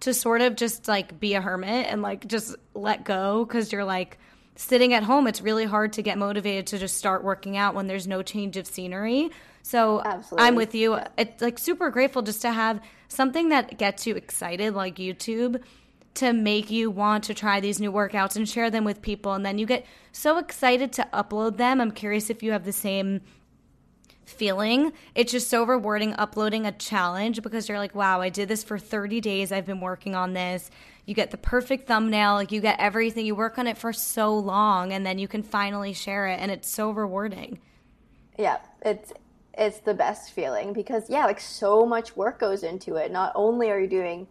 to 0.00 0.14
sort 0.14 0.40
of 0.40 0.56
just 0.56 0.88
like 0.88 1.20
be 1.20 1.34
a 1.34 1.40
hermit 1.40 1.86
and 1.88 2.02
like 2.02 2.26
just 2.26 2.56
let 2.74 3.04
go 3.04 3.44
because 3.44 3.72
you're 3.72 3.84
like 3.84 4.18
sitting 4.54 4.92
at 4.92 5.02
home 5.02 5.26
it's 5.26 5.40
really 5.40 5.64
hard 5.64 5.92
to 5.92 6.02
get 6.02 6.18
motivated 6.18 6.66
to 6.66 6.78
just 6.78 6.96
start 6.96 7.24
working 7.24 7.56
out 7.56 7.74
when 7.74 7.86
there's 7.86 8.06
no 8.06 8.22
change 8.22 8.56
of 8.56 8.66
scenery 8.66 9.30
so 9.62 10.02
Absolutely. 10.04 10.46
i'm 10.46 10.54
with 10.54 10.74
you 10.74 10.98
it's 11.16 11.40
like 11.42 11.58
super 11.58 11.90
grateful 11.90 12.22
just 12.22 12.42
to 12.42 12.52
have 12.52 12.80
something 13.08 13.48
that 13.48 13.78
gets 13.78 14.06
you 14.06 14.14
excited 14.14 14.74
like 14.74 14.96
youtube 14.96 15.60
to 16.14 16.32
make 16.32 16.70
you 16.70 16.90
want 16.90 17.24
to 17.24 17.32
try 17.32 17.58
these 17.60 17.80
new 17.80 17.90
workouts 17.90 18.36
and 18.36 18.48
share 18.48 18.70
them 18.70 18.84
with 18.84 19.00
people 19.00 19.32
and 19.32 19.46
then 19.46 19.58
you 19.58 19.64
get 19.64 19.86
so 20.12 20.38
excited 20.38 20.92
to 20.92 21.08
upload 21.12 21.56
them 21.56 21.80
i'm 21.80 21.90
curious 21.90 22.28
if 22.28 22.42
you 22.42 22.52
have 22.52 22.64
the 22.64 22.72
same 22.72 23.20
feeling. 24.24 24.92
It's 25.14 25.32
just 25.32 25.48
so 25.48 25.64
rewarding 25.64 26.14
uploading 26.14 26.66
a 26.66 26.72
challenge 26.72 27.42
because 27.42 27.68
you're 27.68 27.78
like, 27.78 27.94
wow, 27.94 28.20
I 28.20 28.28
did 28.28 28.48
this 28.48 28.64
for 28.64 28.78
30 28.78 29.20
days. 29.20 29.52
I've 29.52 29.66
been 29.66 29.80
working 29.80 30.14
on 30.14 30.32
this. 30.32 30.70
You 31.06 31.14
get 31.14 31.30
the 31.32 31.36
perfect 31.36 31.88
thumbnail, 31.88 32.34
like 32.34 32.52
you 32.52 32.60
get 32.60 32.78
everything. 32.78 33.26
You 33.26 33.34
work 33.34 33.58
on 33.58 33.66
it 33.66 33.76
for 33.76 33.92
so 33.92 34.36
long 34.38 34.92
and 34.92 35.04
then 35.04 35.18
you 35.18 35.26
can 35.26 35.42
finally 35.42 35.92
share 35.92 36.28
it 36.28 36.38
and 36.38 36.50
it's 36.50 36.68
so 36.68 36.90
rewarding. 36.90 37.58
yeah, 38.38 38.58
it's 38.84 39.12
it's 39.54 39.80
the 39.80 39.94
best 39.94 40.32
feeling 40.32 40.72
because 40.72 41.10
yeah, 41.10 41.26
like 41.26 41.40
so 41.40 41.84
much 41.84 42.16
work 42.16 42.38
goes 42.38 42.62
into 42.62 42.96
it. 42.96 43.10
Not 43.10 43.32
only 43.34 43.70
are 43.70 43.80
you 43.80 43.86
doing 43.88 44.26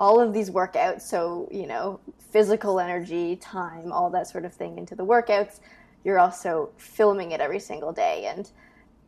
all 0.00 0.20
of 0.20 0.32
these 0.32 0.50
workouts, 0.50 1.02
so 1.02 1.48
you 1.52 1.66
know, 1.66 2.00
physical 2.30 2.80
energy, 2.80 3.36
time, 3.36 3.92
all 3.92 4.10
that 4.10 4.28
sort 4.28 4.44
of 4.44 4.54
thing 4.54 4.78
into 4.78 4.94
the 4.94 5.04
workouts, 5.04 5.60
you're 6.04 6.18
also 6.18 6.70
filming 6.76 7.32
it 7.32 7.40
every 7.40 7.60
single 7.60 7.92
day 7.92 8.26
and 8.26 8.50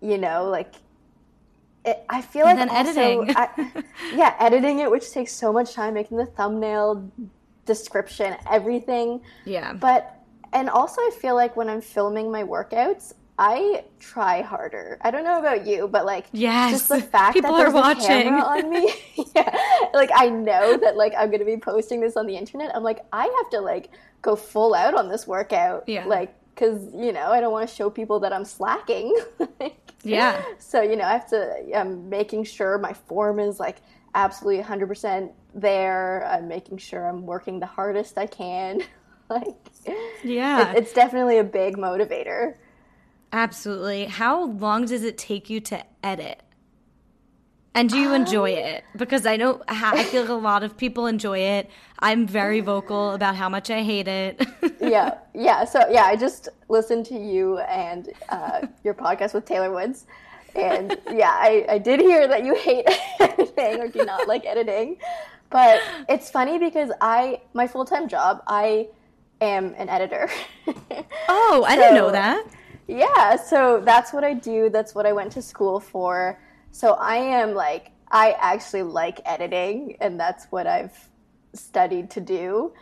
you 0.02 0.18
know, 0.18 0.48
like 0.50 0.74
it, 1.86 2.04
I 2.10 2.20
feel 2.20 2.44
like 2.44 2.58
And 2.58 2.68
then 2.68 2.86
also, 2.86 3.22
editing. 3.22 3.36
I, 3.36 3.82
yeah, 4.14 4.34
editing 4.40 4.80
it, 4.80 4.90
which 4.90 5.10
takes 5.12 5.32
so 5.32 5.52
much 5.52 5.72
time, 5.72 5.94
making 5.94 6.16
the 6.18 6.26
thumbnail, 6.26 7.10
description, 7.64 8.36
everything. 8.50 9.20
Yeah. 9.44 9.72
But 9.72 10.12
and 10.52 10.68
also 10.70 11.00
I 11.00 11.10
feel 11.20 11.34
like 11.34 11.56
when 11.56 11.68
I'm 11.68 11.80
filming 11.80 12.30
my 12.30 12.42
workouts, 12.42 13.12
I 13.38 13.84
try 14.00 14.40
harder. 14.42 14.96
I 15.02 15.10
don't 15.10 15.24
know 15.24 15.38
about 15.38 15.66
you, 15.66 15.88
but 15.88 16.06
like 16.06 16.26
Yes. 16.32 16.70
just 16.72 16.88
the 16.88 17.02
fact 17.02 17.34
People 17.34 17.52
that 17.54 17.66
are 17.66 17.70
there's 17.70 17.74
a 17.74 17.76
watching. 17.76 18.22
camera 18.24 18.42
on 18.42 18.70
me. 18.70 18.92
yeah. 19.36 19.56
Like 19.92 20.10
I 20.14 20.28
know 20.28 20.76
that 20.78 20.96
like 20.96 21.12
I'm 21.18 21.30
gonna 21.30 21.44
be 21.44 21.56
posting 21.58 22.00
this 22.00 22.16
on 22.16 22.26
the 22.26 22.36
internet. 22.36 22.74
I'm 22.74 22.82
like, 22.82 23.00
I 23.12 23.24
have 23.24 23.50
to 23.50 23.60
like 23.60 23.90
go 24.22 24.36
full 24.36 24.74
out 24.74 24.94
on 24.94 25.08
this 25.08 25.26
workout. 25.26 25.84
Yeah. 25.88 26.06
Like 26.06 26.34
because 26.54 26.82
you 26.94 27.12
know 27.12 27.30
I 27.30 27.40
don't 27.40 27.52
want 27.52 27.68
to 27.68 27.74
show 27.74 27.90
people 27.90 28.20
that 28.20 28.32
I'm 28.32 28.44
slacking. 28.46 29.14
Yeah. 30.08 30.42
So 30.58 30.80
you 30.82 30.96
know 30.96 31.04
I 31.04 31.12
have 31.12 31.28
to. 31.30 31.76
I'm 31.76 32.08
making 32.08 32.44
sure 32.44 32.78
my 32.78 32.92
form 32.92 33.38
is 33.40 33.60
like 33.60 33.76
absolutely 34.14 34.58
100 34.58 34.86
percent 34.86 35.32
there. 35.54 36.26
I'm 36.26 36.48
making 36.48 36.78
sure 36.78 37.06
I'm 37.08 37.26
working 37.26 37.60
the 37.60 37.66
hardest 37.66 38.18
I 38.18 38.26
can. 38.26 38.82
like 39.30 39.54
Yeah. 40.22 40.72
it, 40.72 40.78
it's 40.78 40.92
definitely 40.92 41.38
a 41.38 41.44
big 41.44 41.76
motivator. 41.76 42.54
Absolutely. 43.32 44.06
How 44.06 44.44
long 44.44 44.86
does 44.86 45.02
it 45.02 45.18
take 45.18 45.50
you 45.50 45.60
to 45.60 45.84
edit? 46.02 46.42
And 47.76 47.90
do 47.90 47.98
you 47.98 48.14
enjoy 48.14 48.52
it? 48.52 48.84
Because 48.96 49.26
I 49.26 49.36
know 49.36 49.60
I 49.68 50.02
feel 50.04 50.22
like 50.22 50.30
a 50.30 50.32
lot 50.32 50.62
of 50.62 50.78
people 50.78 51.06
enjoy 51.06 51.40
it. 51.40 51.70
I'm 51.98 52.26
very 52.26 52.60
vocal 52.60 53.12
about 53.12 53.36
how 53.36 53.50
much 53.50 53.70
I 53.70 53.82
hate 53.82 54.08
it. 54.08 54.46
yeah, 54.80 55.18
yeah. 55.34 55.66
So 55.66 55.86
yeah, 55.90 56.04
I 56.04 56.16
just 56.16 56.48
listened 56.70 57.04
to 57.06 57.18
you 57.18 57.58
and 57.58 58.08
uh, 58.30 58.66
your 58.82 58.94
podcast 58.94 59.34
with 59.34 59.44
Taylor 59.44 59.70
Woods, 59.70 60.06
and 60.54 60.96
yeah, 61.10 61.32
I, 61.32 61.66
I 61.68 61.76
did 61.76 62.00
hear 62.00 62.26
that 62.26 62.46
you 62.46 62.54
hate 62.54 62.86
editing 63.20 63.82
or 63.82 63.88
do 63.88 64.06
not 64.06 64.26
like 64.26 64.46
editing. 64.46 64.96
But 65.50 65.82
it's 66.08 66.30
funny 66.30 66.58
because 66.58 66.90
I 67.02 67.42
my 67.52 67.66
full 67.66 67.84
time 67.84 68.08
job 68.08 68.42
I 68.46 68.88
am 69.42 69.74
an 69.76 69.90
editor. 69.90 70.30
oh, 71.28 71.64
I 71.68 71.76
didn't 71.76 71.94
know 71.94 72.10
that. 72.10 72.46
Yeah, 72.88 73.36
so 73.36 73.82
that's 73.84 74.14
what 74.14 74.24
I 74.24 74.32
do. 74.32 74.70
That's 74.70 74.94
what 74.94 75.04
I 75.04 75.12
went 75.12 75.32
to 75.32 75.42
school 75.42 75.78
for. 75.78 76.38
So 76.76 76.92
I 76.92 77.16
am 77.16 77.54
like, 77.54 77.90
I 78.10 78.32
actually 78.32 78.82
like 78.82 79.22
editing, 79.24 79.96
and 79.98 80.20
that's 80.20 80.44
what 80.50 80.66
I've 80.66 81.08
studied 81.54 82.10
to 82.10 82.20
do. 82.20 82.74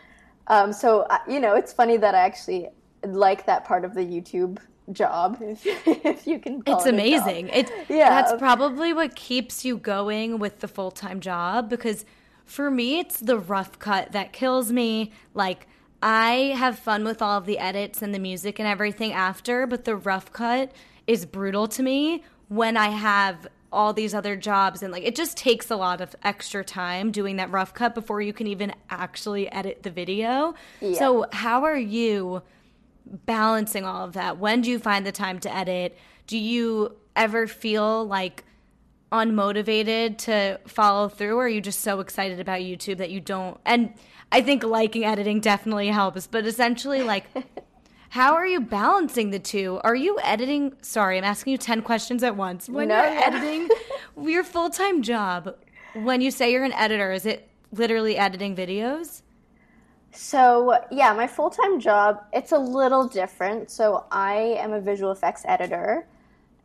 Um, 0.47 0.73
so, 0.73 1.07
you 1.29 1.39
know, 1.39 1.55
it's 1.55 1.71
funny 1.71 1.95
that 1.95 2.13
I 2.13 2.19
actually 2.19 2.67
like 3.05 3.45
that 3.45 3.63
part 3.63 3.85
of 3.85 3.93
the 3.93 4.01
YouTube 4.01 4.57
job, 4.91 5.37
if, 5.41 5.65
if 5.87 6.27
you 6.27 6.39
can 6.39 6.61
call 6.61 6.75
It's 6.75 6.85
it 6.85 6.93
amazing. 6.93 7.47
It 7.47 7.71
Yeah. 7.87 8.09
that's 8.09 8.33
probably 8.37 8.91
what 8.91 9.15
keeps 9.15 9.63
you 9.63 9.77
going 9.77 10.39
with 10.39 10.59
the 10.59 10.67
full-time 10.67 11.21
job 11.21 11.69
because 11.69 12.03
for 12.43 12.69
me 12.69 12.99
it's 12.99 13.21
the 13.21 13.39
rough 13.39 13.79
cut 13.79 14.11
that 14.11 14.33
kills 14.33 14.73
me. 14.73 15.13
Like 15.33 15.67
I 16.03 16.53
have 16.57 16.77
fun 16.77 17.05
with 17.05 17.21
all 17.21 17.37
of 17.37 17.45
the 17.45 17.59
edits 17.59 18.01
and 18.01 18.13
the 18.13 18.19
music 18.19 18.59
and 18.59 18.67
everything 18.67 19.13
after, 19.13 19.65
but 19.65 19.85
the 19.85 19.95
rough 19.95 20.33
cut 20.33 20.73
is 21.07 21.25
brutal 21.25 21.69
to 21.69 21.81
me 21.81 22.25
when 22.47 22.77
I 22.77 22.89
have 22.89 23.47
all 23.75 23.93
these 23.93 24.13
other 24.15 24.35
jobs 24.35 24.81
and 24.81 24.91
like 24.91 25.03
it 25.03 25.15
just 25.15 25.35
takes 25.37 25.69
a 25.69 25.75
lot 25.75 26.01
of 26.01 26.15
extra 26.23 26.63
time 26.63 27.11
doing 27.11 27.35
that 27.35 27.51
rough 27.51 27.73
cut 27.73 27.93
before 27.93 28.21
you 28.21 28.33
can 28.33 28.47
even 28.47 28.73
actually 28.89 29.51
edit 29.51 29.83
the 29.83 29.91
video. 29.91 30.55
So 30.97 31.25
how 31.31 31.63
are 31.65 31.77
you 31.77 32.41
balancing 33.05 33.85
all 33.85 34.05
of 34.05 34.13
that? 34.13 34.37
When 34.37 34.61
do 34.61 34.71
you 34.71 34.79
find 34.79 35.05
the 35.05 35.11
time 35.11 35.39
to 35.41 35.53
edit? 35.55 35.97
Do 36.25 36.37
you 36.37 36.95
ever 37.15 37.47
feel 37.47 38.05
like 38.05 38.43
unmotivated 39.11 40.17
to 40.17 40.59
follow 40.67 41.07
through 41.09 41.37
or 41.37 41.45
are 41.45 41.49
you 41.49 41.61
just 41.61 41.81
so 41.81 41.99
excited 41.99 42.39
about 42.39 42.59
YouTube 42.61 42.97
that 42.97 43.11
you 43.11 43.19
don't 43.19 43.59
and 43.65 43.93
I 44.31 44.41
think 44.41 44.63
liking 44.63 45.05
editing 45.05 45.39
definitely 45.39 45.87
helps, 45.87 46.27
but 46.27 46.45
essentially 46.45 47.03
like 47.03 47.25
how 48.15 48.33
are 48.33 48.47
you 48.47 48.61
balancing 48.61 49.31
the 49.31 49.39
two? 49.39 49.77
Are 49.83 49.93
you 49.93 50.17
editing? 50.23 50.73
Sorry, 50.81 51.17
I'm 51.17 51.25
asking 51.25 51.51
you 51.51 51.57
10 51.57 51.81
questions 51.81 52.23
at 52.23 52.37
once. 52.37 52.69
When 52.69 52.87
No, 52.87 52.95
you're 52.95 53.21
editing 53.25 53.67
your 54.17 54.45
full-time 54.45 55.01
job, 55.01 55.53
when 55.95 56.21
you 56.21 56.31
say 56.31 56.49
you're 56.49 56.63
an 56.63 56.71
editor, 56.71 57.11
is 57.11 57.25
it 57.25 57.49
literally 57.73 58.15
editing 58.15 58.55
videos? 58.55 59.21
So, 60.13 60.77
yeah, 60.91 61.11
my 61.11 61.27
full 61.27 61.49
time 61.49 61.77
job, 61.77 62.23
it's 62.31 62.53
a 62.53 62.57
little 62.57 63.05
different. 63.05 63.69
So, 63.69 64.05
I 64.09 64.35
am 64.59 64.71
a 64.71 64.79
visual 64.79 65.11
effects 65.11 65.41
editor 65.43 66.07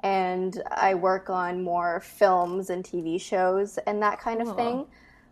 and 0.05 0.63
I 0.71 0.95
work 0.95 1.31
on 1.31 1.65
more 1.65 1.99
films 1.99 2.71
and 2.71 2.85
TV 2.85 3.21
shows 3.21 3.77
and 3.89 4.01
that 4.05 4.21
kind 4.21 4.41
of 4.41 4.55
thing. 4.55 4.87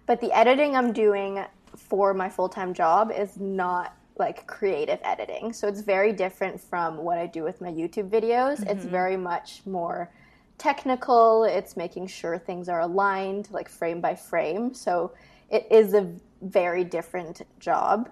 But 0.06 0.20
the 0.20 0.32
editing 0.32 0.74
I'm 0.74 0.92
doing 0.92 1.44
for 1.76 2.12
my 2.12 2.28
full 2.28 2.48
time 2.48 2.74
job 2.74 3.12
is 3.16 3.38
not 3.38 3.94
like 4.18 4.46
creative 4.46 5.00
editing. 5.02 5.52
So, 5.52 5.68
it's 5.68 5.80
very 5.80 6.12
different 6.12 6.60
from 6.60 6.98
what 6.98 7.18
I 7.18 7.26
do 7.26 7.42
with 7.42 7.60
my 7.60 7.70
YouTube 7.70 8.10
videos. 8.10 8.60
It's 8.62 8.82
mm-hmm. 8.82 8.88
very 8.88 9.16
much 9.16 9.62
more 9.66 10.10
technical, 10.58 11.44
it's 11.44 11.76
making 11.76 12.08
sure 12.08 12.36
things 12.36 12.68
are 12.68 12.80
aligned, 12.80 13.48
like 13.50 13.68
frame 13.68 14.00
by 14.00 14.14
frame. 14.14 14.74
So 14.74 15.12
it 15.50 15.66
is 15.70 15.94
a 15.94 16.12
very 16.42 16.84
different 16.84 17.42
job. 17.58 18.10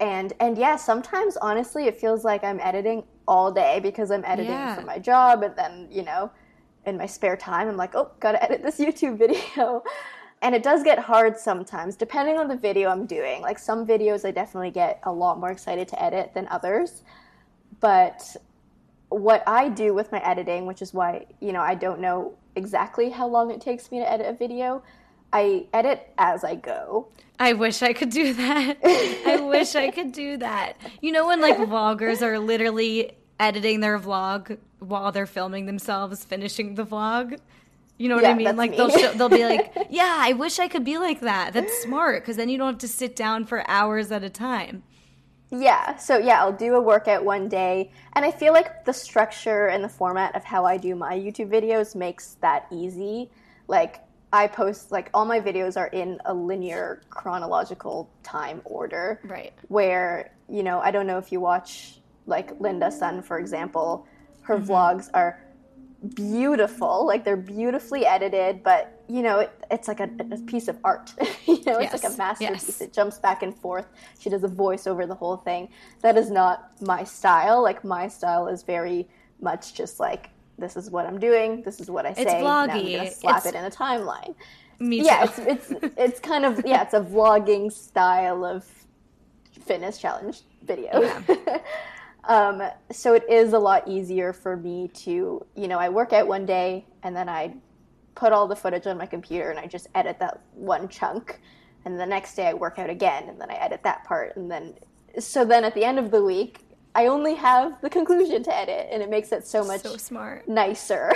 And 0.00 0.32
and 0.40 0.58
yeah, 0.58 0.76
sometimes 0.76 1.36
honestly 1.36 1.86
it 1.86 1.96
feels 1.96 2.24
like 2.24 2.42
I'm 2.44 2.60
editing 2.60 3.04
all 3.26 3.50
day 3.50 3.80
because 3.80 4.10
I'm 4.10 4.24
editing 4.24 4.52
Yeah. 4.52 4.74
for 4.74 4.82
my 4.82 4.98
job 4.98 5.42
and 5.44 5.54
then, 5.56 5.88
you 5.90 6.02
know, 6.02 6.30
in 6.84 6.98
my 6.98 7.06
spare 7.06 7.36
time 7.36 7.68
I'm 7.68 7.76
like, 7.76 7.94
"Oh, 7.94 8.10
got 8.20 8.32
to 8.32 8.42
edit 8.42 8.62
this 8.62 8.78
YouTube 8.84 9.16
video." 9.16 9.82
And 10.42 10.54
it 10.54 10.62
does 10.62 10.82
get 10.82 10.98
hard 10.98 11.38
sometimes 11.38 11.96
depending 11.96 12.36
on 12.38 12.48
the 12.48 12.56
video 12.56 12.90
I'm 12.90 13.06
doing. 13.06 13.40
Like 13.40 13.58
some 13.58 13.86
videos 13.86 14.24
I 14.26 14.30
definitely 14.30 14.70
get 14.70 15.00
a 15.04 15.12
lot 15.12 15.40
more 15.40 15.50
excited 15.50 15.88
to 15.88 16.02
edit 16.02 16.32
than 16.34 16.46
others. 16.48 17.02
But 17.80 18.36
what 19.08 19.42
I 19.46 19.68
do 19.68 19.94
with 19.94 20.10
my 20.12 20.18
editing, 20.18 20.66
which 20.66 20.82
is 20.82 20.92
why, 20.92 21.26
you 21.40 21.52
know, 21.52 21.60
I 21.60 21.74
don't 21.74 22.00
know 22.00 22.34
exactly 22.56 23.10
how 23.10 23.26
long 23.26 23.50
it 23.50 23.60
takes 23.60 23.90
me 23.90 24.00
to 24.00 24.10
edit 24.10 24.26
a 24.26 24.32
video, 24.32 24.82
I 25.32 25.66
edit 25.72 26.08
as 26.18 26.44
I 26.44 26.54
go. 26.54 27.08
I 27.38 27.54
wish 27.54 27.82
I 27.82 27.92
could 27.92 28.10
do 28.10 28.32
that. 28.34 28.78
I 28.84 29.40
wish 29.40 29.74
I 29.74 29.90
could 29.90 30.12
do 30.12 30.36
that. 30.38 30.74
You 31.00 31.12
know 31.12 31.26
when 31.26 31.40
like 31.40 31.56
vloggers 31.56 32.22
are 32.22 32.38
literally 32.38 33.16
editing 33.40 33.80
their 33.80 33.98
vlog 33.98 34.58
while 34.78 35.10
they're 35.12 35.26
filming 35.26 35.66
themselves 35.66 36.24
finishing 36.24 36.74
the 36.74 36.84
vlog? 36.84 37.38
You 37.96 38.08
know 38.08 38.16
what 38.16 38.24
I 38.24 38.34
mean? 38.34 38.56
Like 38.56 38.72
me. 38.72 38.76
they'll 38.76 38.90
show, 38.90 39.12
they'll 39.12 39.28
be 39.28 39.44
like, 39.44 39.72
"Yeah, 39.90 40.16
I 40.18 40.32
wish 40.32 40.58
I 40.58 40.66
could 40.66 40.84
be 40.84 40.98
like 40.98 41.20
that." 41.20 41.52
That's 41.52 41.72
smart 41.82 42.22
because 42.22 42.36
then 42.36 42.48
you 42.48 42.58
don't 42.58 42.66
have 42.66 42.78
to 42.78 42.88
sit 42.88 43.14
down 43.14 43.44
for 43.44 43.68
hours 43.70 44.10
at 44.10 44.24
a 44.24 44.30
time. 44.30 44.82
Yeah, 45.50 45.96
so 45.96 46.18
yeah, 46.18 46.40
I'll 46.40 46.52
do 46.52 46.74
a 46.74 46.80
workout 46.80 47.24
one 47.24 47.48
day, 47.48 47.92
and 48.14 48.24
I 48.24 48.30
feel 48.30 48.52
like 48.52 48.84
the 48.84 48.92
structure 48.92 49.68
and 49.68 49.84
the 49.84 49.88
format 49.88 50.34
of 50.34 50.42
how 50.42 50.64
I 50.64 50.76
do 50.76 50.96
my 50.96 51.14
YouTube 51.14 51.48
videos 51.48 51.94
makes 51.94 52.36
that 52.40 52.66
easy. 52.72 53.30
Like, 53.68 54.00
I 54.32 54.48
post, 54.48 54.90
like, 54.90 55.10
all 55.14 55.24
my 55.24 55.40
videos 55.40 55.76
are 55.76 55.86
in 55.88 56.18
a 56.24 56.34
linear 56.34 57.02
chronological 57.08 58.10
time 58.24 58.62
order. 58.64 59.20
Right. 59.22 59.52
Where, 59.68 60.32
you 60.48 60.64
know, 60.64 60.80
I 60.80 60.90
don't 60.90 61.06
know 61.06 61.18
if 61.18 61.30
you 61.30 61.38
watch, 61.38 62.00
like, 62.26 62.58
Linda 62.60 62.90
Sun, 62.90 63.22
for 63.22 63.38
example, 63.38 64.06
her 64.42 64.56
mm-hmm. 64.56 64.70
vlogs 64.70 65.08
are 65.14 65.40
beautiful. 66.04 67.06
Like, 67.06 67.24
they're 67.24 67.36
beautifully 67.36 68.06
edited, 68.06 68.62
but, 68.62 69.02
you 69.08 69.22
know, 69.22 69.40
it, 69.40 69.50
it's 69.70 69.88
like 69.88 70.00
a, 70.00 70.10
a 70.30 70.38
piece 70.46 70.68
of 70.68 70.78
art. 70.84 71.12
you 71.46 71.62
know, 71.64 71.78
it's 71.78 71.92
like 71.92 72.12
a 72.12 72.16
masterpiece. 72.16 72.68
yes. 72.68 72.80
It 72.80 72.92
jumps 72.92 73.18
back 73.18 73.42
and 73.42 73.54
forth. 73.56 73.86
She 74.18 74.30
does 74.30 74.44
a 74.44 74.48
voice 74.48 74.86
over 74.86 75.06
the 75.06 75.14
whole 75.14 75.36
thing. 75.36 75.68
That 76.02 76.16
is 76.16 76.30
not 76.30 76.70
my 76.80 77.04
style. 77.04 77.62
Like 77.62 77.84
my 77.84 78.08
style 78.08 78.48
is 78.48 78.62
very 78.62 79.08
much 79.40 79.74
just 79.74 80.00
like 80.00 80.30
this 80.58 80.76
is 80.76 80.90
what 80.90 81.04
I'm 81.06 81.18
doing. 81.18 81.62
This 81.62 81.80
is 81.80 81.90
what 81.90 82.06
I 82.06 82.12
say. 82.14 82.22
It's 82.22 82.32
Now 82.32 82.46
I'm 82.46 82.68
vloggy. 82.70 82.96
gonna 82.96 83.10
slap 83.10 83.38
It's- 83.38 83.54
it 83.54 83.58
in 83.58 83.64
a 83.64 83.70
timeline. 83.70 84.34
Me 84.80 85.00
too. 85.00 85.06
Yeah, 85.06 85.24
it's 85.24 85.38
it's 85.38 85.72
it's 85.96 86.20
kind 86.20 86.44
of 86.44 86.62
yeah, 86.66 86.82
it's 86.82 86.94
a 86.94 87.00
vlogging 87.00 87.72
style 87.72 88.44
of 88.44 88.64
fitness 89.60 89.98
challenge 89.98 90.42
video. 90.64 90.90
um, 92.28 92.62
so 92.90 93.14
it 93.14 93.24
is 93.28 93.52
a 93.52 93.58
lot 93.58 93.86
easier 93.86 94.32
for 94.32 94.56
me 94.56 94.88
to 94.88 95.44
you 95.54 95.68
know 95.68 95.78
I 95.78 95.88
work 95.88 96.12
out 96.12 96.26
one 96.26 96.46
day 96.46 96.86
and 97.02 97.14
then 97.14 97.28
I 97.28 97.54
put 98.14 98.32
all 98.32 98.46
the 98.46 98.56
footage 98.56 98.86
on 98.86 98.96
my 98.96 99.06
computer 99.06 99.50
and 99.50 99.58
I 99.58 99.66
just 99.66 99.88
edit 99.94 100.18
that 100.20 100.40
one 100.52 100.88
chunk. 100.88 101.40
And 101.84 101.98
the 101.98 102.06
next 102.06 102.34
day 102.34 102.46
I 102.46 102.54
work 102.54 102.78
out 102.78 102.90
again 102.90 103.28
and 103.28 103.40
then 103.40 103.50
I 103.50 103.54
edit 103.54 103.82
that 103.84 104.04
part. 104.04 104.36
And 104.36 104.50
then, 104.50 104.74
so 105.18 105.44
then 105.44 105.64
at 105.64 105.74
the 105.74 105.84
end 105.84 105.98
of 105.98 106.10
the 106.10 106.22
week, 106.22 106.60
I 106.94 107.06
only 107.06 107.34
have 107.34 107.80
the 107.80 107.90
conclusion 107.90 108.42
to 108.44 108.56
edit 108.56 108.88
and 108.90 109.02
it 109.02 109.10
makes 109.10 109.32
it 109.32 109.46
so 109.46 109.64
much 109.64 109.82
so 109.82 109.96
smart. 109.96 110.48
nicer. 110.48 111.12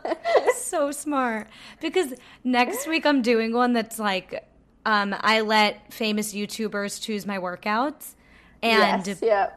so 0.54 0.90
smart 0.90 1.48
because 1.80 2.14
next 2.44 2.86
week 2.86 3.06
I'm 3.06 3.22
doing 3.22 3.52
one 3.52 3.72
that's 3.72 3.98
like 3.98 4.46
um, 4.86 5.14
I 5.18 5.40
let 5.40 5.92
famous 5.92 6.34
YouTubers 6.34 7.00
choose 7.00 7.24
my 7.24 7.38
workouts, 7.38 8.16
and 8.62 9.06
yes, 9.06 9.20
yeah. 9.22 9.50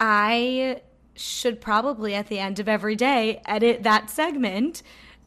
I 0.00 0.82
should 1.14 1.60
probably 1.60 2.14
at 2.14 2.28
the 2.28 2.38
end 2.38 2.58
of 2.58 2.68
every 2.68 2.96
day 2.96 3.40
edit 3.46 3.82
that 3.84 4.10
segment, 4.10 4.82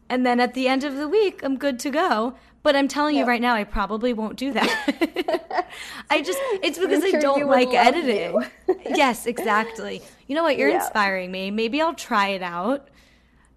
and 0.09 0.26
then 0.26 0.39
at 0.39 0.53
the 0.53 0.67
end 0.67 0.84
of 0.84 0.95
the 0.95 1.07
week 1.07 1.41
I'm 1.43 1.57
good 1.57 1.80
to 1.80 1.89
go. 1.89 2.36
But 2.61 2.76
I'm 2.76 2.89
telling 2.89 3.15
you 3.15 3.26
right 3.26 3.39
now, 3.41 3.55
I 3.55 3.63
probably 3.63 4.11
won't 4.11 4.36
do 4.36 4.51
that. 4.51 5.74
I 6.09 6.22
just, 6.22 6.38
it's 6.61 6.78
because 6.78 7.01
I 7.05 7.11
don't 7.11 7.47
like 7.47 7.70
editing. 7.74 8.43
yes, 8.86 9.26
exactly. 9.26 10.01
You 10.28 10.36
know 10.36 10.43
what? 10.43 10.57
You're 10.57 10.67
Yeah. 10.70 10.82
inspiring 10.84 11.32
me. 11.32 11.51
Maybe 11.51 11.82
I'll 11.82 11.93
try 11.93 12.30
it 12.30 12.41
out. 12.41 12.89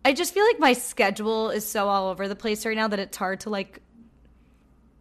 I 0.05 0.13
just 0.13 0.33
feel 0.33 0.45
like 0.47 0.61
my 0.61 0.73
schedule 0.75 1.51
is 1.51 1.67
so 1.67 1.89
all 1.89 2.11
over 2.11 2.29
the 2.29 2.37
place 2.37 2.65
right 2.65 2.77
now 2.77 2.87
that 2.87 3.01
it's 3.01 3.17
hard 3.17 3.41
to 3.41 3.51
like 3.51 3.81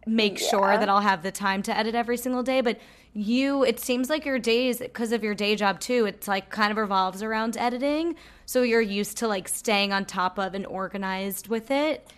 make 0.06 0.38
sure 0.38 0.76
that 0.76 0.88
I'll 0.88 1.00
have 1.00 1.22
the 1.22 1.32
time 1.32 1.62
to 1.64 1.76
edit 1.76 1.94
every 1.94 2.16
single 2.16 2.42
day. 2.42 2.60
But 2.60 2.78
you, 3.14 3.64
it 3.64 3.78
seems 3.78 4.08
like 4.08 4.24
your 4.24 4.38
days, 4.38 4.78
because 4.78 5.12
of 5.12 5.22
your 5.22 5.34
day 5.34 5.54
job 5.54 5.80
too, 5.80 6.06
it's 6.06 6.26
like 6.26 6.50
kind 6.50 6.70
of 6.70 6.76
revolves 6.76 7.22
around 7.22 7.56
editing. 7.56 8.16
So 8.46 8.62
you're 8.62 8.80
used 8.80 9.18
to 9.18 9.28
like 9.28 9.48
staying 9.48 9.92
on 9.92 10.04
top 10.04 10.38
of 10.38 10.54
and 10.54 10.66
organized 10.66 11.48
with 11.48 11.70
it. 11.70 12.08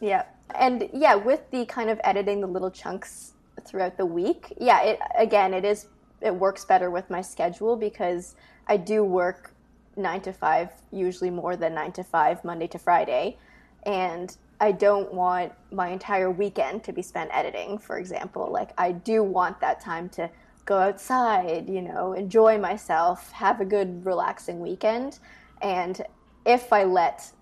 Yeah. 0.00 0.24
And 0.54 0.88
yeah, 0.92 1.14
with 1.14 1.48
the 1.50 1.64
kind 1.66 1.90
of 1.90 2.00
editing 2.02 2.40
the 2.40 2.48
little 2.48 2.70
chunks 2.70 3.34
throughout 3.64 3.96
the 3.96 4.06
week, 4.06 4.52
yeah, 4.58 4.82
it 4.82 4.98
again 5.16 5.54
it 5.54 5.64
is 5.64 5.86
it 6.20 6.34
works 6.34 6.64
better 6.64 6.90
with 6.90 7.08
my 7.08 7.22
schedule 7.22 7.76
because 7.76 8.34
I 8.66 8.76
do 8.76 9.04
work 9.04 9.52
9 9.96 10.20
to 10.22 10.32
5 10.32 10.70
usually 10.92 11.30
more 11.30 11.56
than 11.56 11.74
9 11.74 11.92
to 11.92 12.04
5 12.04 12.44
Monday 12.44 12.66
to 12.68 12.78
Friday 12.78 13.36
and 13.84 14.36
I 14.60 14.72
don't 14.72 15.12
want 15.12 15.52
my 15.72 15.88
entire 15.88 16.30
weekend 16.30 16.84
to 16.84 16.92
be 16.92 17.00
spent 17.00 17.30
editing, 17.32 17.78
for 17.78 17.98
example. 17.98 18.50
Like 18.52 18.70
I 18.76 18.92
do 18.92 19.22
want 19.22 19.58
that 19.60 19.80
time 19.80 20.08
to 20.10 20.30
go 20.66 20.76
outside, 20.76 21.68
you 21.68 21.80
know, 21.80 22.12
enjoy 22.12 22.58
myself, 22.58 23.32
have 23.32 23.60
a 23.60 23.64
good 23.64 24.04
relaxing 24.04 24.60
weekend. 24.60 25.18
And 25.62 26.00
if 26.44 26.72
I 26.72 26.84
let 26.84 27.32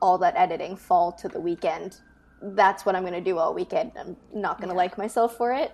all 0.00 0.18
that 0.18 0.36
editing 0.36 0.76
fall 0.76 1.12
to 1.12 1.28
the 1.28 1.40
weekend, 1.40 1.98
that's 2.40 2.86
what 2.86 2.94
I'm 2.94 3.02
going 3.02 3.12
to 3.14 3.20
do 3.20 3.38
all 3.38 3.52
weekend. 3.52 3.92
I'm 3.98 4.16
not 4.32 4.58
going 4.58 4.68
to 4.68 4.76
like 4.76 4.96
myself 4.96 5.36
for 5.36 5.52
it. 5.52 5.72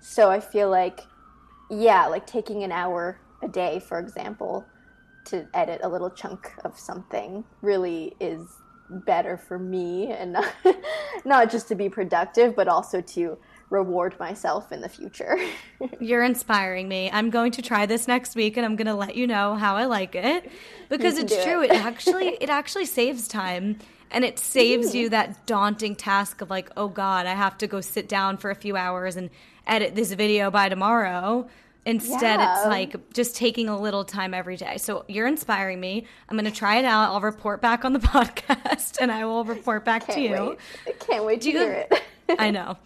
So 0.00 0.30
I 0.30 0.40
feel 0.40 0.68
like, 0.68 1.00
yeah, 1.70 2.06
like 2.06 2.26
taking 2.26 2.62
an 2.62 2.72
hour 2.72 3.18
a 3.42 3.48
day, 3.48 3.80
for 3.80 3.98
example, 3.98 4.66
to 5.26 5.48
edit 5.54 5.80
a 5.82 5.88
little 5.88 6.10
chunk 6.10 6.52
of 6.64 6.78
something 6.78 7.44
really 7.62 8.14
is 8.20 8.46
better 8.88 9.36
for 9.36 9.58
me 9.58 10.12
and 10.12 10.32
not, 10.32 10.52
not 11.24 11.50
just 11.50 11.68
to 11.68 11.74
be 11.74 11.88
productive, 11.88 12.54
but 12.54 12.68
also 12.68 13.00
to 13.00 13.38
reward 13.70 14.18
myself 14.18 14.72
in 14.72 14.80
the 14.80 14.88
future. 14.88 15.36
You're 16.00 16.22
inspiring 16.22 16.88
me. 16.88 17.10
I'm 17.12 17.30
going 17.30 17.52
to 17.52 17.62
try 17.62 17.86
this 17.86 18.06
next 18.06 18.36
week 18.36 18.56
and 18.56 18.64
I'm 18.64 18.76
going 18.76 18.86
to 18.86 18.94
let 18.94 19.16
you 19.16 19.26
know 19.26 19.54
how 19.54 19.76
I 19.76 19.86
like 19.86 20.14
it 20.14 20.50
because 20.88 21.18
it's 21.18 21.44
true. 21.44 21.62
it. 21.62 21.70
It 21.70 21.84
actually 21.84 22.28
it 22.40 22.50
actually 22.50 22.86
saves 22.86 23.26
time 23.26 23.78
and 24.10 24.24
it 24.24 24.38
saves 24.54 24.92
mm. 24.92 24.94
you 24.94 25.08
that 25.10 25.46
daunting 25.46 25.96
task 25.96 26.40
of 26.40 26.50
like, 26.50 26.70
"Oh 26.76 26.88
god, 26.88 27.26
I 27.26 27.34
have 27.34 27.58
to 27.58 27.66
go 27.66 27.80
sit 27.80 28.08
down 28.08 28.36
for 28.36 28.50
a 28.50 28.54
few 28.54 28.76
hours 28.76 29.16
and 29.16 29.30
edit 29.66 29.94
this 29.94 30.12
video 30.12 30.50
by 30.50 30.68
tomorrow." 30.68 31.48
Instead, 31.86 32.40
it's 32.40 32.66
like 32.66 33.12
just 33.12 33.36
taking 33.36 33.68
a 33.68 33.78
little 33.78 34.04
time 34.04 34.32
every 34.32 34.56
day. 34.56 34.78
So 34.78 35.04
you're 35.08 35.26
inspiring 35.26 35.80
me. 35.80 36.06
I'm 36.28 36.36
going 36.36 36.50
to 36.50 36.56
try 36.56 36.76
it 36.78 36.84
out. 36.84 37.10
I'll 37.10 37.20
report 37.20 37.60
back 37.60 37.84
on 37.84 37.92
the 37.92 37.98
podcast 38.14 38.98
and 39.00 39.12
I 39.12 39.24
will 39.26 39.44
report 39.44 39.84
back 39.84 40.06
to 40.06 40.14
Can't 40.14 40.20
you. 40.22 40.30
wait. 40.30 40.58
I 40.86 40.92
can't 40.92 41.24
wait 41.24 41.40
to 41.42 41.50
you- 41.50 41.58
hear 41.58 41.72
it. 41.90 42.02
I 42.38 42.50
know. 42.50 42.78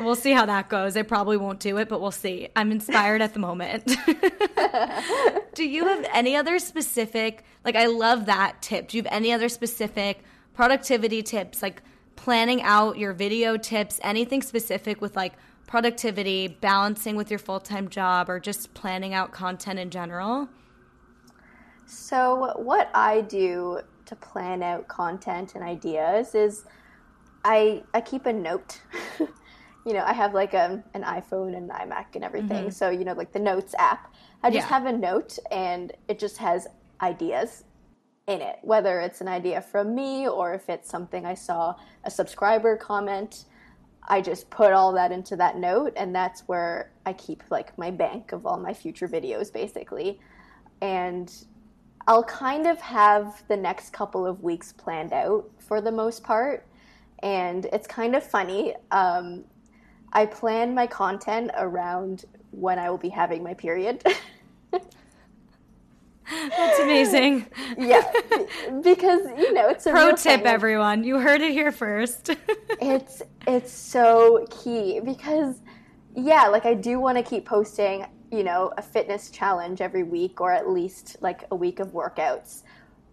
We'll 0.00 0.16
see 0.16 0.32
how 0.32 0.46
that 0.46 0.68
goes. 0.68 0.96
I 0.96 1.02
probably 1.02 1.36
won't 1.36 1.60
do 1.60 1.76
it, 1.76 1.88
but 1.88 2.00
we'll 2.00 2.10
see. 2.10 2.48
I'm 2.56 2.72
inspired 2.72 3.22
at 3.22 3.34
the 3.34 3.38
moment. 3.38 3.86
do 5.54 5.64
you 5.64 5.84
have 5.86 6.06
any 6.12 6.34
other 6.34 6.58
specific, 6.58 7.44
like, 7.64 7.76
I 7.76 7.86
love 7.86 8.26
that 8.26 8.60
tip. 8.62 8.88
Do 8.88 8.96
you 8.96 9.04
have 9.04 9.12
any 9.12 9.32
other 9.32 9.48
specific 9.48 10.24
productivity 10.54 11.22
tips, 11.22 11.62
like 11.62 11.82
planning 12.16 12.62
out 12.62 12.98
your 12.98 13.12
video 13.12 13.56
tips, 13.56 14.00
anything 14.02 14.42
specific 14.42 15.00
with 15.00 15.14
like 15.14 15.34
productivity, 15.66 16.48
balancing 16.48 17.16
with 17.16 17.30
your 17.30 17.38
full 17.38 17.60
time 17.60 17.88
job, 17.88 18.28
or 18.30 18.40
just 18.40 18.74
planning 18.74 19.14
out 19.14 19.32
content 19.32 19.78
in 19.78 19.90
general? 19.90 20.48
So, 21.86 22.52
what 22.56 22.90
I 22.94 23.20
do 23.22 23.80
to 24.06 24.16
plan 24.16 24.62
out 24.62 24.88
content 24.88 25.54
and 25.54 25.64
ideas 25.64 26.34
is 26.34 26.64
I 27.44 27.84
I 27.94 28.00
keep 28.00 28.26
a 28.26 28.32
note. 28.32 28.80
you 29.84 29.92
know, 29.92 30.04
I 30.04 30.12
have 30.12 30.34
like 30.34 30.54
a, 30.54 30.82
an 30.94 31.02
iPhone 31.04 31.56
and 31.56 31.70
iMac 31.70 32.14
and 32.16 32.24
everything. 32.24 32.70
So, 32.70 32.90
you 32.90 33.04
know, 33.04 33.12
like 33.14 33.32
the 33.32 33.38
Notes 33.40 33.74
app. 33.78 34.12
I 34.42 34.50
just 34.50 34.66
Mm-hmm. 34.66 34.74
Yeah. 34.74 34.74
have 34.74 34.86
a 34.86 34.92
note 34.92 35.38
and 35.50 35.92
it 36.08 36.18
just 36.18 36.38
has 36.38 36.66
ideas 37.00 37.64
in 38.26 38.42
it, 38.42 38.58
whether 38.62 39.00
it's 39.00 39.20
an 39.20 39.28
idea 39.28 39.60
from 39.60 39.94
me 39.94 40.28
or 40.28 40.54
if 40.54 40.68
it's 40.68 40.90
something 40.90 41.24
I 41.26 41.34
saw 41.34 41.76
a 42.04 42.10
subscriber 42.10 42.76
comment. 42.76 43.44
I 44.08 44.20
just 44.20 44.48
put 44.50 44.72
all 44.72 44.92
that 44.92 45.10
into 45.12 45.36
that 45.36 45.58
note, 45.58 45.92
and 45.96 46.14
that's 46.14 46.42
where 46.42 46.90
I 47.04 47.12
keep 47.12 47.42
like 47.50 47.76
my 47.76 47.90
bank 47.90 48.32
of 48.32 48.46
all 48.46 48.56
my 48.56 48.72
future 48.72 49.08
videos 49.08 49.52
basically. 49.52 50.20
And 50.80 51.32
I'll 52.06 52.24
kind 52.24 52.66
of 52.66 52.80
have 52.80 53.42
the 53.48 53.56
next 53.56 53.92
couple 53.92 54.26
of 54.26 54.42
weeks 54.42 54.72
planned 54.72 55.12
out 55.12 55.50
for 55.58 55.80
the 55.80 55.90
most 55.90 56.22
part. 56.22 56.66
And 57.20 57.64
it's 57.72 57.86
kind 57.86 58.14
of 58.14 58.22
funny. 58.22 58.74
Um, 58.92 59.44
I 60.12 60.26
plan 60.26 60.74
my 60.74 60.86
content 60.86 61.50
around 61.56 62.26
when 62.52 62.78
I 62.78 62.90
will 62.90 62.98
be 62.98 63.08
having 63.08 63.42
my 63.42 63.54
period. 63.54 64.04
That's 66.30 66.78
amazing. 66.80 67.46
yeah, 67.78 68.02
because 68.82 69.20
you 69.38 69.52
know 69.52 69.68
it's 69.68 69.86
a 69.86 69.90
Pro 69.90 70.10
tip, 70.10 70.42
thing. 70.42 70.46
everyone. 70.46 71.04
You 71.04 71.18
heard 71.20 71.40
it 71.40 71.52
here 71.52 71.72
first. 71.72 72.30
It's 72.80 73.22
it's 73.46 73.72
so 73.72 74.46
key 74.50 75.00
because 75.00 75.60
yeah, 76.14 76.46
like 76.48 76.66
I 76.66 76.74
do 76.74 76.98
want 77.00 77.16
to 77.16 77.22
keep 77.22 77.46
posting, 77.46 78.04
you 78.30 78.44
know, 78.44 78.72
a 78.76 78.82
fitness 78.82 79.30
challenge 79.30 79.80
every 79.80 80.02
week 80.02 80.40
or 80.40 80.52
at 80.52 80.68
least 80.68 81.16
like 81.20 81.44
a 81.50 81.56
week 81.56 81.80
of 81.80 81.88
workouts. 81.92 82.64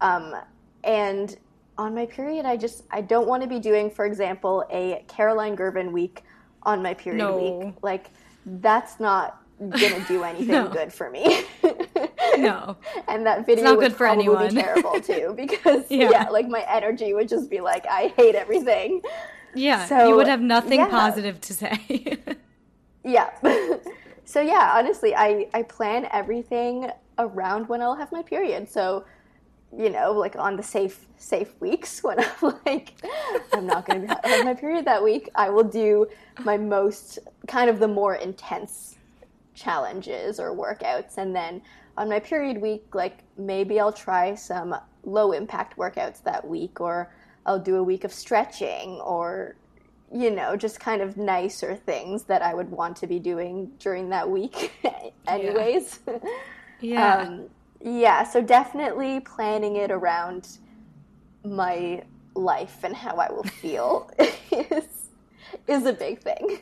Um, 0.02 0.36
and 0.84 1.38
on 1.78 1.96
my 1.96 2.06
period, 2.06 2.46
I 2.46 2.58
just 2.58 2.84
I 2.92 3.02
don't 3.02 3.28
want 3.28 3.42
to 3.44 3.48
be 3.50 3.60
doing, 3.60 3.90
for 3.90 4.06
example, 4.06 4.66
a 4.70 5.04
Caroline 5.08 5.56
Girvan 5.56 5.92
week 5.94 6.24
on 6.64 6.82
my 6.84 6.94
period 6.94 7.20
No. 7.20 7.38
week. 7.38 7.76
Like 7.82 8.10
that's 8.46 9.00
not 9.00 9.42
gonna 9.60 10.04
do 10.08 10.24
anything 10.32 10.48
No. 10.48 10.68
good 10.68 10.92
for 10.94 11.10
me. 11.10 11.44
no. 12.38 12.78
and 13.08 13.26
that 13.26 13.46
video 13.46 13.64
not 13.66 13.78
would 13.78 13.84
good 13.84 13.92
for 13.94 13.98
probably 14.00 14.24
anyone. 14.26 14.50
be 14.56 14.62
terrible 14.62 15.00
too 15.00 15.34
because 15.36 15.86
Yeah. 15.90 16.10
yeah. 16.12 16.30
like 16.30 16.48
my 16.48 16.66
energy 16.70 17.14
would 17.14 17.28
just 17.30 17.50
be 17.50 17.62
like 17.62 17.86
I 17.90 18.14
hate 18.18 18.36
everything. 18.36 19.02
Yeah. 19.56 19.86
So, 19.86 20.08
you 20.08 20.16
would 20.16 20.28
have 20.28 20.42
nothing 20.42 20.80
yeah. 20.80 20.90
positive 20.90 21.40
to 21.42 21.54
say. 21.54 22.18
Yeah. 23.06 23.30
so 24.26 24.42
yeah, 24.42 24.74
honestly, 24.78 25.14
I 25.16 25.48
I 25.54 25.64
plan 25.64 26.08
everything 26.12 26.90
around 27.20 27.68
when 27.70 27.82
I'll 27.82 27.96
have 27.96 28.12
my 28.12 28.24
period. 28.24 28.70
So 28.70 29.06
you 29.76 29.90
know, 29.90 30.12
like 30.14 30.36
on 30.36 30.56
the 30.56 30.64
safe 30.64 31.08
safe 31.18 31.54
weeks 31.60 32.02
when 32.04 32.20
I'm 32.20 32.54
like 32.66 32.94
I'm 33.54 33.66
not 33.66 33.86
going 33.86 34.08
to 34.08 34.20
have 34.24 34.46
my 34.46 34.54
period 34.54 34.86
that 34.86 35.04
week, 35.04 35.30
I 35.36 35.50
will 35.50 35.64
do 35.64 36.08
my 36.44 36.58
most 36.58 37.20
kind 37.48 37.70
of 37.70 37.80
the 37.80 37.88
more 37.88 38.16
intense 38.16 38.98
challenges 39.54 40.40
or 40.40 40.56
workouts 40.56 41.18
and 41.18 41.36
then 41.36 41.62
on 41.98 42.10
my 42.10 42.20
period 42.20 42.62
week 42.62 42.84
like 42.94 43.20
maybe 43.38 43.80
I'll 43.80 43.94
try 43.94 44.36
some 44.36 44.76
low 45.04 45.32
impact 45.32 45.78
workouts 45.78 46.24
that 46.24 46.48
week 46.48 46.82
or 46.82 47.14
I'll 47.46 47.60
do 47.60 47.76
a 47.76 47.84
week 47.84 48.04
of 48.04 48.14
stretching 48.14 49.00
or 49.02 49.56
you 50.12 50.32
know 50.32 50.56
just 50.56 50.80
kind 50.80 51.02
of 51.02 51.18
nicer 51.18 51.76
things 51.76 52.24
that 52.24 52.42
I 52.42 52.54
would 52.54 52.70
want 52.70 52.98
to 52.98 53.08
be 53.08 53.20
doing 53.20 53.72
during 53.80 54.10
that 54.10 54.30
week 54.30 54.72
anyways. 55.28 56.00
yeah. 56.82 57.18
Um, 57.18 57.50
yeah, 57.86 58.24
so 58.24 58.42
definitely 58.42 59.20
planning 59.20 59.76
it 59.76 59.92
around 59.92 60.48
my 61.44 62.04
life 62.34 62.80
and 62.84 62.96
how 62.96 63.16
I 63.18 63.30
will 63.32 63.44
feel 63.44 64.10
is 64.52 64.86
is 65.68 65.86
a 65.86 65.94
big 65.94 66.22
thing. 66.22 66.60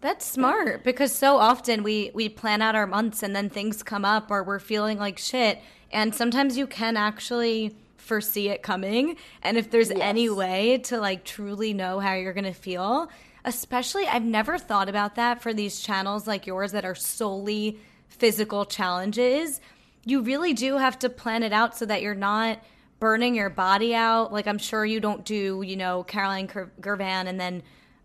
That's 0.00 0.24
smart 0.24 0.84
because 0.84 1.12
so 1.12 1.38
often 1.38 1.82
we 1.82 2.12
we 2.14 2.28
plan 2.28 2.62
out 2.62 2.76
our 2.76 2.86
months 2.86 3.22
and 3.22 3.34
then 3.34 3.50
things 3.50 3.82
come 3.82 4.04
up 4.04 4.30
or 4.30 4.44
we're 4.44 4.60
feeling 4.60 4.98
like 4.98 5.18
shit 5.18 5.60
and 5.90 6.14
sometimes 6.14 6.56
you 6.56 6.66
can 6.66 6.96
actually 6.96 7.76
foresee 7.96 8.48
it 8.48 8.62
coming 8.62 9.16
and 9.42 9.56
if 9.56 9.70
there's 9.70 9.90
any 9.90 10.30
way 10.30 10.78
to 10.78 10.98
like 10.98 11.24
truly 11.24 11.74
know 11.74 11.98
how 11.98 12.14
you're 12.14 12.32
going 12.32 12.44
to 12.44 12.52
feel 12.52 13.10
especially 13.44 14.06
I've 14.06 14.22
never 14.22 14.56
thought 14.56 14.88
about 14.88 15.16
that 15.16 15.42
for 15.42 15.52
these 15.52 15.80
channels 15.80 16.28
like 16.28 16.46
yours 16.46 16.72
that 16.72 16.84
are 16.84 16.94
solely 16.94 17.78
physical 18.06 18.64
challenges 18.64 19.60
you 20.04 20.22
really 20.22 20.54
do 20.54 20.76
have 20.78 20.98
to 21.00 21.10
plan 21.10 21.42
it 21.42 21.52
out 21.52 21.76
so 21.76 21.84
that 21.86 22.02
you're 22.02 22.14
not 22.14 22.62
burning 23.00 23.34
your 23.34 23.50
body 23.50 23.94
out. 23.94 24.32
Like 24.32 24.46
I'm 24.46 24.58
sure 24.58 24.84
you 24.84 25.00
don't 25.00 25.24
do, 25.24 25.62
you 25.64 25.76
know, 25.76 26.02
Caroline 26.04 26.48
Ger- 26.48 26.72
Girvan 26.80 27.26
and 27.26 27.38
then 27.38 27.62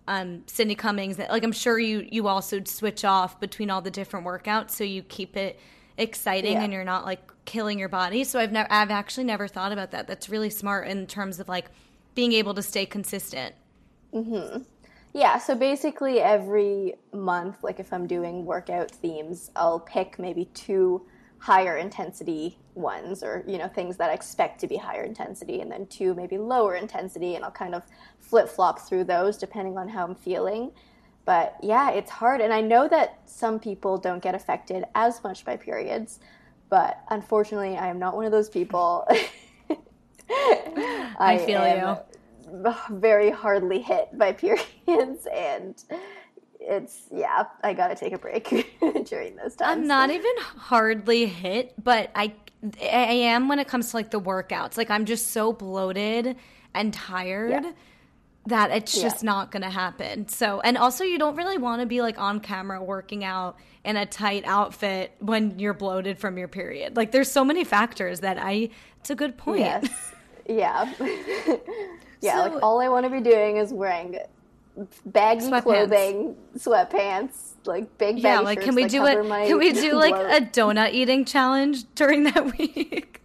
um, 0.07 0.43
Sydney 0.47 0.75
Cummings. 0.75 1.17
Like 1.17 1.43
I'm 1.43 1.51
sure 1.51 1.79
you 1.79 2.07
you 2.11 2.27
also 2.27 2.61
switch 2.65 3.05
off 3.05 3.39
between 3.39 3.69
all 3.69 3.81
the 3.81 3.91
different 3.91 4.25
workouts 4.25 4.71
so 4.71 4.83
you 4.83 5.01
keep 5.03 5.37
it 5.37 5.59
exciting 5.97 6.53
Yeah. 6.53 6.63
and 6.63 6.73
you're 6.73 6.83
not 6.83 7.05
like 7.05 7.31
killing 7.45 7.79
your 7.79 7.89
body. 7.89 8.23
So 8.23 8.39
I've 8.39 8.51
never 8.51 8.71
I've 8.71 8.91
actually 8.91 9.25
never 9.25 9.47
thought 9.47 9.71
about 9.71 9.91
that. 9.91 10.07
That's 10.07 10.29
really 10.29 10.49
smart 10.49 10.87
in 10.87 11.07
terms 11.07 11.39
of 11.39 11.47
like 11.47 11.65
being 12.15 12.33
able 12.33 12.53
to 12.55 12.61
stay 12.61 12.85
consistent. 12.85 13.55
Mhm. 14.13 14.65
Yeah, 15.13 15.37
so 15.37 15.55
basically 15.55 16.19
every 16.19 16.95
month, 17.13 17.63
like 17.63 17.79
if 17.79 17.93
I'm 17.93 18.07
doing 18.07 18.45
workout 18.45 18.89
themes, 18.91 19.51
I'll 19.55 19.79
pick 19.79 20.17
maybe 20.17 20.45
two 20.45 21.05
higher 21.43 21.75
intensity 21.75 22.57
ones 22.73 23.21
or, 23.21 23.43
you 23.45 23.57
know, 23.57 23.67
things 23.67 23.97
that 23.97 24.09
I 24.09 24.13
expect 24.13 24.61
to 24.61 24.67
be 24.67 24.77
higher 24.77 25.03
intensity 25.03 25.59
and 25.59 25.69
then 25.69 25.87
two 25.87 26.13
maybe 26.13 26.37
lower 26.37 26.75
intensity 26.75 27.35
and 27.35 27.43
I'll 27.43 27.51
kind 27.51 27.75
of 27.75 27.83
flip 28.17 28.47
flop 28.47 28.79
through 28.79 29.03
those 29.03 29.37
depending 29.37 29.77
on 29.77 29.89
how 29.89 30.05
I'm 30.05 30.15
feeling. 30.15 30.71
But 31.25 31.57
yeah, 31.61 31.91
it's 31.91 32.09
hard 32.09 32.39
and 32.39 32.53
I 32.53 32.61
know 32.61 32.87
that 32.87 33.19
some 33.25 33.59
people 33.59 33.97
don't 33.97 34.23
get 34.23 34.35
affected 34.35 34.85
as 34.95 35.21
much 35.21 35.43
by 35.43 35.57
periods, 35.57 36.19
but 36.69 37.01
unfortunately, 37.09 37.75
I 37.75 37.87
am 37.87 37.99
not 37.99 38.15
one 38.15 38.23
of 38.23 38.31
those 38.31 38.47
people. 38.47 39.05
I 41.19 41.37
feel 41.45 41.59
am 41.59 41.97
very 42.89 43.31
hardly 43.31 43.81
hit 43.81 44.17
by 44.17 44.31
periods 44.45 45.27
and 45.29 45.75
it's 46.65 47.01
yeah 47.11 47.43
i 47.63 47.73
gotta 47.73 47.93
take 47.95 48.13
a 48.13 48.17
break 48.17 48.47
during 49.05 49.35
those 49.35 49.55
times 49.55 49.79
I'm 49.81 49.87
not 49.87 50.09
even 50.09 50.31
hardly 50.37 51.25
hit, 51.25 51.73
but 51.83 52.09
I 52.15 52.33
I 52.81 52.87
am 52.87 53.49
when 53.49 53.59
it 53.59 53.67
comes 53.67 53.91
to 53.91 53.97
like 53.97 54.09
the 54.11 54.21
workouts. 54.21 54.77
Like 54.77 54.89
I'm 54.89 55.03
just 55.05 55.31
so 55.31 55.51
bloated 55.51 56.37
and 56.73 56.93
tired 56.93 57.51
Yeah. 57.51 57.71
that 58.47 58.71
it's 58.71 58.99
just 59.01 59.21
not 59.23 59.51
to 59.51 59.69
happen. 59.69 60.29
So, 60.29 60.61
and 60.61 60.77
also 60.77 61.03
you 61.03 61.19
don't 61.19 61.35
really 61.35 61.57
want 61.57 61.81
to 61.81 61.85
be 61.85 62.01
like 62.01 62.17
on 62.17 62.39
camera 62.39 62.81
working 62.81 63.25
out 63.25 63.57
in 63.83 63.97
a 63.97 64.05
tight 64.05 64.43
outfit 64.45 65.11
when 65.19 65.59
you're 65.59 65.73
bloated 65.73 66.19
from 66.19 66.37
your 66.37 66.47
period. 66.47 66.95
Like 66.95 67.11
there's 67.11 67.29
so 67.29 67.43
many 67.43 67.65
factors 67.65 68.21
that 68.21 68.37
I 68.39 68.69
it's 69.01 69.09
a 69.09 69.15
good 69.15 69.37
point. 69.37 69.59
yes 69.59 70.13
yeah 70.47 70.91
yeah 72.21 72.35
So- 72.37 72.53
like 72.53 72.63
all 72.63 72.79
i 72.81 72.87
want 72.87 73.05
to 73.05 73.09
be 73.09 73.19
doing 73.21 73.57
is 73.57 73.73
wearing 73.73 74.17
baggy 75.05 75.45
Sweatpants. 75.45 75.61
clothing 75.63 76.35
sweatpants 76.57 77.51
like 77.65 77.97
big 77.97 78.19
Yeah, 78.19 78.39
like 78.39 78.61
can 78.61 78.75
we 78.75 78.85
do 78.85 79.05
it? 79.05 79.15
Can 79.47 79.57
we 79.59 79.71
do 79.71 79.93
like 79.93 80.15
bloat. 80.15 80.31
a 80.41 80.45
donut 80.45 80.93
eating 80.93 81.25
challenge 81.25 81.85
during 81.95 82.23
that 82.23 82.57
week? 82.57 83.21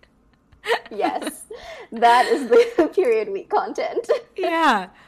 yes 0.90 1.44
that 1.92 2.26
is 2.26 2.48
the 2.48 2.88
period 2.94 3.30
week 3.30 3.48
content 3.48 4.08
yeah. 4.36 4.88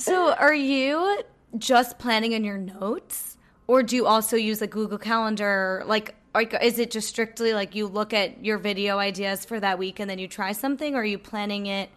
So 0.00 0.32
are 0.34 0.54
you 0.54 1.22
just 1.56 1.98
planning 1.98 2.30
in 2.30 2.44
your 2.44 2.58
notes 2.58 3.36
or 3.66 3.82
do 3.82 3.96
you 3.96 4.06
also 4.06 4.36
use 4.36 4.62
a 4.62 4.68
Google 4.68 4.96
Calendar? 4.98 5.82
Like, 5.86 6.14
like 6.34 6.54
is 6.62 6.78
it 6.78 6.92
just 6.92 7.08
strictly 7.08 7.52
like 7.52 7.74
you 7.74 7.88
look 7.88 8.12
at 8.14 8.44
your 8.44 8.58
video 8.58 8.98
ideas 8.98 9.44
for 9.44 9.58
that 9.58 9.76
week 9.78 9.98
and 9.98 10.08
then 10.08 10.20
you 10.20 10.28
try 10.28 10.52
something 10.52 10.94
or 10.94 10.98
are 11.00 11.04
you 11.04 11.18
planning 11.18 11.66
it 11.66 11.90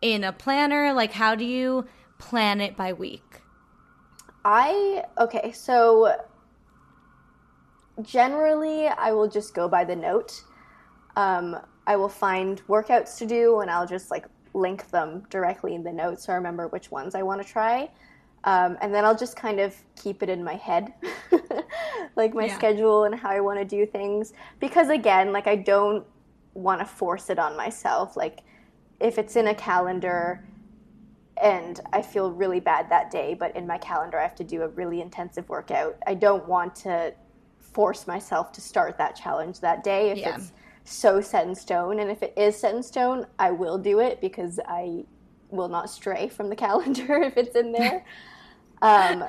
in 0.00 0.22
a 0.22 0.32
planner? 0.32 0.92
Like 0.92 1.10
how 1.12 1.34
do 1.34 1.44
you 1.44 1.86
plan 2.18 2.60
it 2.60 2.76
by 2.76 2.92
week? 2.92 3.29
I 4.44 5.04
okay, 5.18 5.52
so 5.52 6.14
generally 8.02 8.88
I 8.88 9.12
will 9.12 9.28
just 9.28 9.54
go 9.54 9.68
by 9.68 9.84
the 9.84 9.96
note. 9.96 10.42
Um, 11.16 11.56
I 11.86 11.96
will 11.96 12.08
find 12.08 12.62
workouts 12.68 13.18
to 13.18 13.26
do 13.26 13.60
and 13.60 13.70
I'll 13.70 13.86
just 13.86 14.10
like 14.10 14.26
link 14.54 14.88
them 14.90 15.24
directly 15.30 15.74
in 15.74 15.82
the 15.84 15.92
notes 15.92 16.26
so 16.26 16.32
I 16.32 16.36
remember 16.36 16.68
which 16.68 16.90
ones 16.90 17.14
I 17.14 17.22
want 17.22 17.42
to 17.42 17.48
try. 17.48 17.90
Um, 18.44 18.78
and 18.80 18.94
then 18.94 19.04
I'll 19.04 19.16
just 19.16 19.36
kind 19.36 19.60
of 19.60 19.76
keep 19.96 20.22
it 20.22 20.30
in 20.30 20.42
my 20.42 20.54
head, 20.54 20.94
like 22.16 22.34
my 22.34 22.46
Yeah. 22.46 22.56
schedule 22.56 23.04
and 23.04 23.14
how 23.14 23.28
I 23.30 23.40
want 23.40 23.58
to 23.58 23.64
do 23.66 23.84
things. 23.84 24.32
Because 24.60 24.88
again, 24.88 25.32
like 25.32 25.46
I 25.46 25.56
don't 25.56 26.06
want 26.54 26.80
to 26.80 26.86
force 26.86 27.28
it 27.28 27.38
on 27.38 27.56
myself. 27.56 28.16
Like 28.16 28.40
if 28.98 29.18
it's 29.18 29.36
in 29.36 29.46
a 29.48 29.54
calendar, 29.54 30.42
and 31.42 31.80
I 31.92 32.02
feel 32.02 32.30
really 32.30 32.60
bad 32.60 32.90
that 32.90 33.10
day, 33.10 33.34
but 33.34 33.54
in 33.56 33.66
my 33.66 33.78
calendar 33.78 34.18
I 34.18 34.22
have 34.22 34.34
to 34.36 34.44
do 34.44 34.62
a 34.62 34.68
really 34.68 35.00
intensive 35.00 35.48
workout. 35.48 35.96
I 36.06 36.14
don't 36.14 36.46
want 36.46 36.74
to 36.76 37.14
force 37.58 38.06
myself 38.06 38.52
to 38.52 38.60
start 38.60 38.98
that 38.98 39.16
challenge 39.16 39.60
that 39.60 39.84
day 39.84 40.10
if 40.10 40.18
Yeah. 40.18 40.34
it's 40.34 40.52
so 40.84 41.20
set 41.20 41.46
in 41.46 41.54
stone. 41.54 42.00
And 42.00 42.10
if 42.10 42.22
it 42.22 42.34
is 42.36 42.58
set 42.58 42.74
in 42.74 42.82
stone, 42.82 43.26
I 43.38 43.50
will 43.52 43.78
do 43.78 44.00
it 44.00 44.20
because 44.20 44.58
I 44.66 45.04
will 45.50 45.68
not 45.68 45.90
stray 45.90 46.28
from 46.28 46.48
the 46.48 46.56
calendar 46.66 47.22
if 47.22 47.36
it's 47.36 47.56
in 47.56 47.72
there. 47.72 48.04
um, 48.82 49.24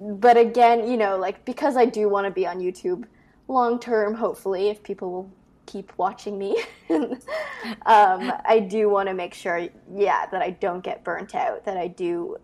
but 0.00 0.36
again, 0.36 0.88
you 0.88 0.96
know, 0.96 1.18
like 1.18 1.44
because 1.44 1.76
I 1.76 1.84
do 1.84 2.08
want 2.08 2.26
to 2.26 2.30
be 2.30 2.46
on 2.46 2.58
YouTube 2.60 3.04
long 3.48 3.78
term, 3.80 4.14
hopefully, 4.14 4.68
if 4.68 4.82
people 4.82 5.10
will 5.10 5.32
keep 5.70 5.92
watching 5.96 6.38
me, 6.38 6.56
um, 6.90 8.32
I 8.44 8.66
do 8.68 8.88
want 8.88 9.08
to 9.08 9.14
make 9.14 9.34
sure, 9.34 9.68
yeah, 9.94 10.26
that 10.30 10.42
I 10.42 10.50
don't 10.50 10.82
get 10.82 11.04
burnt 11.04 11.34
out, 11.34 11.64
that 11.64 11.76
I 11.76 11.88
do 11.88 12.36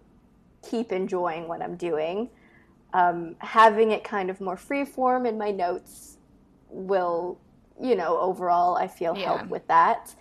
keep 0.69 0.93
enjoying 0.93 1.49
what 1.49 1.63
I'm 1.63 1.77
doing. 1.77 2.29
Um, 2.93 3.37
having 3.41 3.91
it 3.91 4.05
kind 4.05 4.31
of 4.31 4.41
more 4.41 4.57
free 4.57 4.85
form 4.85 5.27
in 5.27 5.37
my 5.37 5.51
notes 5.51 6.19
will 6.71 7.39
you 7.81 7.95
know, 7.95 8.19
overall, 8.19 8.77
I 8.77 8.89
feel 8.89 9.15
Yeah. 9.17 9.25
help 9.27 9.49
with 9.49 9.67
that. 9.69 10.15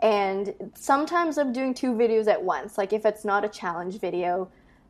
And 0.00 0.72
sometimes 0.74 1.38
I'm 1.38 1.52
doing 1.52 1.72
two 1.72 1.92
videos 1.94 2.26
at 2.26 2.42
once. 2.42 2.76
Like 2.76 2.92
if 2.92 3.06
it's 3.06 3.24
not 3.24 3.44
a 3.44 3.48
challenge 3.48 4.00
video, 4.00 4.48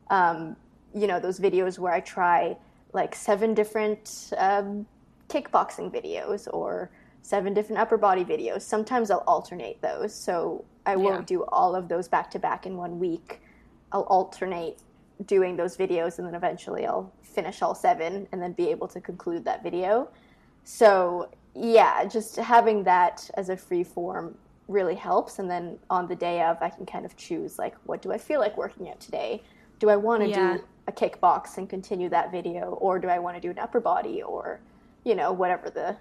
um, 0.09 0.55
you 0.93 1.07
know, 1.07 1.19
those 1.19 1.39
videos 1.39 1.77
where 1.79 1.93
I 1.93 1.99
try 1.99 2.57
like 2.93 3.13
seven 3.15 3.53
different 3.53 4.33
um, 4.37 4.85
kickboxing 5.29 5.91
videos 5.93 6.47
or 6.51 6.89
seven 7.27 7.53
different 7.53 7.77
upper 7.81 7.97
body 7.97 8.23
videos. 8.23 8.61
Sometimes 8.61 9.11
I'll 9.11 9.25
alternate 9.27 9.81
those. 9.81 10.15
So 10.15 10.63
I 10.85 10.95
won't 10.95 11.27
do 11.27 11.43
all 11.49 11.75
of 11.75 11.89
those 11.89 12.07
back 12.07 12.31
to 12.31 12.39
back 12.39 12.65
in 12.65 12.77
one 12.77 12.99
week. 12.99 13.41
I'll 13.91 14.03
alternate 14.03 14.77
doing 15.25 15.57
those 15.57 15.75
videos 15.75 16.19
and 16.19 16.25
then 16.27 16.35
eventually 16.35 16.85
I'll 16.85 17.11
finish 17.21 17.61
all 17.61 17.75
seven 17.75 18.29
and 18.31 18.41
then 18.41 18.53
be 18.53 18.69
able 18.69 18.87
to 18.87 19.01
conclude 19.01 19.43
that 19.43 19.61
video. 19.61 20.07
So, 20.63 21.29
yeah, 21.53 22.05
just 22.05 22.37
having 22.37 22.85
that 22.85 23.29
as 23.33 23.49
a 23.49 23.57
free 23.57 23.83
form 23.83 24.37
really 24.69 24.95
helps. 24.95 25.39
And 25.39 25.51
then 25.51 25.79
on 25.89 26.07
the 26.07 26.15
day 26.15 26.41
of, 26.43 26.55
I 26.61 26.69
can 26.69 26.85
kind 26.85 27.05
of 27.05 27.17
choose 27.17 27.59
like, 27.59 27.75
what 27.83 28.01
do 28.01 28.13
I 28.13 28.17
feel 28.17 28.39
like 28.39 28.55
working 28.57 28.89
out 28.89 29.01
today? 29.01 29.43
Do 29.79 29.89
I 29.89 29.97
want 29.97 30.23
to 30.23 30.29
Yeah. 30.29 30.57
do 30.57 30.63
a 30.87 30.93
kickbox 30.93 31.57
and 31.57 31.69
continue 31.69 32.07
that 32.07 32.31
video, 32.31 32.77
or 32.79 32.99
do 32.99 33.09
I 33.09 33.19
want 33.19 33.35
to 33.35 33.41
do 33.41 33.49
an 33.49 33.59
upper 33.59 33.81
body, 33.81 34.21
or 34.23 34.61
you 35.03 35.15
know, 35.15 35.31
whatever 35.31 35.69
the 35.69 35.95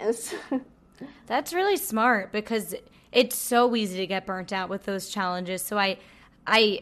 is? 0.00 0.34
That's 1.26 1.52
really 1.52 1.76
smart 1.76 2.32
because 2.32 2.74
it's 3.12 3.36
so 3.36 3.74
easy 3.76 3.98
to 3.98 4.06
get 4.06 4.26
burnt 4.26 4.52
out 4.52 4.68
with 4.68 4.84
those 4.84 5.08
challenges. 5.08 5.62
So 5.62 5.78
I 5.78 5.98
I 6.46 6.80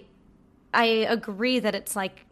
I 0.74 0.84
agree 0.84 1.59
that 1.59 1.74
it's 1.74 1.95
like 1.97 2.26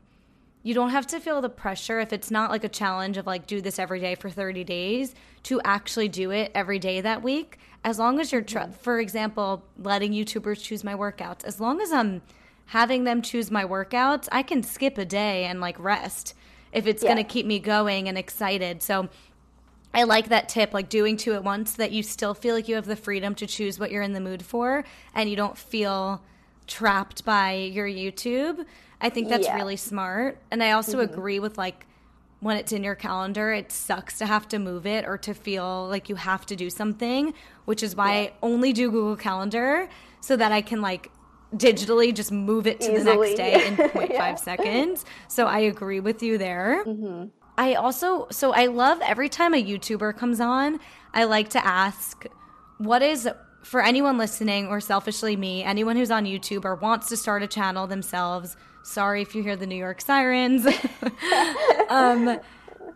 you 0.63 0.75
don't 0.75 0.91
have 0.91 1.07
to 1.09 1.21
feel 1.21 1.41
the 1.41 1.49
pressure 1.49 2.01
if 2.01 2.13
it's 2.13 2.31
not 2.31 2.51
like 2.51 2.65
a 2.65 2.69
challenge 2.69 3.17
of 3.17 3.27
like 3.27 3.47
do 3.47 3.61
this 3.61 3.79
every 3.79 4.01
day 4.01 4.15
for 4.15 4.29
30 4.29 4.65
days 4.65 5.15
to 5.45 5.61
actually 5.65 6.09
do 6.09 6.31
it 6.31 6.51
every 6.55 6.79
day 6.79 7.01
that 7.01 7.23
week 7.23 7.59
as 7.83 7.99
long 7.99 8.21
as 8.21 8.31
you're 8.31 8.43
tr- 8.43 8.59
mm-hmm. 8.59 8.73
for 8.73 9.01
example 9.01 9.65
letting 9.79 10.13
youtubers 10.13 10.63
choose 10.63 10.85
my 10.85 10.95
workouts 10.95 11.45
as 11.45 11.61
long 11.61 11.81
as 11.81 11.91
i'm 11.93 12.21
having 12.67 13.05
them 13.05 13.23
choose 13.23 13.51
my 13.51 13.65
workouts 13.65 14.29
i 14.33 14.43
can 14.43 14.63
skip 14.63 14.99
a 14.99 15.05
day 15.05 15.45
and 15.45 15.61
like 15.61 15.79
rest 15.79 16.35
if 16.73 16.87
it's 16.87 17.03
Yeah. 17.03 17.15
going 17.15 17.25
to 17.25 17.33
keep 17.33 17.47
me 17.47 17.59
going 17.59 18.07
and 18.09 18.19
excited 18.19 18.83
so 18.83 19.09
I 19.93 20.05
like 20.05 20.29
that 20.29 20.49
tip, 20.49 20.73
like 20.73 20.89
doing 20.89 21.17
two 21.17 21.35
at 21.35 21.43
once, 21.43 21.73
that 21.75 21.91
you 21.93 22.03
still 22.03 22.35
feel 22.35 22.55
like 22.55 22.69
you 22.69 22.77
have 22.77 22.87
the 22.87 22.97
freedom 22.97 23.35
to 23.37 23.47
choose 23.47 23.79
what 23.79 23.91
you're 23.91 24.03
in 24.03 24.13
the 24.13 24.21
mood 24.21 24.45
for 24.45 24.85
and 25.15 25.29
you 25.29 25.37
don't 25.37 25.59
feel 25.59 26.23
trapped 26.67 27.25
by 27.25 27.55
your 27.55 27.87
YouTube. 27.87 28.65
I 29.01 29.09
think 29.11 29.29
that's 29.29 29.47
Yeah. 29.47 29.57
really 29.57 29.77
smart. 29.77 30.39
And 30.51 30.63
I 30.63 30.71
also 30.73 30.99
mm-hmm. 30.99 31.13
agree 31.13 31.39
with 31.41 31.59
like 31.59 31.87
when 32.39 32.57
it's 32.57 32.73
in 32.73 32.85
your 32.85 32.95
calendar, 32.95 33.53
it 33.53 33.71
sucks 33.73 34.17
to 34.19 34.27
have 34.27 34.47
to 34.49 34.59
move 34.59 34.87
it 34.87 35.05
or 35.05 35.19
to 35.19 35.35
feel 35.35 35.89
like 35.89 36.09
you 36.09 36.15
have 36.15 36.47
to 36.47 36.57
do 36.57 36.71
something, 36.71 37.35
which 37.65 37.83
is 37.83 37.97
why 37.97 38.13
I 38.13 38.33
only 38.43 38.73
do 38.73 38.91
Google 38.91 39.17
Calendar 39.17 39.89
so 40.21 40.37
that 40.37 40.53
I 40.53 40.63
can 40.63 40.81
like 40.81 41.11
digitally 41.55 42.15
just 42.15 42.31
move 42.31 42.67
it 42.67 42.81
to 42.81 42.93
the 42.93 43.03
next 43.05 43.35
day 43.35 43.67
in 43.67 43.77
0.5 43.77 44.11
Yeah. 44.11 44.35
seconds. 44.37 45.05
So 45.29 45.47
I 45.47 45.59
agree 45.61 46.01
with 46.01 46.23
you 46.23 46.39
there. 46.39 46.85
Mm-hmm. 46.87 47.27
I 47.61 47.75
also 47.75 48.27
so 48.31 48.55
I 48.55 48.69
love 48.69 49.03
every 49.03 49.29
time 49.29 49.53
a 49.53 49.63
YouTuber 49.63 50.17
comes 50.17 50.41
on, 50.41 50.81
I 51.13 51.25
like 51.25 51.51
to 51.51 51.65
ask 51.65 52.25
what 52.79 53.03
is 53.03 53.29
for 53.63 53.83
anyone 53.83 54.17
listening 54.17 54.69
or 54.69 54.81
selfishly 54.81 55.37
me, 55.37 55.63
anyone 55.63 55.95
who's 55.95 56.11
on 56.11 56.25
YouTube 56.25 56.65
or 56.65 56.75
wants 56.75 57.11
to 57.11 57.19
start 57.19 57.43
a 57.43 57.47
channel 57.47 57.87
themselves. 57.87 58.57
Sorry 58.83 59.21
if 59.21 59.35
you 59.35 59.43
hear 59.43 59.57
the 59.57 59.67
New 59.67 59.77
York 59.77 60.01
sirens. 60.01 60.67
um, 61.91 62.41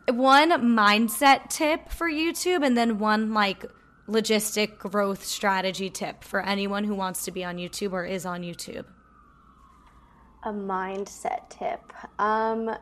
one 0.08 0.50
mindset 0.52 1.50
tip 1.50 1.90
for 1.90 2.08
YouTube 2.08 2.64
and 2.64 2.74
then 2.74 2.98
one 2.98 3.34
like 3.34 3.66
logistic 4.08 4.78
growth 4.78 5.26
strategy 5.26 5.90
tip 5.90 6.24
for 6.24 6.40
anyone 6.40 6.84
who 6.84 6.94
wants 6.94 7.26
to 7.26 7.30
be 7.30 7.44
on 7.44 7.58
YouTube 7.58 7.92
or 7.92 8.06
is 8.06 8.24
on 8.24 8.40
YouTube. 8.40 8.86
a 10.42 10.52
mindset 10.52 11.50
tip. 11.50 11.92
Um, 12.18 12.74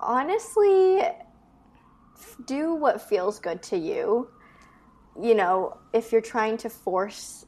honestly, 0.00 1.02
do 2.46 2.74
what 2.74 3.00
feels 3.00 3.38
good 3.38 3.62
to 3.64 3.76
you. 3.76 4.28
You 5.20 5.34
know, 5.34 5.78
if 5.92 6.12
you're 6.12 6.20
trying 6.20 6.56
to 6.58 6.70
force 6.70 7.46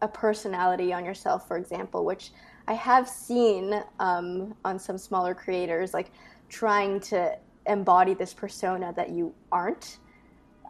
a 0.00 0.08
personality 0.08 0.92
on 0.92 1.04
yourself, 1.04 1.48
for 1.48 1.56
example, 1.56 2.04
which 2.04 2.30
I 2.66 2.74
have 2.74 3.08
seen 3.08 3.82
um, 3.98 4.54
on 4.64 4.78
some 4.78 4.98
smaller 4.98 5.34
creators, 5.34 5.92
like 5.92 6.10
trying 6.48 7.00
to 7.00 7.36
embody 7.66 8.14
this 8.14 8.32
persona 8.32 8.92
that 8.96 9.10
you 9.10 9.34
aren't 9.50 9.98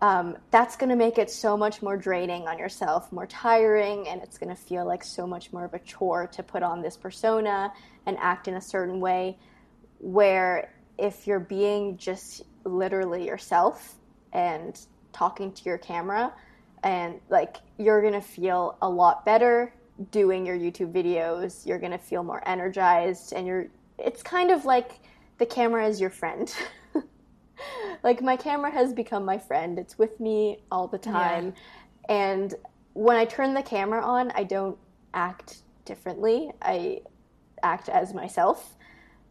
um, 0.01 0.37
that's 0.51 0.77
going 0.77 0.91
to 0.91 0.97
make 0.97 1.19
it 1.19 1.31
so 1.31 1.57
much 1.57 1.83
more 1.83 1.97
draining 1.97 2.47
on 2.47 2.59
yourself, 2.59 3.11
more 3.11 3.27
tiring, 3.27 4.07
and 4.09 4.23
it's 4.23 4.39
going 4.39 4.55
to 4.55 4.61
feel 4.61 4.87
like 4.87 5.03
so 5.03 5.27
much 5.27 5.53
more 5.53 5.65
of 5.65 5.75
a 5.75 5.81
chore 5.81 6.29
to 6.29 6.43
put 6.43 6.63
on 6.63 6.83
this 6.83 6.97
persona 6.97 7.73
and 8.07 8.17
act 8.19 8.47
in 8.47 8.55
a 8.55 8.61
certain 8.61 9.01
way. 9.01 9.37
Where 9.99 10.73
if 10.99 11.27
you're 11.27 11.41
being 11.41 11.97
just 11.97 12.43
literally 12.65 13.27
yourself 13.27 13.95
and 14.33 14.79
talking 15.13 15.53
to 15.53 15.65
your 15.65 15.79
camera, 15.79 16.33
and 16.83 17.21
like 17.29 17.57
you're 17.79 18.01
going 18.01 18.15
to 18.15 18.21
feel 18.21 18.77
a 18.83 18.89
lot 18.89 19.25
better 19.25 19.73
doing 20.11 20.47
your 20.47 20.57
YouTube 20.57 20.93
videos, 20.93 21.67
you're 21.67 21.79
going 21.79 21.93
to 21.93 21.99
feel 21.99 22.23
more 22.23 22.47
energized, 22.47 23.33
and 23.33 23.47
you're 23.47 23.69
it's 23.99 24.23
kind 24.23 24.51
of 24.51 24.65
like 24.65 25.01
the 25.39 25.47
camera 25.47 25.87
is 25.87 26.01
your 26.01 26.11
friend. 26.11 26.55
like 28.03 28.23
my 28.23 28.37
camera 28.37 28.71
has 28.71 28.93
become 28.93 29.25
my 29.25 29.39
friend. 29.39 29.79
It's 29.79 29.99
with 29.99 30.19
me 30.21 30.59
all 30.71 30.87
the 30.87 30.99
time. 30.99 31.55
And 32.09 32.55
when 32.95 33.17
I 33.17 33.25
turn 33.25 33.55
the 33.55 33.63
camera 33.63 34.05
on, 34.05 34.31
I 34.33 34.45
don't 34.45 34.79
act 35.15 35.59
differently. 35.85 36.51
I 36.63 37.01
act 37.63 37.89
as 37.89 38.15
myself. 38.15 38.77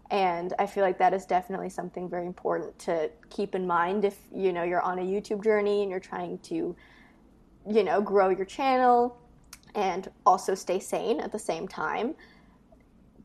And 0.09 0.53
I 0.57 0.65
feel 0.65 0.83
like 0.83 0.97
that 0.99 1.13
is 1.13 1.25
definitely 1.25 1.69
something 1.69 2.09
very 2.09 2.25
important 2.25 2.77
to 2.79 3.11
keep 3.29 3.55
in 3.55 3.67
mind 3.67 4.05
if 4.05 4.17
you 4.33 4.53
know 4.53 4.63
you're 4.63 4.81
on 4.81 4.99
a 4.99 5.01
YouTube 5.01 5.43
journey 5.43 5.81
and 5.81 5.91
you're 5.91 5.99
trying 5.99 6.39
to 6.39 6.75
you 7.69 7.83
know 7.83 8.01
grow 8.01 8.29
your 8.29 8.45
channel 8.45 9.17
and 9.75 10.09
also 10.25 10.55
stay 10.55 10.79
sane 10.79 11.19
at 11.19 11.31
the 11.31 11.39
same 11.39 11.67
time. 11.67 12.15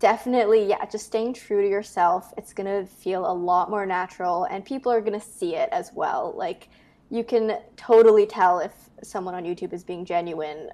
Definitely 0.01 0.67
yeah 0.67 0.85
just 0.87 1.07
staying 1.07 1.35
true 1.35 1.63
to 1.63 1.69
yourself. 1.69 2.35
It's 2.37 2.53
going 2.53 2.67
to 2.67 2.91
feel 2.93 3.31
a 3.31 3.33
lot 3.33 3.71
more 3.71 3.87
natural 3.87 4.45
and 4.45 4.65
people 4.65 4.91
are 4.91 5.01
going 5.01 5.19
to 5.19 5.25
see 5.25 5.55
it 5.55 5.69
as 5.71 5.93
well. 5.95 6.35
Like 6.37 6.69
you 7.11 7.23
can 7.23 7.59
totally 7.77 8.27
tell 8.27 8.59
if 8.59 8.73
someone 9.05 9.35
on 9.35 9.45
youtube 9.45 9.73
is 9.73 9.85
being 9.85 10.05
genuine 10.05 10.71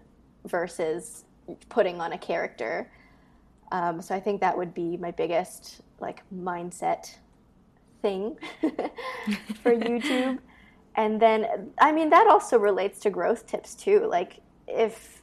versus 0.47 1.25
putting 1.69 2.01
on 2.01 2.13
a 2.13 2.19
character. 2.19 2.91
Um, 3.73 4.01
so 4.01 4.15
i 4.15 4.21
think 4.21 4.41
that 4.41 4.57
would 4.57 4.73
be 4.73 4.97
my 4.97 5.11
biggest 5.11 5.83
like 6.01 6.23
mindset 6.35 7.17
thing 8.03 8.37
for 9.63 9.73
youtube. 9.75 10.39
And 10.97 11.21
then 11.21 11.71
i 11.81 11.93
mean 11.93 12.11
that 12.11 12.27
also 12.29 12.59
relates 12.59 12.99
to 13.01 13.11
growth 13.11 13.47
tips 13.47 13.75
too. 13.75 14.07
Like 14.07 14.41
if 14.67 15.23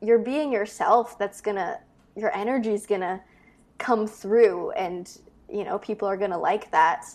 you're 0.00 0.18
being 0.18 0.52
yourself 0.52 1.18
that's 1.18 1.40
gonna 1.40 1.78
your 2.16 2.34
energy's 2.36 2.86
gonna 2.86 3.20
come 3.78 4.06
through 4.06 4.70
and 4.72 5.18
you 5.50 5.64
know 5.64 5.78
people 5.78 6.08
are 6.08 6.16
gonna 6.16 6.38
like 6.38 6.70
that. 6.72 7.06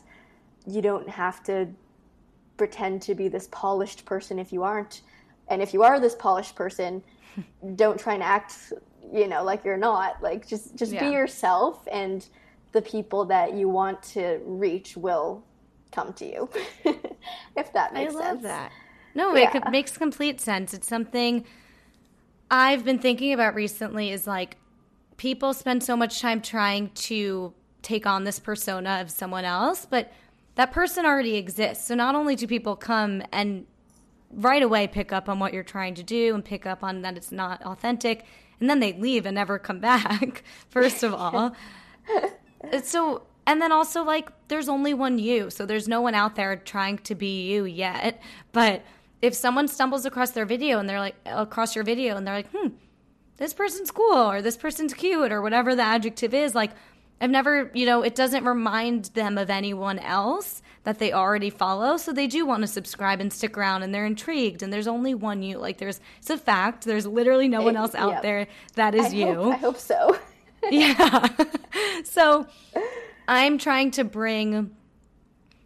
You 0.65 0.81
don't 0.81 1.09
have 1.09 1.43
to 1.43 1.67
pretend 2.57 3.01
to 3.03 3.15
be 3.15 3.27
this 3.27 3.47
polished 3.51 4.05
person 4.05 4.39
if 4.39 4.51
you 4.51 4.63
aren't. 4.63 5.01
And 5.47 5.61
if 5.61 5.73
you 5.73 5.83
are 5.83 5.99
this 5.99 6.15
polished 6.15 6.55
person 6.55 7.03
don't 7.75 7.99
try 7.99 8.13
and 8.15 8.23
act 8.23 8.73
you 9.13 9.27
know 9.27 9.43
like 9.43 9.63
you're 9.63 9.77
not. 9.77 10.21
Like 10.21 10.47
just 10.47 10.75
just 10.75 10.93
Yeah. 10.93 10.99
be 10.99 11.13
yourself 11.13 11.87
and 11.91 12.25
the 12.77 12.81
people 12.83 13.25
that 13.25 13.53
you 13.55 13.67
want 13.67 14.03
to 14.03 14.39
reach 14.45 14.95
will 14.95 15.43
come 15.91 16.13
to 16.13 16.25
you 16.25 16.47
if 17.55 17.73
that 17.73 17.91
makes 17.91 18.13
I 18.13 18.15
love 18.17 18.25
sense 18.25 18.43
that. 18.43 18.71
No, 19.15 19.33
it 19.35 19.41
Yeah. 19.41 19.59
co- 19.59 19.71
makes 19.71 19.97
complete 19.97 20.39
sense. 20.39 20.75
It's 20.75 20.87
something 20.87 21.43
I've 22.51 22.85
been 22.85 22.99
thinking 22.99 23.33
about 23.33 23.55
recently 23.55 24.11
is 24.11 24.27
like 24.27 24.57
people 25.17 25.53
spend 25.55 25.83
so 25.83 25.97
much 25.97 26.21
time 26.21 26.39
trying 26.41 26.91
to 27.09 27.51
take 27.81 28.05
on 28.05 28.25
this 28.25 28.37
persona 28.39 28.99
of 29.01 29.09
someone 29.09 29.43
else, 29.43 29.87
but 29.89 30.13
that 30.55 30.71
person 30.71 31.03
already 31.05 31.35
exists. 31.35 31.87
So 31.87 31.95
not 31.95 32.13
only 32.13 32.35
do 32.35 32.45
people 32.45 32.75
come 32.75 33.23
and 33.31 33.65
right 34.31 34.61
away 34.61 34.85
pick 34.87 35.11
up 35.11 35.27
on 35.29 35.39
what 35.39 35.51
you're 35.53 35.63
trying 35.63 35.95
to 35.95 36.03
do 36.03 36.35
and 36.35 36.45
pick 36.45 36.67
up 36.67 36.83
on 36.83 37.01
that 37.01 37.17
it's 37.17 37.31
not 37.31 37.63
authentic, 37.63 38.23
and 38.59 38.69
then 38.69 38.79
they 38.81 38.93
leave 38.93 39.25
and 39.25 39.33
never 39.35 39.57
come 39.57 39.79
back, 39.79 40.43
first 40.69 41.01
of 41.01 41.13
all. 41.23 41.55
It's 42.63 42.89
so 42.89 43.23
and 43.45 43.61
then 43.61 43.71
also 43.71 44.03
like 44.03 44.29
there's 44.49 44.67
only 44.69 44.93
one 44.93 45.17
you 45.19 45.49
so 45.49 45.65
there's 45.65 45.87
no 45.87 46.01
one 46.01 46.13
out 46.13 46.35
there 46.35 46.55
trying 46.57 46.97
to 46.99 47.15
be 47.15 47.49
you 47.49 47.63
yet 47.65 48.21
but 48.51 48.83
if 49.21 49.33
someone 49.33 49.67
stumbles 49.67 50.05
across 50.05 50.31
their 50.31 50.45
video 50.45 50.79
and 50.79 50.87
they're 50.89 50.99
like 50.99 51.15
across 51.25 51.75
your 51.75 51.83
video 51.83 52.17
and 52.17 52.27
they're 52.27 52.35
like 52.35 52.51
hmm 52.51 52.67
this 53.37 53.53
person's 53.53 53.91
cool 53.91 54.15
or 54.31 54.41
this 54.41 54.57
person's 54.57 54.93
cute 54.93 55.31
or 55.31 55.41
whatever 55.41 55.75
the 55.75 55.81
adjective 55.81 56.33
is 56.33 56.55
like 56.55 56.71
i've 57.21 57.29
never 57.29 57.71
you 57.73 57.85
know 57.85 58.01
it 58.01 58.15
doesn't 58.15 58.43
remind 58.43 59.05
them 59.05 59.37
of 59.37 59.49
anyone 59.49 59.99
else 59.99 60.61
that 60.87 60.99
they 60.99 61.11
already 61.11 61.49
follow. 61.49 61.97
So 61.97 62.13
they 62.13 62.27
do 62.27 62.45
want 62.45 62.61
to 62.61 62.67
subscribe 62.67 63.19
and 63.19 63.31
stick 63.33 63.57
around 63.57 63.83
and 63.83 63.93
they're 63.93 64.05
intrigued. 64.05 64.63
And 64.63 64.71
there's 64.71 64.87
only 64.87 65.13
one 65.13 65.43
you. 65.43 65.57
Like 65.57 65.79
there's 65.79 65.99
it's 66.19 66.29
a 66.29 66.37
fact. 66.37 66.85
There's 66.85 67.05
literally 67.05 67.49
no 67.49 67.61
one 67.61 67.75
else 67.75 67.93
out 67.93 68.11
Yep. 68.11 68.21
there 68.21 68.47
that 68.75 68.95
is 68.95 69.07
I 69.07 69.09
you. 69.09 69.33
Hope, 69.33 69.53
I 69.53 69.57
hope 69.57 69.77
so. 69.77 70.17
yeah. 70.71 71.27
so 72.03 72.47
I'm 73.27 73.57
trying 73.57 73.91
to 73.91 74.03
bring 74.03 74.75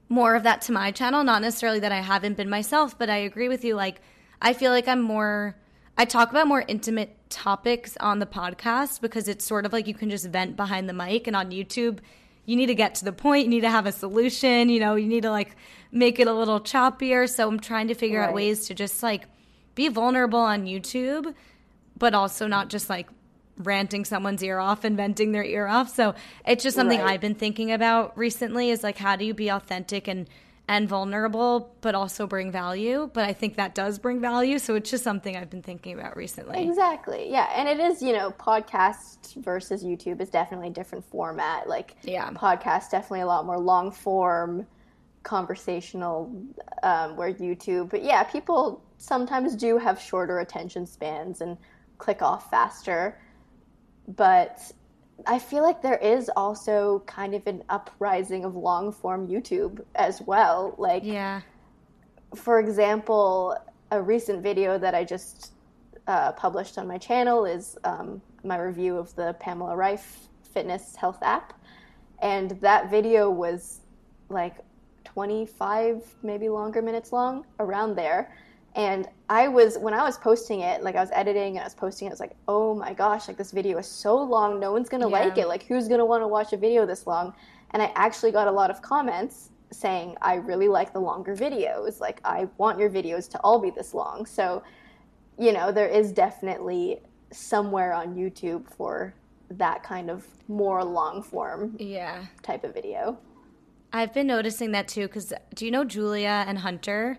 more 0.09 0.35
of 0.35 0.43
that 0.43 0.61
to 0.63 0.71
my 0.71 0.91
channel. 0.91 1.23
Not 1.23 1.41
necessarily 1.41 1.79
that 1.79 1.91
I 1.91 2.01
haven't 2.01 2.37
been 2.37 2.49
myself, 2.49 2.97
but 2.97 3.09
I 3.09 3.17
agree 3.17 3.47
with 3.47 3.63
you. 3.63 3.75
Like, 3.75 4.01
I 4.41 4.53
feel 4.53 4.71
like 4.71 4.87
I'm 4.87 5.01
more, 5.01 5.55
I 5.97 6.05
talk 6.05 6.31
about 6.31 6.47
more 6.47 6.63
intimate 6.67 7.15
topics 7.29 7.95
on 7.97 8.19
the 8.19 8.25
podcast 8.25 9.01
because 9.01 9.27
it's 9.27 9.45
sort 9.45 9.65
of 9.65 9.71
like 9.71 9.87
you 9.87 9.93
can 9.93 10.09
just 10.09 10.27
vent 10.27 10.55
behind 10.57 10.89
the 10.89 10.93
mic. 10.93 11.27
And 11.27 11.35
on 11.35 11.51
YouTube, 11.51 11.99
you 12.45 12.55
need 12.55 12.65
to 12.67 12.75
get 12.75 12.95
to 12.95 13.05
the 13.05 13.13
point. 13.13 13.45
You 13.45 13.49
need 13.49 13.61
to 13.61 13.69
have 13.69 13.85
a 13.85 13.91
solution. 13.91 14.69
You 14.69 14.79
know, 14.79 14.95
you 14.95 15.07
need 15.07 15.23
to 15.23 15.31
like 15.31 15.55
make 15.91 16.19
it 16.19 16.27
a 16.27 16.33
little 16.33 16.59
choppier. 16.59 17.29
So 17.29 17.47
I'm 17.47 17.59
trying 17.59 17.87
to 17.87 17.93
figure 17.93 18.21
out 18.21 18.33
ways 18.33 18.67
to 18.67 18.73
just 18.73 19.01
like 19.01 19.25
be 19.75 19.87
vulnerable 19.87 20.39
on 20.39 20.65
YouTube, 20.65 21.33
but 21.97 22.13
also 22.13 22.47
not 22.47 22.69
just 22.69 22.89
like 22.89 23.07
ranting 23.63 24.05
someone's 24.05 24.43
ear 24.43 24.59
off 24.59 24.83
and 24.83 24.95
venting 24.97 25.31
their 25.31 25.43
ear 25.43 25.67
off. 25.67 25.93
So 25.93 26.15
it's 26.45 26.63
just 26.63 26.75
something 26.75 26.99
Right. 26.99 27.13
I've 27.13 27.21
been 27.21 27.35
thinking 27.35 27.71
about 27.71 28.17
recently 28.17 28.69
is 28.69 28.83
like 28.83 28.97
how 28.97 29.15
do 29.15 29.25
you 29.25 29.33
be 29.33 29.49
authentic 29.49 30.07
and 30.07 30.27
and 30.67 30.87
vulnerable 30.87 31.75
but 31.81 31.95
also 31.95 32.25
bring 32.27 32.51
value? 32.51 33.09
But 33.13 33.25
I 33.25 33.33
think 33.33 33.55
that 33.55 33.75
does 33.75 33.99
bring 33.99 34.21
value, 34.21 34.57
so 34.57 34.75
it's 34.75 34.89
just 34.89 35.03
something 35.03 35.35
I've 35.35 35.49
been 35.49 35.63
thinking 35.63 35.99
about 35.99 36.15
recently. 36.15 36.63
Exactly. 36.63 37.29
Yeah, 37.29 37.49
and 37.55 37.67
it 37.67 37.79
is, 37.79 38.01
you 38.01 38.13
know, 38.13 38.31
podcast 38.31 39.35
versus 39.35 39.83
YouTube 39.83 40.21
is 40.21 40.29
definitely 40.29 40.67
a 40.67 40.71
different 40.71 41.03
format. 41.05 41.67
Like 41.67 41.95
Yeah. 42.03 42.29
podcast 42.31 42.91
definitely 42.91 43.21
a 43.21 43.25
lot 43.27 43.45
more 43.45 43.59
long 43.59 43.91
form 43.91 44.65
conversational 45.23 46.31
um, 46.83 47.15
where 47.15 47.31
YouTube 47.33 47.89
but 47.89 48.03
yeah, 48.03 48.23
people 48.23 48.83
sometimes 48.97 49.55
do 49.55 49.77
have 49.77 49.99
shorter 49.99 50.39
attention 50.39 50.85
spans 50.85 51.41
and 51.41 51.57
click 51.97 52.21
off 52.21 52.49
faster. 52.49 53.19
But 54.15 54.71
I 55.27 55.39
feel 55.39 55.63
like 55.63 55.81
there 55.81 55.97
is 55.97 56.29
also 56.35 57.03
kind 57.05 57.35
of 57.35 57.45
an 57.47 57.63
uprising 57.69 58.45
of 58.45 58.55
long 58.55 58.91
form 58.91 59.27
YouTube 59.27 59.83
as 59.95 60.21
well. 60.21 60.75
Like 60.77 61.03
Yeah. 61.03 61.41
for 62.35 62.59
example, 62.59 63.57
a 63.91 64.01
recent 64.01 64.41
video 64.41 64.77
that 64.77 64.95
I 64.95 65.03
just 65.03 65.53
uh, 66.07 66.31
published 66.31 66.77
on 66.77 66.87
my 66.87 66.97
channel 66.97 67.45
is 67.45 67.77
um, 67.83 68.21
my 68.43 68.57
review 68.57 68.97
of 68.97 69.13
the 69.15 69.35
Pamela 69.39 69.75
Reif 69.75 70.27
fitness 70.53 70.95
health 70.95 71.19
app. 71.21 71.53
And 72.21 72.51
that 72.61 72.89
video 72.89 73.29
was 73.29 73.81
like 74.29 74.57
25, 75.05 76.03
maybe 76.23 76.49
longer 76.49 76.81
minutes 76.81 77.11
long, 77.11 77.45
around 77.59 77.95
there. 77.95 78.33
And 78.75 79.07
I 79.29 79.47
was, 79.49 79.77
when 79.77 79.93
I 79.93 80.03
was 80.03 80.17
posting 80.17 80.61
it, 80.61 80.81
like 80.83 80.95
I 80.95 81.01
was 81.01 81.09
editing 81.13 81.57
and 81.57 81.59
I 81.59 81.63
was 81.65 81.75
posting 81.75 82.07
it, 82.07 82.11
I 82.11 82.13
was 82.13 82.19
like, 82.19 82.35
oh 82.47 82.73
my 82.73 82.93
gosh, 82.93 83.27
like 83.27 83.37
this 83.37 83.51
video 83.51 83.77
is 83.77 83.87
so 83.87 84.15
long, 84.21 84.59
no 84.59 84.71
one's 84.71 84.87
gonna 84.89 85.09
Yeah. 85.09 85.19
like 85.25 85.37
it. 85.37 85.47
Like, 85.47 85.63
who's 85.63 85.87
gonna 85.87 86.05
wanna 86.05 86.27
watch 86.27 86.53
a 86.53 86.57
video 86.57 86.85
this 86.85 87.05
long? 87.05 87.33
And 87.71 87.81
I 87.81 87.91
actually 87.95 88.31
got 88.31 88.47
a 88.47 88.51
lot 88.51 88.69
of 88.71 88.81
comments 88.81 89.49
saying, 89.71 90.17
I 90.21 90.35
really 90.35 90.67
like 90.67 90.93
the 90.93 90.99
longer 90.99 91.35
videos. 91.35 91.99
Like, 91.99 92.21
I 92.25 92.47
want 92.57 92.79
your 92.79 92.89
videos 92.89 93.29
to 93.31 93.39
all 93.39 93.59
be 93.59 93.69
this 93.71 93.93
long. 93.93 94.25
So, 94.25 94.63
you 95.37 95.53
know, 95.53 95.71
there 95.71 95.87
is 95.87 96.11
definitely 96.11 97.01
somewhere 97.31 97.93
on 97.93 98.15
YouTube 98.15 98.67
for 98.69 99.13
that 99.49 99.83
kind 99.83 100.09
of 100.09 100.25
more 100.47 100.83
long 100.83 101.21
form 101.23 101.75
Yeah. 101.79 102.25
type 102.41 102.63
of 102.63 102.73
video. 102.73 103.17
I've 103.93 104.13
been 104.13 104.27
noticing 104.27 104.71
that 104.71 104.87
too 104.87 105.07
cuz 105.09 105.33
do 105.53 105.65
you 105.65 105.71
know 105.71 105.83
Julia 105.83 106.45
and 106.47 106.59
Hunter? 106.59 107.17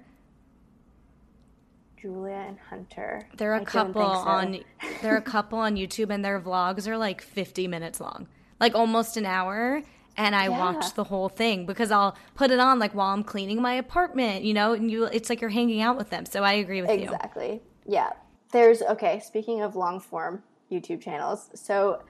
Julia 2.03 2.35
and 2.49 2.59
Hunter. 2.59 3.29
They're 3.37 3.55
I 3.55 3.59
a 3.59 3.61
don't 3.61 3.67
couple 3.69 4.15
so. 4.15 4.29
on 4.29 4.61
they're 5.03 5.17
a 5.17 5.23
couple 5.23 5.59
on 5.61 5.77
YouTube 5.77 6.11
and 6.11 6.25
their 6.25 6.41
vlogs 6.41 6.87
are 6.89 6.99
like 6.99 7.23
50 7.23 7.69
minutes 7.69 8.01
long. 8.01 8.27
Like 8.61 8.75
almost 8.75 9.17
an 9.17 9.25
hour 9.25 9.83
and 10.17 10.35
I 10.35 10.49
Yeah. 10.49 10.59
watch 10.59 10.95
the 10.95 11.05
whole 11.05 11.29
thing 11.29 11.65
because 11.65 11.91
I'll 11.91 12.17
put 12.35 12.51
it 12.51 12.59
on 12.61 12.79
like 12.79 12.93
while 12.95 13.15
I'm 13.15 13.23
cleaning 13.25 13.63
my 13.63 13.75
apartment, 13.75 14.45
you 14.45 14.53
know, 14.53 14.73
and 14.73 14.91
you 14.91 15.05
it's 15.05 15.31
like 15.31 15.41
you're 15.41 15.51
hanging 15.51 15.81
out 15.81 15.97
with 15.97 16.11
them. 16.11 16.27
So 16.27 16.43
I 16.43 16.55
agree 16.55 16.83
with 16.83 16.91
you. 16.91 17.05
Exactly. 17.05 17.63
Yeah. 17.87 18.11
There's 18.51 18.83
okay, 18.83 19.21
speaking 19.21 19.63
of 19.63 19.77
long 19.77 20.01
form 20.01 20.43
YouTube 20.71 21.01
channels. 21.01 21.51
So 21.55 22.03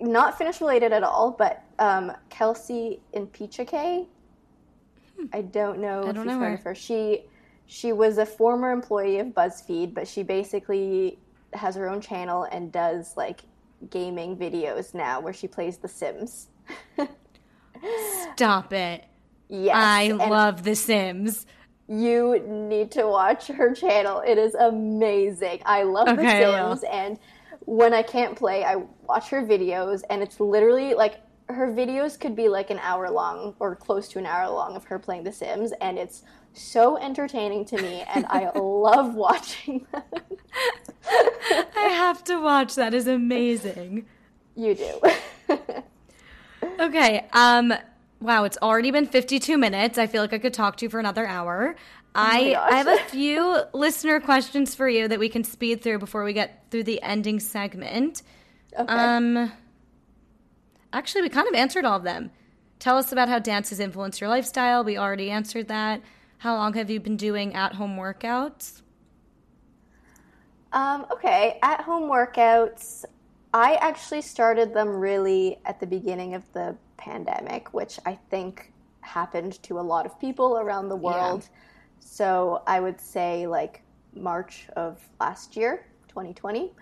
not 0.00 0.36
finish 0.36 0.60
related 0.60 0.92
at 0.92 1.02
all, 1.04 1.30
but 1.30 1.62
um, 1.78 2.12
Kelsey 2.30 3.00
Impicciche. 3.14 4.06
I 5.32 5.40
don't 5.42 5.78
know 5.78 6.00
Hmm. 6.02 6.06
I 6.06 6.10
if 6.10 6.14
don't 6.16 6.24
you've 6.28 6.34
know 6.34 6.38
heard 6.40 6.48
her. 6.48 6.54
of 6.54 6.62
her. 6.64 6.74
She 6.74 7.22
she 7.72 7.90
was 7.90 8.18
a 8.18 8.26
former 8.26 8.70
employee 8.70 9.18
of 9.18 9.28
BuzzFeed, 9.28 9.94
but 9.94 10.06
she 10.06 10.22
basically 10.22 11.18
has 11.54 11.74
her 11.74 11.88
own 11.88 12.02
channel 12.02 12.46
and 12.52 12.70
does 12.70 13.16
like 13.16 13.40
gaming 13.88 14.36
videos 14.36 14.92
now 14.92 15.20
where 15.20 15.32
she 15.32 15.48
plays 15.48 15.78
The 15.78 15.88
Sims. 15.88 16.48
Stop 18.34 18.74
it. 18.74 19.06
Yes. 19.48 19.74
I 19.74 20.02
and 20.02 20.18
love 20.18 20.64
The 20.64 20.76
Sims. 20.76 21.46
You 21.88 22.38
need 22.46 22.90
to 22.92 23.06
watch 23.06 23.46
her 23.46 23.74
channel. 23.74 24.22
It 24.24 24.36
is 24.36 24.54
amazing. 24.54 25.62
I 25.64 25.84
love 25.84 26.08
Okay, 26.08 26.44
The. 26.44 26.74
Sims, 26.74 26.84
and 26.92 27.18
when 27.60 27.94
I 27.94 28.02
can't 28.02 28.36
play, 28.36 28.64
I 28.64 28.82
watch 29.08 29.30
her 29.30 29.42
videos, 29.42 30.02
and 30.10 30.22
it's 30.22 30.40
literally 30.40 30.92
like 30.92 31.22
her 31.48 31.68
videos 31.68 32.20
could 32.20 32.36
be 32.36 32.48
like 32.48 32.68
an 32.68 32.80
hour 32.80 33.10
long 33.10 33.54
or 33.60 33.76
close 33.76 34.08
to 34.08 34.18
an 34.18 34.26
hour 34.26 34.50
long 34.50 34.76
of 34.76 34.84
her 34.84 34.98
playing 34.98 35.24
The 35.24 35.32
Sims, 35.32 35.72
and 35.80 35.98
it's 35.98 36.22
so 36.54 36.96
entertaining 36.98 37.64
to 37.66 37.80
me, 37.80 38.04
and 38.14 38.26
I 38.26 38.50
love 38.58 39.14
watching 39.14 39.86
them. 39.92 40.02
I 41.76 41.88
have 41.88 42.22
to 42.24 42.40
watch 42.40 42.74
that. 42.74 42.94
Is 42.94 43.06
amazing. 43.06 44.06
You 44.54 44.74
do. 44.74 45.00
Okay. 46.80 47.26
Um. 47.32 47.72
Wow. 48.20 48.44
It's 48.44 48.58
already 48.62 48.90
been 48.90 49.06
52 49.06 49.58
minutes. 49.58 49.98
I 49.98 50.06
feel 50.06 50.22
like 50.22 50.32
I 50.32 50.38
could 50.38 50.54
talk 50.54 50.76
to 50.78 50.84
you 50.86 50.90
for 50.90 51.00
another 51.00 51.26
hour. 51.26 51.74
I 52.14 52.52
gosh. 52.52 52.72
I 52.72 52.76
have 52.76 52.86
a 52.86 52.98
few 53.08 53.62
listener 53.72 54.20
questions 54.20 54.74
for 54.74 54.88
you 54.88 55.08
that 55.08 55.18
we 55.18 55.28
can 55.28 55.44
speed 55.44 55.82
through 55.82 55.98
before 55.98 56.24
we 56.24 56.32
get 56.32 56.64
through 56.70 56.84
the 56.84 57.02
ending 57.02 57.40
segment. 57.40 58.22
Okay. 58.78 58.92
Um. 58.92 59.52
Actually, 60.92 61.22
we 61.22 61.28
kind 61.30 61.48
of 61.48 61.54
answered 61.54 61.84
all 61.84 61.96
of 61.96 62.02
them. 62.02 62.30
Tell 62.78 62.98
us 62.98 63.12
about 63.12 63.28
how 63.28 63.38
dance 63.38 63.70
has 63.70 63.80
influenced 63.80 64.20
your 64.20 64.28
lifestyle. 64.28 64.84
We 64.84 64.98
already 64.98 65.30
answered 65.30 65.68
that. 65.68 66.02
How 66.42 66.56
long 66.56 66.74
have 66.74 66.90
you 66.90 66.98
been 66.98 67.16
doing 67.16 67.54
at-home 67.54 67.96
workouts? 67.96 68.82
Um, 70.72 71.06
okay, 71.12 71.60
at 71.62 71.82
home 71.82 72.10
workouts. 72.10 73.04
I 73.54 73.76
actually 73.76 74.22
started 74.22 74.74
them 74.74 74.88
really 74.88 75.60
at 75.66 75.78
the 75.78 75.86
beginning 75.86 76.34
of 76.34 76.42
the 76.52 76.74
pandemic, 76.96 77.72
which 77.72 78.00
I 78.06 78.18
think 78.28 78.72
happened 79.02 79.62
to 79.62 79.78
a 79.78 79.82
lot 79.82 80.04
of 80.04 80.18
people 80.18 80.58
around 80.58 80.88
the 80.88 80.96
world. 80.96 81.48
So 82.00 82.64
I 82.66 82.80
would 82.80 83.00
say 83.00 83.46
like 83.46 83.84
March 84.12 84.66
of 84.74 85.00
last 85.20 85.56
year, 85.56 85.86
2020. 86.08 86.72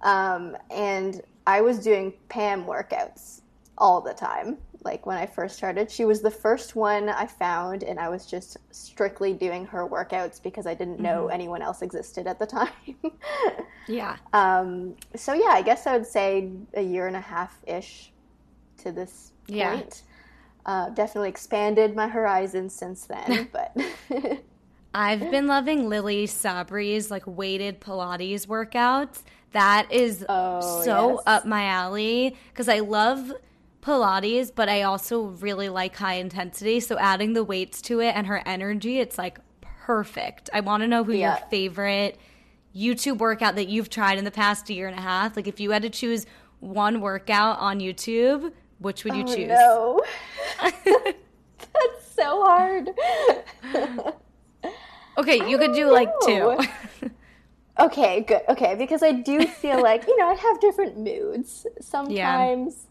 Um, 0.00 0.56
and 0.70 1.20
I 1.46 1.60
was 1.60 1.78
doing 1.78 2.14
Pam 2.30 2.64
workouts 2.64 3.42
all 3.76 4.00
the 4.00 4.14
time. 4.14 4.56
Like 4.84 5.06
when 5.06 5.16
I 5.16 5.26
first 5.26 5.56
started, 5.56 5.90
she 5.90 6.04
was 6.04 6.20
the 6.20 6.30
first 6.30 6.76
one 6.76 7.08
I 7.08 7.26
found, 7.26 7.82
and 7.82 7.98
I 7.98 8.08
was 8.10 8.26
just 8.26 8.58
strictly 8.70 9.32
doing 9.32 9.64
her 9.66 9.86
workouts 9.88 10.42
because 10.42 10.66
I 10.66 10.74
didn't 10.74 11.00
know 11.00 11.28
anyone 11.28 11.62
else 11.62 11.80
existed 11.82 12.26
at 12.26 12.38
the 12.38 12.46
time. 12.46 12.70
Yeah. 13.86 14.16
um, 14.32 14.96
so 15.14 15.34
yeah, 15.34 15.50
I 15.50 15.60
guess 15.62 15.86
I 15.86 15.96
would 15.96 16.06
say 16.06 16.48
a 16.74 16.80
year 16.82 17.06
and 17.06 17.16
a 17.16 17.20
half 17.20 17.58
ish 17.66 18.12
to 18.78 18.92
this 18.92 19.32
Yeah. 19.46 19.76
point. 19.76 20.02
Uh, 20.66 20.88
definitely 20.90 21.28
expanded 21.28 21.94
my 21.94 22.08
horizons 22.08 22.74
since 22.74 23.04
then, 23.04 23.48
but 23.52 23.76
I've 24.94 25.30
been 25.30 25.46
loving 25.46 25.88
Lily 25.88 26.26
Sabri's 26.26 27.10
like 27.10 27.24
weighted 27.26 27.80
Pilates 27.80 28.46
workouts. 28.46 29.22
That 29.52 29.90
is 29.92 30.24
Oh, 30.28 30.82
so 30.82 31.10
yes. 31.16 31.22
up 31.26 31.46
my 31.46 31.64
alley 31.66 32.36
because 32.52 32.68
I 32.68 32.78
love 32.80 33.32
Pilates, 33.84 34.50
but 34.54 34.68
I 34.68 34.82
also 34.82 35.20
really 35.22 35.68
like 35.68 35.96
high 35.96 36.14
intensity. 36.14 36.80
So 36.80 36.98
adding 36.98 37.34
the 37.34 37.44
weights 37.44 37.82
to 37.82 38.00
it 38.00 38.14
and 38.16 38.26
her 38.26 38.42
energy, 38.46 38.98
it's 38.98 39.18
like 39.18 39.38
perfect. 39.60 40.48
I 40.52 40.60
want 40.60 40.82
to 40.82 40.86
know 40.86 41.04
who 41.04 41.12
your 41.12 41.36
favorite 41.50 42.18
YouTube 42.74 43.18
workout 43.18 43.56
that 43.56 43.68
you've 43.68 43.90
tried 43.90 44.18
in 44.18 44.24
the 44.24 44.30
past 44.30 44.70
year 44.70 44.88
and 44.88 44.98
a 44.98 45.02
half. 45.02 45.36
Like 45.36 45.46
if 45.46 45.60
you 45.60 45.70
had 45.70 45.82
to 45.82 45.90
choose 45.90 46.24
one 46.60 47.00
workout 47.00 47.58
on 47.58 47.80
YouTube, 47.80 48.52
which 48.78 49.04
would 49.04 49.14
you 49.14 49.24
oh, 49.28 49.34
choose? 49.34 49.50
Oh, 49.52 50.04
no. 50.62 50.72
That's 51.58 52.14
so 52.14 52.42
hard. 52.42 52.90
Okay, 55.16 55.48
you 55.48 55.58
could 55.58 55.74
do 55.74 55.92
like 55.92 56.10
two. 56.24 56.58
Okay, 57.78 58.20
good. 58.20 58.42
Okay, 58.48 58.76
because 58.76 59.02
I 59.02 59.12
do 59.12 59.46
feel 59.46 59.82
like, 59.82 60.06
you 60.06 60.16
know, 60.16 60.28
I 60.28 60.34
have 60.34 60.60
different 60.60 60.98
moods. 60.98 61.66
Sometimes 61.80 62.86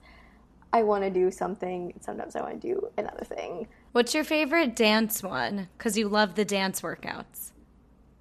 I 0.74 0.82
want 0.82 1.03
to 1.03 1.11
do 1.11 1.30
something, 1.30 1.93
sometimes 2.01 2.36
I 2.36 2.41
want 2.41 2.59
to 2.59 2.67
do 2.67 2.88
another 2.97 3.24
thing. 3.24 3.67
What's 3.91 4.15
your 4.15 4.24
favorite 4.24 4.76
dance 4.76 5.21
one? 5.21 5.69
Because 5.78 5.95
you 5.97 6.09
love 6.09 6.34
the 6.34 6.43
dance 6.43 6.82
workouts. 6.82 7.51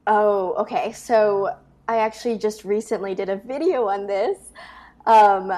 Oh, 0.07 0.53
okay. 0.59 0.93
So 0.93 1.57
I 1.89 1.97
actually 1.99 2.37
just 2.37 2.65
recently 2.65 3.15
did 3.15 3.31
a 3.31 3.37
video 3.37 3.89
on 3.89 4.07
this. 4.07 4.39
Um, 5.07 5.53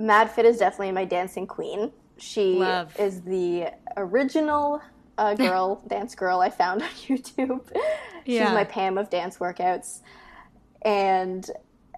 MadFit 0.00 0.44
is 0.44 0.58
definitely 0.58 0.92
my 0.92 1.04
dancing 1.04 1.46
queen. 1.46 1.92
She 2.16 2.56
Love. 2.56 2.98
is 2.98 3.22
the 3.22 3.72
original 3.96 4.82
uh, 5.18 5.34
girl, 5.36 5.82
dance 5.86 6.16
girl 6.16 6.40
I 6.40 6.50
found 6.50 6.82
on 6.82 6.88
YouTube. 6.88 7.64
She's 8.26 8.34
Yeah. 8.34 8.52
my 8.52 8.64
Pam 8.64 8.98
of 8.98 9.08
dance 9.08 9.38
workouts. 9.38 10.00
And 10.82 11.48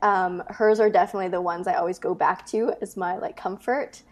um, 0.03 0.43
hers 0.49 0.79
are 0.79 0.91
definitely 0.91 1.29
the 1.29 1.41
ones 1.41 1.67
I 1.67 1.75
always 1.75 1.99
go 1.99 2.15
back 2.15 2.45
to 2.49 2.73
as 2.83 2.99
my 2.99 3.17
like 3.17 3.37
comfort. 3.37 4.03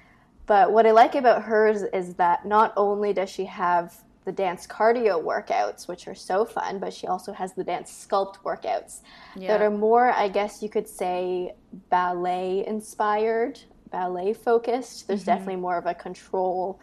But 0.48 0.72
what 0.72 0.86
I 0.86 0.92
like 0.92 1.14
about 1.14 1.42
hers 1.42 1.82
is 1.82 2.14
that 2.14 2.46
not 2.46 2.72
only 2.76 3.12
does 3.12 3.28
she 3.28 3.44
have 3.44 3.94
the 4.24 4.32
dance 4.32 4.66
cardio 4.66 5.22
workouts, 5.22 5.86
which 5.86 6.08
are 6.08 6.14
so 6.14 6.44
fun, 6.44 6.78
but 6.78 6.92
she 6.92 7.06
also 7.06 7.32
has 7.32 7.52
the 7.52 7.62
dance 7.62 8.06
sculpt 8.10 8.38
workouts 8.38 9.00
that 9.36 9.62
are 9.62 9.70
more, 9.70 10.10
I 10.10 10.28
guess 10.28 10.62
you 10.62 10.70
could 10.70 10.88
say, 10.88 11.54
ballet 11.90 12.66
inspired, 12.66 13.60
ballet 13.90 14.32
focused. 14.32 15.06
There's 15.06 15.20
mm-hmm. 15.20 15.30
definitely 15.30 15.56
more 15.56 15.76
of 15.76 15.86
a 15.86 15.94
control 15.94 16.80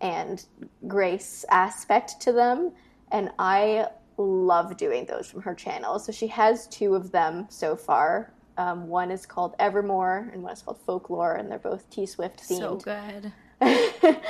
and 0.00 0.44
grace 0.86 1.44
aspect 1.50 2.20
to 2.22 2.32
them. 2.32 2.72
And 3.10 3.30
I 3.40 3.88
love 4.16 4.76
doing 4.76 5.04
those 5.04 5.28
from 5.28 5.42
her 5.42 5.54
channel. 5.54 5.98
So 5.98 6.12
she 6.12 6.28
has 6.28 6.68
two 6.68 6.94
of 6.94 7.10
them 7.10 7.46
so 7.50 7.74
far. 7.74 8.32
Um, 8.60 8.88
one 8.88 9.10
is 9.10 9.24
called 9.24 9.54
Evermore, 9.58 10.28
and 10.34 10.42
one 10.42 10.52
is 10.52 10.60
called 10.60 10.78
Folklore, 10.84 11.36
and 11.36 11.50
they're 11.50 11.58
both 11.58 11.88
T 11.88 12.04
Swift 12.04 12.40
themed 12.40 12.58
So 12.58 12.76
good. 12.76 13.32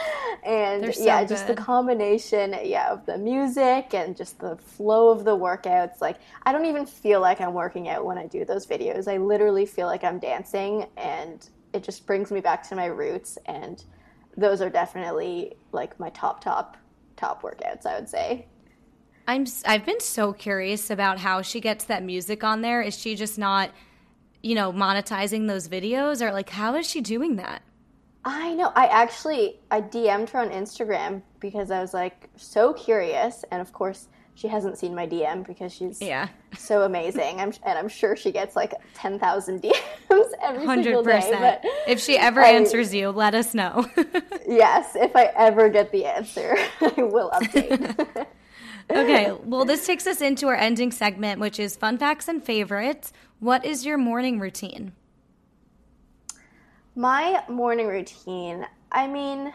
and 0.45 0.95
so 0.95 1.05
yeah, 1.05 1.24
just 1.24 1.49
the 1.49 1.55
combination, 1.55 2.55
yeah, 2.62 2.93
of 2.93 3.05
the 3.07 3.18
music 3.18 3.93
and 3.93 4.16
just 4.16 4.39
the 4.39 4.57
flow 4.57 5.09
of 5.11 5.24
the 5.24 5.37
workouts. 5.37 6.01
Like, 6.01 6.18
I 6.45 6.53
don't 6.53 6.66
even 6.66 6.87
feel 6.87 7.20
like 7.20 7.41
I'm 7.41 7.55
working 7.55 7.89
out 7.89 8.05
when 8.05 8.18
I 8.18 8.28
do 8.28 8.45
those 8.45 8.68
videos. 8.68 9.09
I 9.09 9.16
literally 9.16 9.66
feel 9.66 9.89
like 9.89 10.05
I'm 10.05 10.20
dancing, 10.20 10.87
and 10.97 11.49
it 11.72 11.83
just 11.83 12.07
brings 12.07 12.31
me 12.31 12.41
back 12.41 12.68
to 12.68 12.76
my 12.76 12.87
roots. 12.87 13.37
And 13.47 13.83
those 14.37 14.61
are 14.61 14.70
definitely 14.70 15.55
like 15.72 15.99
my 15.99 16.11
top, 16.11 16.41
top, 16.41 16.76
top 17.16 17.43
workouts. 17.43 17.85
I 17.85 17.99
would 17.99 18.09
say. 18.09 18.47
I'm 19.26 19.45
I've 19.66 19.85
been 19.85 20.01
so 20.01 20.33
curious 20.33 20.89
about 20.89 21.18
how 21.18 21.43
she 21.43 21.61
gets 21.61 21.85
that 21.87 22.05
music 22.05 22.45
on 22.45 22.62
there. 22.62 22.81
Is 22.81 22.97
she 22.97 23.16
just 23.16 23.39
not, 23.39 23.70
you 24.43 24.55
know, 24.55 24.72
monetizing 24.72 25.47
those 25.49 25.68
videos 25.68 26.20
or 26.20 26.32
like 26.32 26.51
how 26.51 26.74
is 26.76 26.88
she 26.88 27.01
doing 27.01 27.36
that? 27.36 27.62
I 28.24 28.53
know. 28.55 28.72
I 28.76 28.86
actually 28.86 29.59
I 29.70 29.80
DM'd 29.80 30.30
her 30.30 30.41
on 30.41 30.51
Instagram 30.51 31.22
because 31.41 31.70
I 31.70 31.80
was 31.80 31.95
like 31.95 32.28
so 32.36 32.72
curious, 32.74 33.45
and 33.51 33.61
of 33.62 33.72
course 33.72 34.09
she 34.34 34.47
hasn't 34.49 34.78
seen 34.78 34.95
my 34.95 35.07
DM 35.07 35.47
because 35.47 35.72
she's 35.74 36.01
Yeah. 36.01 36.28
so 36.57 36.82
amazing. 36.82 37.41
I'm 37.41 37.53
and 37.64 37.78
I'm 37.78 37.88
sure 37.88 38.16
she 38.16 38.30
gets 38.30 38.57
like 38.57 38.74
ten 38.95 39.18
thousand 39.18 39.62
DMs 39.62 39.72
every 40.43 40.61
single 40.61 40.66
Hundred 40.66 41.05
day. 41.05 41.12
percent. 41.12 41.41
But 41.62 41.62
If 41.86 42.01
she 42.01 42.16
ever 42.18 42.41
I- 42.43 42.51
answers 42.53 42.95
you, 42.95 43.11
let 43.11 43.34
us 43.34 43.55
know. 43.55 43.86
yes, 44.47 44.95
if 44.97 45.14
I 45.16 45.30
ever 45.36 45.68
get 45.70 45.91
the 45.93 46.05
answer, 46.05 46.57
I 46.80 47.03
will 47.03 47.30
update. 47.30 48.26
Okay. 48.89 49.33
Well, 49.45 49.64
this 49.64 49.87
takes 49.87 50.07
us 50.07 50.20
into 50.20 50.49
our 50.49 50.55
ending 50.55 50.93
segment, 50.93 51.41
which 51.41 51.59
is 51.59 51.76
fun 51.76 51.99
facts 51.99 52.28
and 52.28 52.43
favorites. 52.43 53.12
What 53.39 53.64
is 53.64 53.85
your 53.85 53.99
morning 53.99 54.39
routine? 54.39 54.93
My 56.95 57.43
morning 57.49 57.87
routine, 57.87 58.66
I 58.93 59.07
mean, 59.07 59.53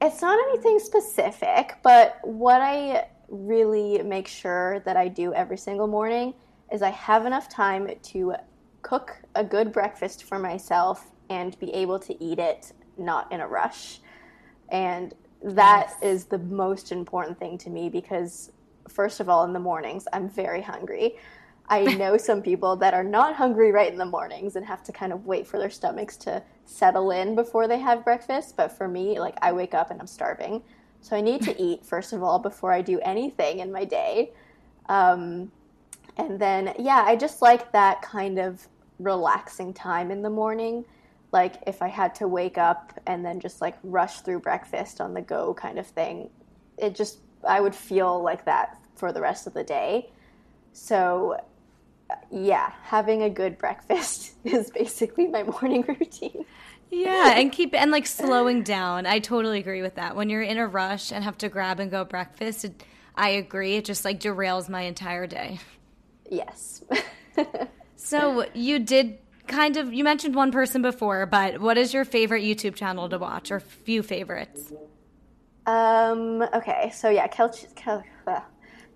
it's 0.00 0.22
not 0.22 0.38
anything 0.48 0.78
specific, 0.78 1.76
but 1.82 2.18
what 2.22 2.60
I 2.60 3.06
really 3.28 4.02
make 4.02 4.26
sure 4.26 4.80
that 4.80 4.96
I 4.96 5.08
do 5.08 5.32
every 5.34 5.58
single 5.58 5.86
morning 5.86 6.34
is 6.72 6.82
I 6.82 6.90
have 6.90 7.26
enough 7.26 7.48
time 7.48 7.90
to 8.02 8.34
cook 8.82 9.16
a 9.34 9.44
good 9.44 9.72
breakfast 9.72 10.24
for 10.24 10.38
myself 10.38 11.10
and 11.28 11.58
be 11.58 11.70
able 11.72 11.98
to 12.00 12.22
eat 12.22 12.38
it 12.38 12.72
not 12.96 13.30
in 13.32 13.40
a 13.40 13.46
rush. 13.46 14.00
And 14.70 15.14
that 15.42 15.94
is 16.02 16.26
the 16.26 16.38
most 16.38 16.92
important 16.92 17.38
thing 17.38 17.56
to 17.58 17.70
me 17.70 17.88
because, 17.88 18.52
first 18.88 19.20
of 19.20 19.28
all, 19.28 19.44
in 19.44 19.52
the 19.52 19.60
mornings, 19.60 20.06
I'm 20.12 20.28
very 20.28 20.62
hungry. 20.62 21.16
I 21.68 21.82
know 21.96 22.16
some 22.16 22.42
people 22.42 22.76
that 22.76 22.94
are 22.94 23.04
not 23.04 23.36
hungry 23.36 23.72
right 23.72 23.90
in 23.90 23.98
the 23.98 24.04
mornings 24.04 24.56
and 24.56 24.66
have 24.66 24.82
to 24.84 24.92
kind 24.92 25.12
of 25.12 25.26
wait 25.26 25.46
for 25.46 25.58
their 25.58 25.70
stomachs 25.70 26.16
to 26.18 26.42
settle 26.64 27.10
in 27.10 27.34
before 27.34 27.68
they 27.68 27.78
have 27.78 28.04
breakfast. 28.04 28.56
But 28.56 28.72
for 28.72 28.88
me, 28.88 29.18
like, 29.18 29.36
I 29.40 29.52
wake 29.52 29.74
up 29.74 29.90
and 29.90 30.00
I'm 30.00 30.06
starving. 30.06 30.62
So 31.00 31.16
I 31.16 31.20
need 31.20 31.42
to 31.42 31.62
eat, 31.62 31.86
first 31.86 32.12
of 32.12 32.22
all, 32.22 32.38
before 32.38 32.72
I 32.72 32.82
do 32.82 33.00
anything 33.00 33.60
in 33.60 33.72
my 33.72 33.84
day. 33.84 34.32
Um, 34.88 35.50
and 36.16 36.38
then, 36.38 36.74
yeah, 36.78 37.02
I 37.06 37.16
just 37.16 37.40
like 37.40 37.72
that 37.72 38.02
kind 38.02 38.38
of 38.38 38.68
relaxing 38.98 39.72
time 39.72 40.10
in 40.10 40.20
the 40.20 40.28
morning. 40.28 40.84
Like, 41.32 41.56
if 41.66 41.80
I 41.82 41.88
had 41.88 42.14
to 42.16 42.28
wake 42.28 42.58
up 42.58 42.98
and 43.06 43.24
then 43.24 43.40
just 43.40 43.60
like 43.60 43.78
rush 43.82 44.20
through 44.20 44.40
breakfast 44.40 45.00
on 45.00 45.14
the 45.14 45.20
go 45.20 45.54
kind 45.54 45.78
of 45.78 45.86
thing, 45.86 46.30
it 46.76 46.94
just, 46.94 47.18
I 47.46 47.60
would 47.60 47.74
feel 47.74 48.22
like 48.22 48.44
that 48.46 48.78
for 48.96 49.12
the 49.12 49.20
rest 49.20 49.46
of 49.46 49.54
the 49.54 49.62
day. 49.62 50.10
So, 50.72 51.36
yeah, 52.30 52.72
having 52.82 53.22
a 53.22 53.30
good 53.30 53.58
breakfast 53.58 54.32
is 54.44 54.70
basically 54.70 55.28
my 55.28 55.44
morning 55.44 55.84
routine. 55.88 56.44
Yeah, 56.90 57.38
and 57.38 57.52
keep 57.52 57.74
and 57.74 57.92
like 57.92 58.06
slowing 58.06 58.64
down. 58.64 59.06
I 59.06 59.20
totally 59.20 59.60
agree 59.60 59.82
with 59.82 59.94
that. 59.94 60.16
When 60.16 60.28
you're 60.28 60.42
in 60.42 60.58
a 60.58 60.66
rush 60.66 61.12
and 61.12 61.22
have 61.22 61.38
to 61.38 61.48
grab 61.48 61.78
and 61.78 61.90
go 61.90 62.04
breakfast, 62.04 62.64
it, 62.64 62.82
I 63.14 63.30
agree. 63.30 63.76
It 63.76 63.84
just 63.84 64.04
like 64.04 64.18
derails 64.18 64.68
my 64.68 64.82
entire 64.82 65.28
day. 65.28 65.60
Yes. 66.28 66.82
So 68.02 68.46
you 68.54 68.78
did 68.78 69.18
kind 69.50 69.76
of 69.76 69.92
you 69.92 70.04
mentioned 70.04 70.34
one 70.34 70.52
person 70.52 70.80
before, 70.80 71.26
but 71.26 71.60
what 71.60 71.76
is 71.76 71.92
your 71.92 72.04
favorite 72.04 72.42
YouTube 72.42 72.74
channel 72.74 73.08
to 73.08 73.18
watch 73.18 73.50
or 73.50 73.60
few 73.60 74.02
favorites? 74.02 74.72
Um, 75.66 76.42
okay, 76.54 76.90
so 76.94 77.10
yeah, 77.10 77.26
Kel- 77.26 77.54
Kel- 77.76 78.04
uh, 78.26 78.40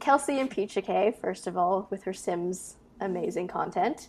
Kelsey 0.00 0.34
Impicciche, 0.34 1.20
first 1.20 1.46
of 1.46 1.56
all, 1.56 1.86
with 1.90 2.02
her 2.04 2.12
Sims 2.12 2.76
amazing 3.00 3.48
content. 3.48 4.08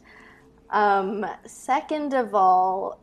Um, 0.70 1.26
second 1.46 2.14
of 2.14 2.34
all, 2.34 3.00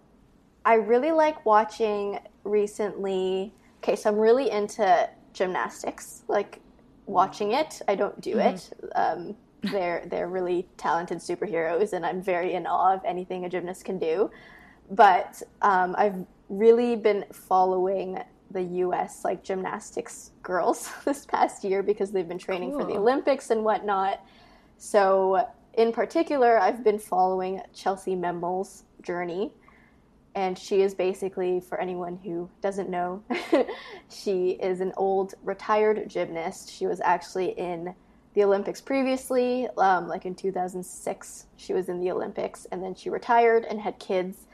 I 0.65 0.75
really 0.75 1.13
like 1.13 1.45
watching 1.45 2.19
recently. 2.45 3.53
Okay, 3.83 3.97
so 3.97 4.11
I'm 4.11 4.17
really 4.17 4.51
into 4.51 5.09
gymnastics, 5.33 6.23
like 6.29 6.61
watching 7.07 7.53
it. 7.53 7.83
I 7.89 7.95
don't 7.95 8.21
do 8.21 8.39
it. 8.39 8.73
Um, 8.95 9.37
they're 9.63 10.05
they're 10.07 10.29
really 10.29 10.67
talented 10.77 11.19
superheroes, 11.19 11.93
and 11.93 12.05
I'm 12.05 12.23
very 12.23 12.55
in 12.55 12.67
awe 12.67 12.95
of 12.95 13.05
anything 13.05 13.45
a 13.45 13.49
gymnast 13.49 13.85
can 13.85 13.99
do. 13.99 14.31
But 14.91 15.43
um, 15.63 15.95
I've 15.97 16.27
really 16.49 16.97
been 16.97 17.25
following 17.33 18.19
the 18.51 18.63
U.S. 18.63 19.25
like 19.25 19.43
gymnastics 19.43 20.33
girls 20.43 20.91
this 21.05 21.25
past 21.25 21.65
year 21.65 21.83
because 21.83 22.13
they've 22.13 22.29
been 22.29 22.39
training 22.39 22.73
for 22.73 22.85
the 22.85 22.95
Olympics 22.95 23.51
and 23.51 23.65
whatnot. 23.65 24.25
So, 24.79 25.49
in 25.75 25.93
particular, 25.93 26.59
I've 26.59 26.85
been 26.85 26.99
following 26.99 27.61
Chelsea 27.73 28.15
Memmel's 28.15 28.85
journey. 29.01 29.53
And 30.35 30.59
she 30.59 30.81
is 30.81 30.95
basically, 30.95 31.61
for 31.61 31.79
anyone 31.79 32.19
who 32.25 32.49
doesn't 32.63 32.89
know, 32.89 33.23
she 34.09 34.53
is 34.53 34.81
an 34.81 34.93
old 34.97 35.35
retired 35.43 36.09
gymnast. 36.09 36.73
She 36.73 36.87
was 36.87 37.03
actually 37.03 37.51
in 37.51 37.95
the 38.35 38.45
Olympics 38.45 38.81
previously, 38.81 39.69
um, 39.77 40.09
like 40.09 40.25
in 40.25 40.35
2006. 40.35 41.47
She 41.57 41.73
was 41.73 41.89
in 41.89 42.01
the 42.01 42.11
Olympics 42.11 42.67
and 42.73 42.83
then 42.83 42.95
she 42.95 43.11
retired 43.11 43.65
and 43.65 43.81
had 43.81 43.99
kids. 43.99 44.47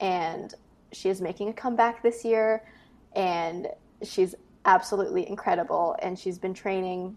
And 0.00 0.54
she 0.92 1.08
is 1.08 1.20
making 1.20 1.48
a 1.48 1.52
comeback 1.52 2.02
this 2.02 2.24
year. 2.24 2.64
And 3.14 3.68
she's 4.02 4.34
absolutely 4.64 5.28
incredible. 5.28 5.96
And 6.02 6.18
she's 6.18 6.38
been 6.38 6.54
training 6.54 7.16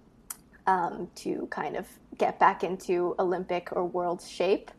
um, 0.65 1.09
to 1.15 1.47
kind 1.51 1.75
of 1.75 1.87
get 2.17 2.39
back 2.39 2.63
into 2.63 3.15
Olympic 3.19 3.69
or 3.71 3.85
world 3.85 4.21
shape. 4.21 4.71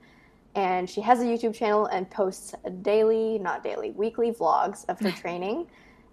And 0.57 0.91
she 0.91 1.01
has 1.01 1.21
a 1.21 1.25
YouTube 1.25 1.55
channel 1.55 1.87
and 1.87 2.11
posts 2.11 2.55
daily, 2.83 3.39
not 3.39 3.63
daily, 3.63 3.93
weekly 3.93 4.33
vlogs 4.33 4.85
of 4.89 4.99
her 5.01 5.13
training. 5.23 5.67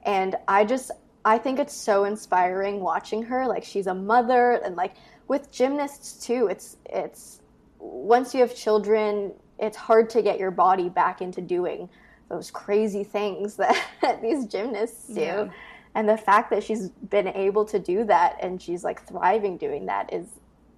And 0.04 0.36
I 0.48 0.64
just, 0.64 0.92
I 1.28 1.38
think 1.38 1.60
it's 1.60 1.74
so 1.74 2.06
inspiring 2.06 2.80
watching 2.80 3.22
her. 3.24 3.46
Like 3.48 3.66
she's 3.66 3.88
a 3.88 3.94
mother, 3.94 4.62
and 4.64 4.78
like 4.78 4.96
with 5.28 5.52
gymnasts 5.52 6.26
too, 6.26 6.48
it's 6.48 6.78
it's 6.86 7.42
once 7.80 8.34
you 8.34 8.40
have 8.40 8.56
children, 8.56 9.34
it's 9.60 9.76
hard 9.76 10.10
to 10.12 10.22
get 10.22 10.40
your 10.40 10.52
body 10.52 10.88
back 10.88 11.22
into 11.22 11.42
doing 11.42 11.90
those 12.30 12.50
crazy 12.50 13.04
things 13.04 13.56
that 14.02 14.22
these 14.22 14.46
gymnasts 14.46 15.10
do. 15.10 15.20
Yeah. 15.20 15.50
And 15.96 16.08
the 16.08 16.16
fact 16.16 16.50
that 16.52 16.64
she's 16.64 16.88
been 16.90 17.28
able 17.28 17.66
to 17.66 17.80
do 17.80 18.06
that 18.06 18.38
and 18.42 18.62
she's 18.62 18.86
like 18.86 19.06
thriving 19.06 19.58
doing 19.58 19.88
that 19.88 20.14
is 20.14 20.28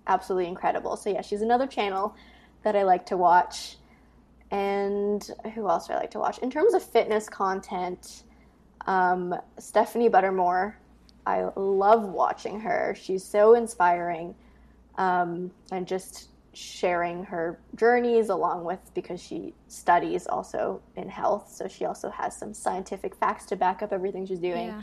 absolutely 0.08 0.48
incredible. 0.48 0.96
So 0.96 1.12
yeah, 1.12 1.22
she's 1.22 1.44
another 1.44 1.68
channel 1.68 2.16
that 2.64 2.76
I 2.76 2.84
like 2.84 3.06
to 3.08 3.18
watch. 3.18 3.78
And 4.50 5.30
who 5.54 5.70
else 5.70 5.86
do 5.86 5.94
I 5.94 5.98
like 5.98 6.12
to 6.12 6.20
watch? 6.20 6.40
In 6.40 6.50
terms 6.50 6.74
of 6.74 6.82
fitness 6.82 7.30
content, 7.30 8.24
Um, 8.90 9.36
Stephanie 9.60 10.10
Buttermore, 10.10 10.74
I 11.24 11.48
love 11.56 12.10
watching 12.10 12.60
her. 12.62 12.96
She's 13.00 13.24
so 13.24 13.54
inspiring, 13.54 14.34
um, 14.96 15.52
and 15.72 15.88
just 15.88 16.30
sharing 16.54 17.24
her 17.24 17.60
journeys 17.76 18.30
along 18.30 18.64
with 18.64 18.80
because 18.96 19.22
she 19.22 19.54
studies 19.68 20.26
also 20.26 20.82
in 20.96 21.08
health, 21.08 21.52
so 21.54 21.68
she 21.68 21.86
also 21.86 22.10
has 22.10 22.36
some 22.36 22.52
scientific 22.52 23.14
facts 23.14 23.46
to 23.46 23.56
back 23.56 23.84
up 23.84 23.94
everything 23.94 24.26
she's 24.26 24.40
doing. 24.40 24.70
Yeah. 24.70 24.82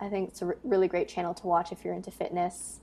I 0.00 0.08
think 0.08 0.30
it's 0.30 0.40
a 0.40 0.46
r- 0.46 0.56
really 0.64 0.88
great 0.88 1.06
channel 1.06 1.34
to 1.34 1.46
watch 1.46 1.72
if 1.72 1.84
you're 1.84 1.94
into 1.94 2.10
fitness. 2.10 2.80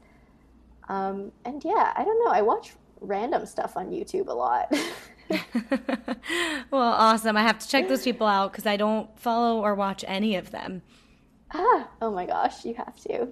Um, 0.87 1.31
and 1.45 1.63
yeah, 1.65 1.93
I 1.95 2.05
don't 2.05 2.23
know. 2.23 2.31
I 2.31 2.43
watch 2.43 2.73
random 3.01 3.47
stuff 3.47 3.75
on 3.75 3.89
YouTube 3.89 4.27
a 4.27 4.33
lot. 4.33 4.71
well, 6.71 6.81
awesome. 6.81 7.37
I 7.37 7.43
have 7.43 7.59
to 7.59 7.67
check 7.67 7.87
those 7.87 8.03
people 8.03 8.27
out 8.27 8.51
because 8.51 8.65
I 8.65 8.77
don't 8.77 9.07
follow 9.19 9.61
or 9.61 9.75
watch 9.75 10.03
any 10.07 10.35
of 10.35 10.51
them. 10.51 10.81
ah, 11.53 11.87
oh 12.01 12.11
my 12.11 12.25
gosh, 12.25 12.65
you 12.65 12.73
have 12.75 12.99
to, 13.01 13.27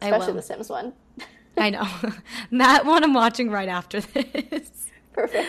I 0.00 0.08
especially 0.08 0.34
the 0.34 0.42
Sims 0.42 0.68
one. 0.68 0.92
I 1.56 1.70
know. 1.70 1.88
that 2.52 2.84
one 2.84 3.02
I'm 3.02 3.14
watching 3.14 3.50
right 3.50 3.68
after 3.68 4.00
this. 4.00 4.88
Perfect. 5.12 5.48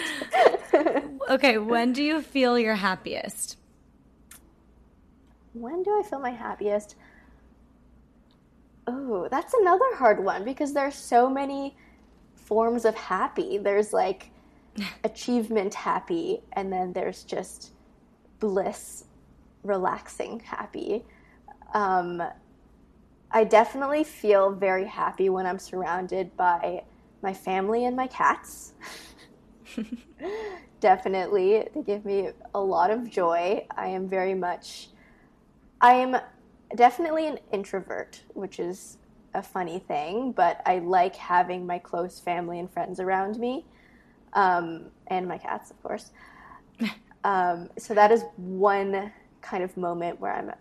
Okay, 1.29 1.57
when 1.57 1.91
do 1.91 2.01
you 2.01 2.21
feel 2.21 2.57
your 2.57 2.75
happiest? 2.75 3.57
when 5.59 5.83
do 5.83 5.99
I 5.99 6.03
feel 6.07 6.19
my 6.19 6.31
happiest? 6.31 6.95
Oh, 8.85 9.27
that's 9.29 9.53
another 9.53 9.95
hard 9.95 10.23
one 10.23 10.45
because 10.45 10.73
there's 10.73 10.95
so 10.95 11.29
many 11.29 11.75
forms 12.35 12.85
of 12.85 12.95
happy. 12.95 13.57
There's 13.57 13.91
like 13.91 14.31
achievement 15.03 15.73
happy, 15.73 16.41
and 16.53 16.71
then 16.71 16.93
there's 16.93 17.23
just 17.23 17.71
bliss, 18.39 19.05
relaxing 19.63 20.39
happy. 20.39 21.03
Um, 21.73 22.21
I 23.31 23.43
definitely 23.43 24.03
feel 24.03 24.51
very 24.51 24.85
happy 24.85 25.29
when 25.29 25.45
I'm 25.45 25.59
surrounded 25.59 26.35
by 26.37 26.83
my 27.21 27.33
family 27.33 27.85
and 27.85 27.95
my 27.95 28.07
cats. 28.07 28.73
definitely, 30.79 31.67
they 31.73 31.81
give 31.81 32.05
me 32.05 32.29
a 32.53 32.59
lot 32.59 32.91
of 32.91 33.09
joy. 33.09 33.65
I 33.75 33.87
am 33.87 34.07
very 34.07 34.33
much, 34.33 34.89
I 35.81 35.93
am 35.93 36.17
definitely 36.75 37.27
an 37.27 37.39
introvert, 37.51 38.21
which 38.33 38.59
is 38.59 38.97
a 39.33 39.41
funny 39.41 39.79
thing, 39.79 40.31
but 40.31 40.61
I 40.65 40.79
like 40.79 41.15
having 41.15 41.65
my 41.65 41.79
close 41.79 42.19
family 42.19 42.59
and 42.59 42.71
friends 42.71 42.99
around 42.99 43.37
me, 43.37 43.65
um, 44.33 44.91
and 45.07 45.27
my 45.27 45.37
cats, 45.37 45.71
of 45.71 45.81
course. 45.83 46.11
Um, 47.23 47.69
so 47.77 47.93
that 47.93 48.11
is 48.11 48.23
one 48.37 49.11
kind 49.41 49.63
of 49.63 49.75
moment 49.75 50.19
where 50.21 50.33
I'm 50.33 50.51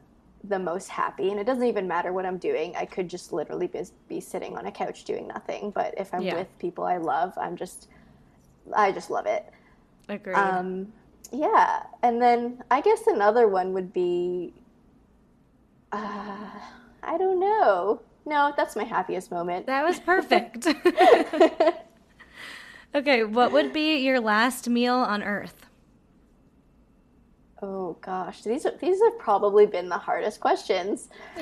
the 0.44 0.58
most 0.58 0.88
happy, 0.88 1.30
and 1.30 1.38
it 1.40 1.44
doesn't 1.44 1.64
even 1.64 1.86
matter 1.86 2.12
what 2.12 2.24
I'm 2.26 2.38
doing. 2.38 2.74
I 2.76 2.86
could 2.86 3.08
just 3.08 3.32
literally 3.32 3.66
be, 3.66 3.82
be 4.08 4.20
sitting 4.20 4.56
on 4.56 4.66
a 4.66 4.72
couch 4.72 5.04
doing 5.04 5.28
nothing, 5.28 5.70
but 5.70 5.94
if 5.98 6.12
I'm 6.14 6.22
Yeah. 6.24 6.34
with 6.34 6.48
people 6.58 6.84
I 6.84 6.96
love, 6.98 7.34
I'm 7.36 7.56
just, 7.56 7.88
I 8.74 8.92
just 8.92 9.10
love 9.10 9.26
it. 9.26 9.44
Agreed. 10.08 10.36
Um, 10.36 10.92
yeah, 11.32 11.82
and 12.02 12.20
then 12.22 12.62
I 12.70 12.80
guess 12.80 13.06
another 13.06 13.48
one 13.48 13.72
would 13.74 13.92
be, 13.92 14.52
uh, 15.92 16.50
I 17.02 17.18
don't 17.18 17.40
know. 17.40 18.02
No, 18.24 18.52
that's 18.56 18.74
my 18.76 18.84
happiest 18.84 19.30
moment. 19.30 19.66
that 19.66 19.84
was 19.84 20.00
perfect. 20.00 20.66
okay, 22.94 23.24
what 23.24 23.52
would 23.52 23.72
be 23.72 23.98
your 23.98 24.20
last 24.20 24.68
meal 24.68 24.94
on 24.94 25.22
Earth? 25.22 25.66
Oh 27.62 27.96
gosh, 28.02 28.42
these 28.42 28.66
are, 28.66 28.74
these 28.80 29.00
have 29.02 29.18
probably 29.18 29.64
been 29.64 29.88
the 29.88 29.96
hardest 29.96 30.40
questions 30.40 31.08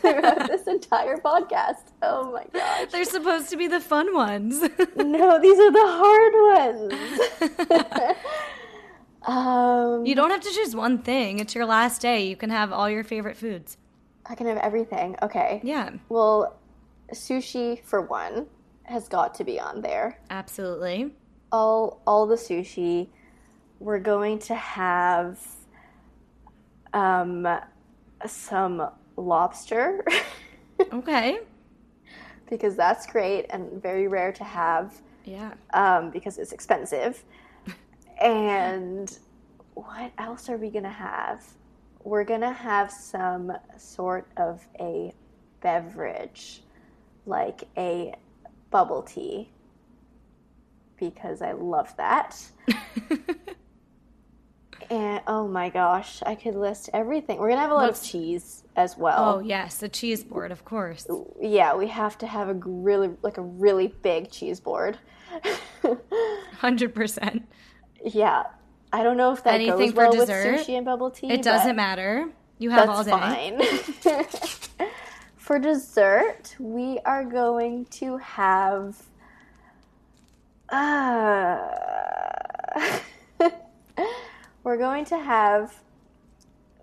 throughout 0.00 0.46
this 0.46 0.68
entire 0.68 1.16
podcast. 1.16 1.90
Oh 2.00 2.30
my 2.32 2.44
gosh. 2.52 2.92
They're 2.92 3.04
supposed 3.04 3.50
to 3.50 3.56
be 3.56 3.66
the 3.66 3.80
fun 3.80 4.14
ones. 4.14 4.60
No, 4.96 5.40
these 5.40 5.58
are 5.58 5.72
the 5.72 5.86
hard 6.00 6.34
ones. 8.00 8.16
um, 9.26 10.06
you 10.06 10.14
don't 10.14 10.30
have 10.30 10.40
to 10.42 10.50
choose 10.50 10.76
one 10.76 10.98
thing. 10.98 11.38
It's 11.40 11.54
your 11.54 11.66
last 11.66 12.00
day. 12.02 12.26
You 12.26 12.36
can 12.36 12.50
have 12.50 12.72
all 12.72 12.88
your 12.88 13.02
favorite 13.02 13.36
foods. 13.36 13.76
I 14.26 14.34
can 14.34 14.46
have 14.46 14.58
everything. 14.58 15.16
Okay. 15.22 15.60
Yeah, 15.64 15.90
Well, 16.08 16.56
sushi 17.12 17.82
for 17.82 18.00
one 18.02 18.46
has 18.88 19.08
got 19.08 19.34
to 19.36 19.44
be 19.44 19.60
on 19.60 19.80
there. 19.82 20.18
absolutely. 20.30 21.12
all 21.52 22.00
all 22.06 22.26
the 22.26 22.36
sushi. 22.36 23.08
We're 23.80 24.00
going 24.00 24.38
to 24.40 24.54
have 24.56 25.38
um, 26.92 27.46
some 28.26 28.88
lobster 29.16 30.04
Okay. 30.92 31.38
because 32.50 32.74
that's 32.76 33.06
great 33.06 33.46
and 33.50 33.80
very 33.82 34.08
rare 34.08 34.32
to 34.32 34.44
have 34.44 34.92
Yeah. 35.24 35.52
um, 35.74 36.10
because 36.10 36.38
it's 36.38 36.52
expensive. 36.52 37.22
and 38.20 39.16
what 39.74 40.12
else 40.18 40.48
are 40.48 40.56
we 40.56 40.70
gonna 40.70 40.90
have? 40.90 41.44
We're 42.02 42.24
gonna 42.24 42.52
have 42.52 42.90
some 42.90 43.52
sort 43.76 44.26
of 44.36 44.66
a 44.80 45.12
beverage, 45.60 46.62
like 47.26 47.64
a 47.76 48.14
bubble 48.70 49.02
tea, 49.02 49.50
because 50.98 51.42
I 51.42 51.52
love 51.52 51.96
that. 51.96 52.40
And 54.90 55.20
oh 55.26 55.46
my 55.46 55.68
gosh, 55.68 56.22
I 56.24 56.34
could 56.34 56.54
list 56.54 56.88
everything. 56.94 57.38
We're 57.38 57.50
gonna 57.50 57.60
have 57.60 57.70
a 57.72 57.74
lot 57.74 57.88
What's- 57.88 58.00
of 58.06 58.10
cheese 58.10 58.64
as 58.74 58.96
well. 58.96 59.34
Oh 59.36 59.38
yes, 59.40 59.82
a 59.82 59.88
cheese 59.88 60.24
board, 60.24 60.50
of 60.50 60.64
course. 60.64 61.06
Yeah, 61.40 61.74
we 61.76 61.88
have 61.88 62.16
to 62.18 62.26
have 62.26 62.48
a 62.48 62.54
really 62.54 63.10
like 63.20 63.36
a 63.36 63.42
really 63.42 63.88
big 63.88 64.30
cheese 64.30 64.60
board. 64.60 64.96
Hundred 66.58 66.94
percent. 66.94 67.46
yeah, 68.02 68.44
I 68.92 69.02
don't 69.02 69.18
know 69.18 69.32
if 69.32 69.44
that 69.44 69.56
Anything 69.56 69.78
goes 69.78 69.90
for 69.90 69.96
well 69.96 70.12
dessert? 70.12 70.52
with 70.52 70.66
sushi 70.66 70.76
and 70.76 70.86
bubble 70.86 71.10
tea. 71.10 71.30
It 71.32 71.42
doesn't 71.42 71.76
matter. 71.76 72.28
You 72.58 72.70
have 72.70 72.88
all 72.88 73.04
the. 73.04 73.10
That's 73.10 74.02
day. 74.04 74.24
fine. 74.78 74.87
for 75.48 75.58
dessert, 75.58 76.54
we 76.58 76.98
are 77.06 77.24
going 77.24 77.86
to 77.86 78.18
have. 78.18 79.02
Uh, 80.68 81.70
we're 84.62 84.76
going 84.76 85.06
to 85.06 85.16
have 85.18 85.74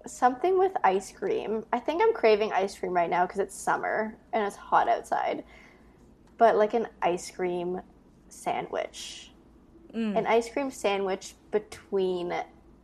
something 0.08 0.58
with 0.58 0.72
ice 0.84 1.12
cream. 1.12 1.64
I 1.72 1.78
think 1.78 2.02
I'm 2.02 2.12
craving 2.12 2.54
ice 2.54 2.76
cream 2.76 2.92
right 2.92 3.08
now 3.08 3.28
because 3.28 3.40
it's 3.40 3.56
summer 3.56 4.18
and 4.34 4.44
it's 4.44 4.56
hot 4.56 4.90
outside. 4.90 5.44
But 6.40 6.56
like 6.56 6.74
an 6.74 6.88
ice 7.04 7.30
cream 7.30 7.82
sandwich. 8.30 9.30
Mm. 9.96 10.18
An 10.18 10.26
ice 10.26 10.50
cream 10.50 10.72
sandwich 10.72 11.36
between 11.52 12.34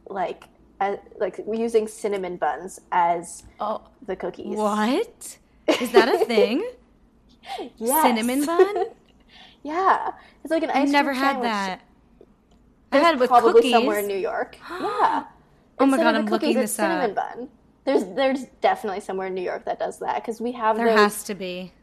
like 0.05 0.43
uh, 0.79 0.97
like 1.19 1.39
using 1.51 1.87
cinnamon 1.87 2.37
buns 2.37 2.79
as 2.91 3.45
Oh, 3.59 3.81
the 4.05 4.15
cookies. 4.15 4.57
what? 4.57 5.39
Is 5.79 5.91
that 5.91 6.07
a 6.09 6.25
thing? 6.25 6.67
Yes. 7.77 8.03
Cinnamon 8.03 8.45
bun? 8.45 8.85
Yeah, 9.63 10.11
it's 10.43 10.49
like 10.51 10.63
an 10.63 10.69
ice 10.69 10.75
cream. 10.75 10.83
I've 10.85 10.91
never 10.91 11.13
had 11.13 11.31
sandwich. 11.33 11.43
that. 11.43 11.81
I've 12.91 13.01
had 13.01 13.13
it 13.15 13.19
with 13.19 13.29
probably 13.29 13.53
cookies. 13.53 13.71
somewhere 13.71 13.99
in 13.99 14.07
New 14.07 14.17
York. 14.17 14.57
yeah. 14.69 15.25
Oh 15.79 15.85
my 15.85 15.97
God, 15.97 16.15
I'm 16.15 16.25
looking 16.25 16.53
cookies, 16.53 16.55
it's 16.55 16.71
this 16.75 16.79
up. 16.79 16.85
cinnamon 16.91 17.13
bun. 17.15 17.49
There's 17.85 18.05
there's 18.15 18.45
definitely 18.61 19.01
somewhere 19.01 19.27
in 19.27 19.33
New 19.35 19.41
York 19.43 19.65
that 19.65 19.79
does 19.79 19.99
that 19.99 20.15
because 20.15 20.39
we 20.41 20.51
have 20.53 20.77
There 20.77 20.87
those. 20.87 20.97
has 20.99 21.23
to 21.25 21.35
be. 21.35 21.73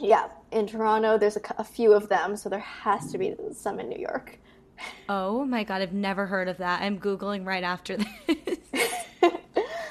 Yeah, 0.00 0.28
in 0.52 0.66
Toronto, 0.66 1.18
there's 1.18 1.36
a, 1.36 1.40
a 1.58 1.64
few 1.64 1.92
of 1.92 2.08
them, 2.08 2.36
so 2.36 2.48
there 2.48 2.60
has 2.60 3.10
to 3.12 3.18
be 3.18 3.34
some 3.54 3.80
in 3.80 3.88
New 3.88 3.98
York. 4.00 4.38
Oh 5.08 5.44
my 5.44 5.64
god, 5.64 5.82
I've 5.82 5.92
never 5.92 6.26
heard 6.26 6.48
of 6.48 6.58
that. 6.58 6.82
I'm 6.82 7.00
googling 7.00 7.44
right 7.44 7.64
after 7.64 7.96
this. 7.96 8.58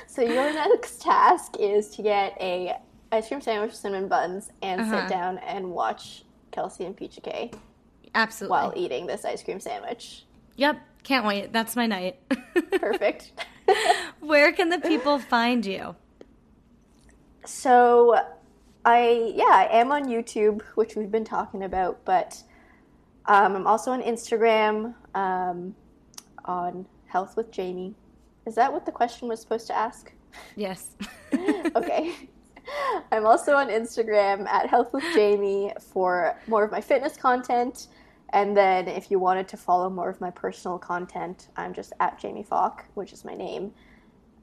So 0.08 0.22
your 0.22 0.52
next 0.54 1.02
task 1.02 1.56
is 1.60 1.90
to 1.98 2.02
get 2.02 2.36
a 2.40 2.78
ice 3.12 3.28
cream 3.28 3.42
sandwich 3.42 3.74
cinnamon 3.76 4.08
buns 4.08 4.52
and 4.62 4.82
Uh-huh. 4.82 5.02
sit 5.02 5.10
down 5.10 5.38
and 5.40 5.72
watch 5.72 6.24
Kelsey 6.52 6.86
Impicciche 6.86 7.54
Absolutely. 8.16 8.52
while 8.52 8.74
eating 8.76 9.06
this 9.08 9.24
ice 9.26 9.44
cream 9.44 9.60
sandwich. 9.60 10.26
Yep, 10.56 10.78
can't 11.04 11.26
wait. 11.26 11.54
That's 11.54 11.76
my 11.76 11.86
night. 11.86 12.20
Perfect. 12.72 13.32
Where 14.20 14.52
can 14.52 14.70
the 14.70 14.80
people 14.80 15.20
find 15.20 15.66
you? 15.66 15.96
So, 17.46 18.18
I 18.86 19.32
yeah, 19.36 19.44
I 19.46 19.68
am 19.72 19.92
on 19.92 20.06
YouTube, 20.06 20.62
which 20.76 20.96
we've 20.96 21.12
been 21.12 21.24
talking 21.26 21.64
about, 21.64 22.04
but 22.06 22.42
um, 23.26 23.56
I'm 23.56 23.68
also 23.68 23.92
on 23.92 24.02
Instagram, 24.02 24.96
um, 25.16 25.76
on 26.46 26.86
Health 27.08 27.38
with 27.38 27.52
Jamie. 27.52 27.94
Is 28.46 28.56
that 28.56 28.72
what 28.72 28.86
the 28.86 28.92
question 28.92 29.28
was 29.28 29.40
supposed 29.42 29.68
to 29.68 29.76
ask? 29.78 30.12
Yes. 30.56 30.96
Okay. 31.76 32.14
I'm 33.12 33.26
also 33.26 33.56
on 33.56 33.70
Instagram 33.70 34.48
at 34.48 34.70
Health 34.70 34.94
with 34.94 35.04
Jamie 35.14 35.74
for 35.80 36.36
more 36.48 36.64
of 36.64 36.72
my 36.72 36.82
fitness 36.82 37.18
content. 37.18 37.88
And 38.32 38.56
then 38.56 38.88
if 38.88 39.10
you 39.10 39.20
wanted 39.20 39.48
to 39.50 39.58
follow 39.58 39.90
more 39.90 40.10
of 40.10 40.20
my 40.20 40.32
personal 40.32 40.78
content, 40.78 41.48
I'm 41.56 41.74
just 41.74 41.94
at 42.00 42.20
Jamie 42.20 42.44
Falk, 42.44 42.86
which 42.96 43.14
is 43.14 43.24
my 43.24 43.34
name. 43.34 43.72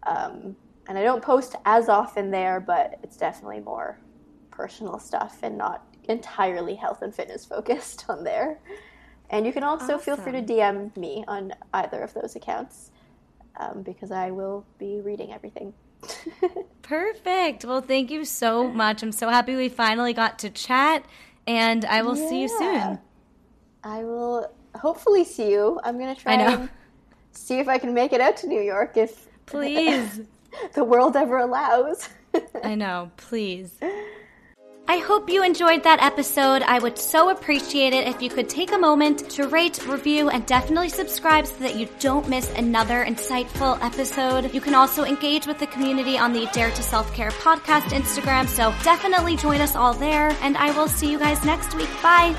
Um, 0.04 0.56
and 0.88 0.98
I 0.98 1.02
don't 1.02 1.22
post 1.22 1.56
as 1.64 1.88
often 1.88 2.30
there, 2.30 2.60
but 2.60 2.98
it's 3.02 3.16
definitely 3.16 3.60
more 3.60 3.98
personal 4.50 4.98
stuff 4.98 5.38
and 5.42 5.58
not 5.58 5.86
entirely 6.08 6.74
health 6.74 7.02
and 7.02 7.14
fitness 7.14 7.44
focused 7.44 8.06
on 8.08 8.24
there. 8.24 8.58
And 9.30 9.46
you 9.46 9.52
can 9.52 9.64
also 9.64 9.98
feel 9.98 10.16
free 10.16 10.32
to 10.32 10.42
DM 10.42 10.94
me 10.96 11.24
on 11.26 11.52
either 11.72 12.00
of 12.02 12.12
those 12.14 12.36
accounts 12.36 12.90
um, 13.56 13.82
because 13.82 14.10
I 14.10 14.30
will 14.30 14.66
be 14.78 15.00
reading 15.00 15.32
everything. 15.32 15.72
Perfect. 16.82 17.64
Well, 17.64 17.80
thank 17.80 18.10
you 18.10 18.24
so 18.24 18.68
much. 18.68 19.02
I'm 19.02 19.12
so 19.12 19.28
happy 19.28 19.56
we 19.56 19.68
finally 19.68 20.12
got 20.12 20.38
to 20.40 20.50
chat, 20.50 21.04
and 21.46 21.84
I 21.84 22.02
will 22.02 22.16
yeah. 22.16 22.28
see 22.28 22.42
you 22.42 22.48
soon. 22.48 22.98
I 23.82 24.04
will 24.04 24.50
hopefully 24.74 25.24
see 25.24 25.50
you. 25.50 25.80
I'm 25.84 25.98
going 25.98 26.14
to 26.14 26.20
try 26.20 26.34
and 26.34 26.68
see 27.32 27.58
if 27.58 27.68
I 27.68 27.78
can 27.78 27.94
make 27.94 28.12
it 28.12 28.20
out 28.20 28.36
to 28.38 28.46
New 28.46 28.60
York 28.60 28.96
if 28.96 29.28
please 29.46 30.20
the 30.74 30.84
world 30.84 31.16
ever 31.16 31.38
allows. 31.38 32.08
I 32.62 32.74
know, 32.74 33.10
please. 33.16 33.78
I 34.86 34.98
hope 34.98 35.30
you 35.30 35.42
enjoyed 35.42 35.82
that 35.84 36.02
episode. 36.02 36.60
I 36.60 36.78
would 36.78 36.98
so 36.98 37.30
appreciate 37.30 37.94
it 37.94 38.06
if 38.06 38.20
you 38.20 38.28
could 38.28 38.50
take 38.50 38.70
a 38.70 38.78
moment 38.78 39.30
to 39.30 39.48
rate, 39.48 39.84
review, 39.86 40.28
and 40.28 40.44
definitely 40.44 40.90
subscribe 40.90 41.46
so 41.46 41.54
that 41.60 41.76
you 41.76 41.88
don't 42.00 42.28
miss 42.28 42.50
another 42.52 43.02
insightful 43.04 43.82
episode. 43.82 44.52
You 44.52 44.60
can 44.60 44.74
also 44.74 45.04
engage 45.04 45.46
with 45.46 45.58
the 45.58 45.66
community 45.68 46.18
on 46.18 46.34
the 46.34 46.46
Dare 46.52 46.70
to 46.70 46.82
Self 46.82 47.12
Care 47.14 47.30
podcast 47.30 47.94
Instagram, 47.98 48.46
so 48.46 48.74
definitely 48.82 49.36
join 49.36 49.62
us 49.62 49.74
all 49.74 49.94
there, 49.94 50.36
and 50.42 50.54
I 50.58 50.70
will 50.76 50.88
see 50.88 51.10
you 51.10 51.18
guys 51.18 51.42
next 51.46 51.74
week. 51.74 51.90
Bye. 52.02 52.36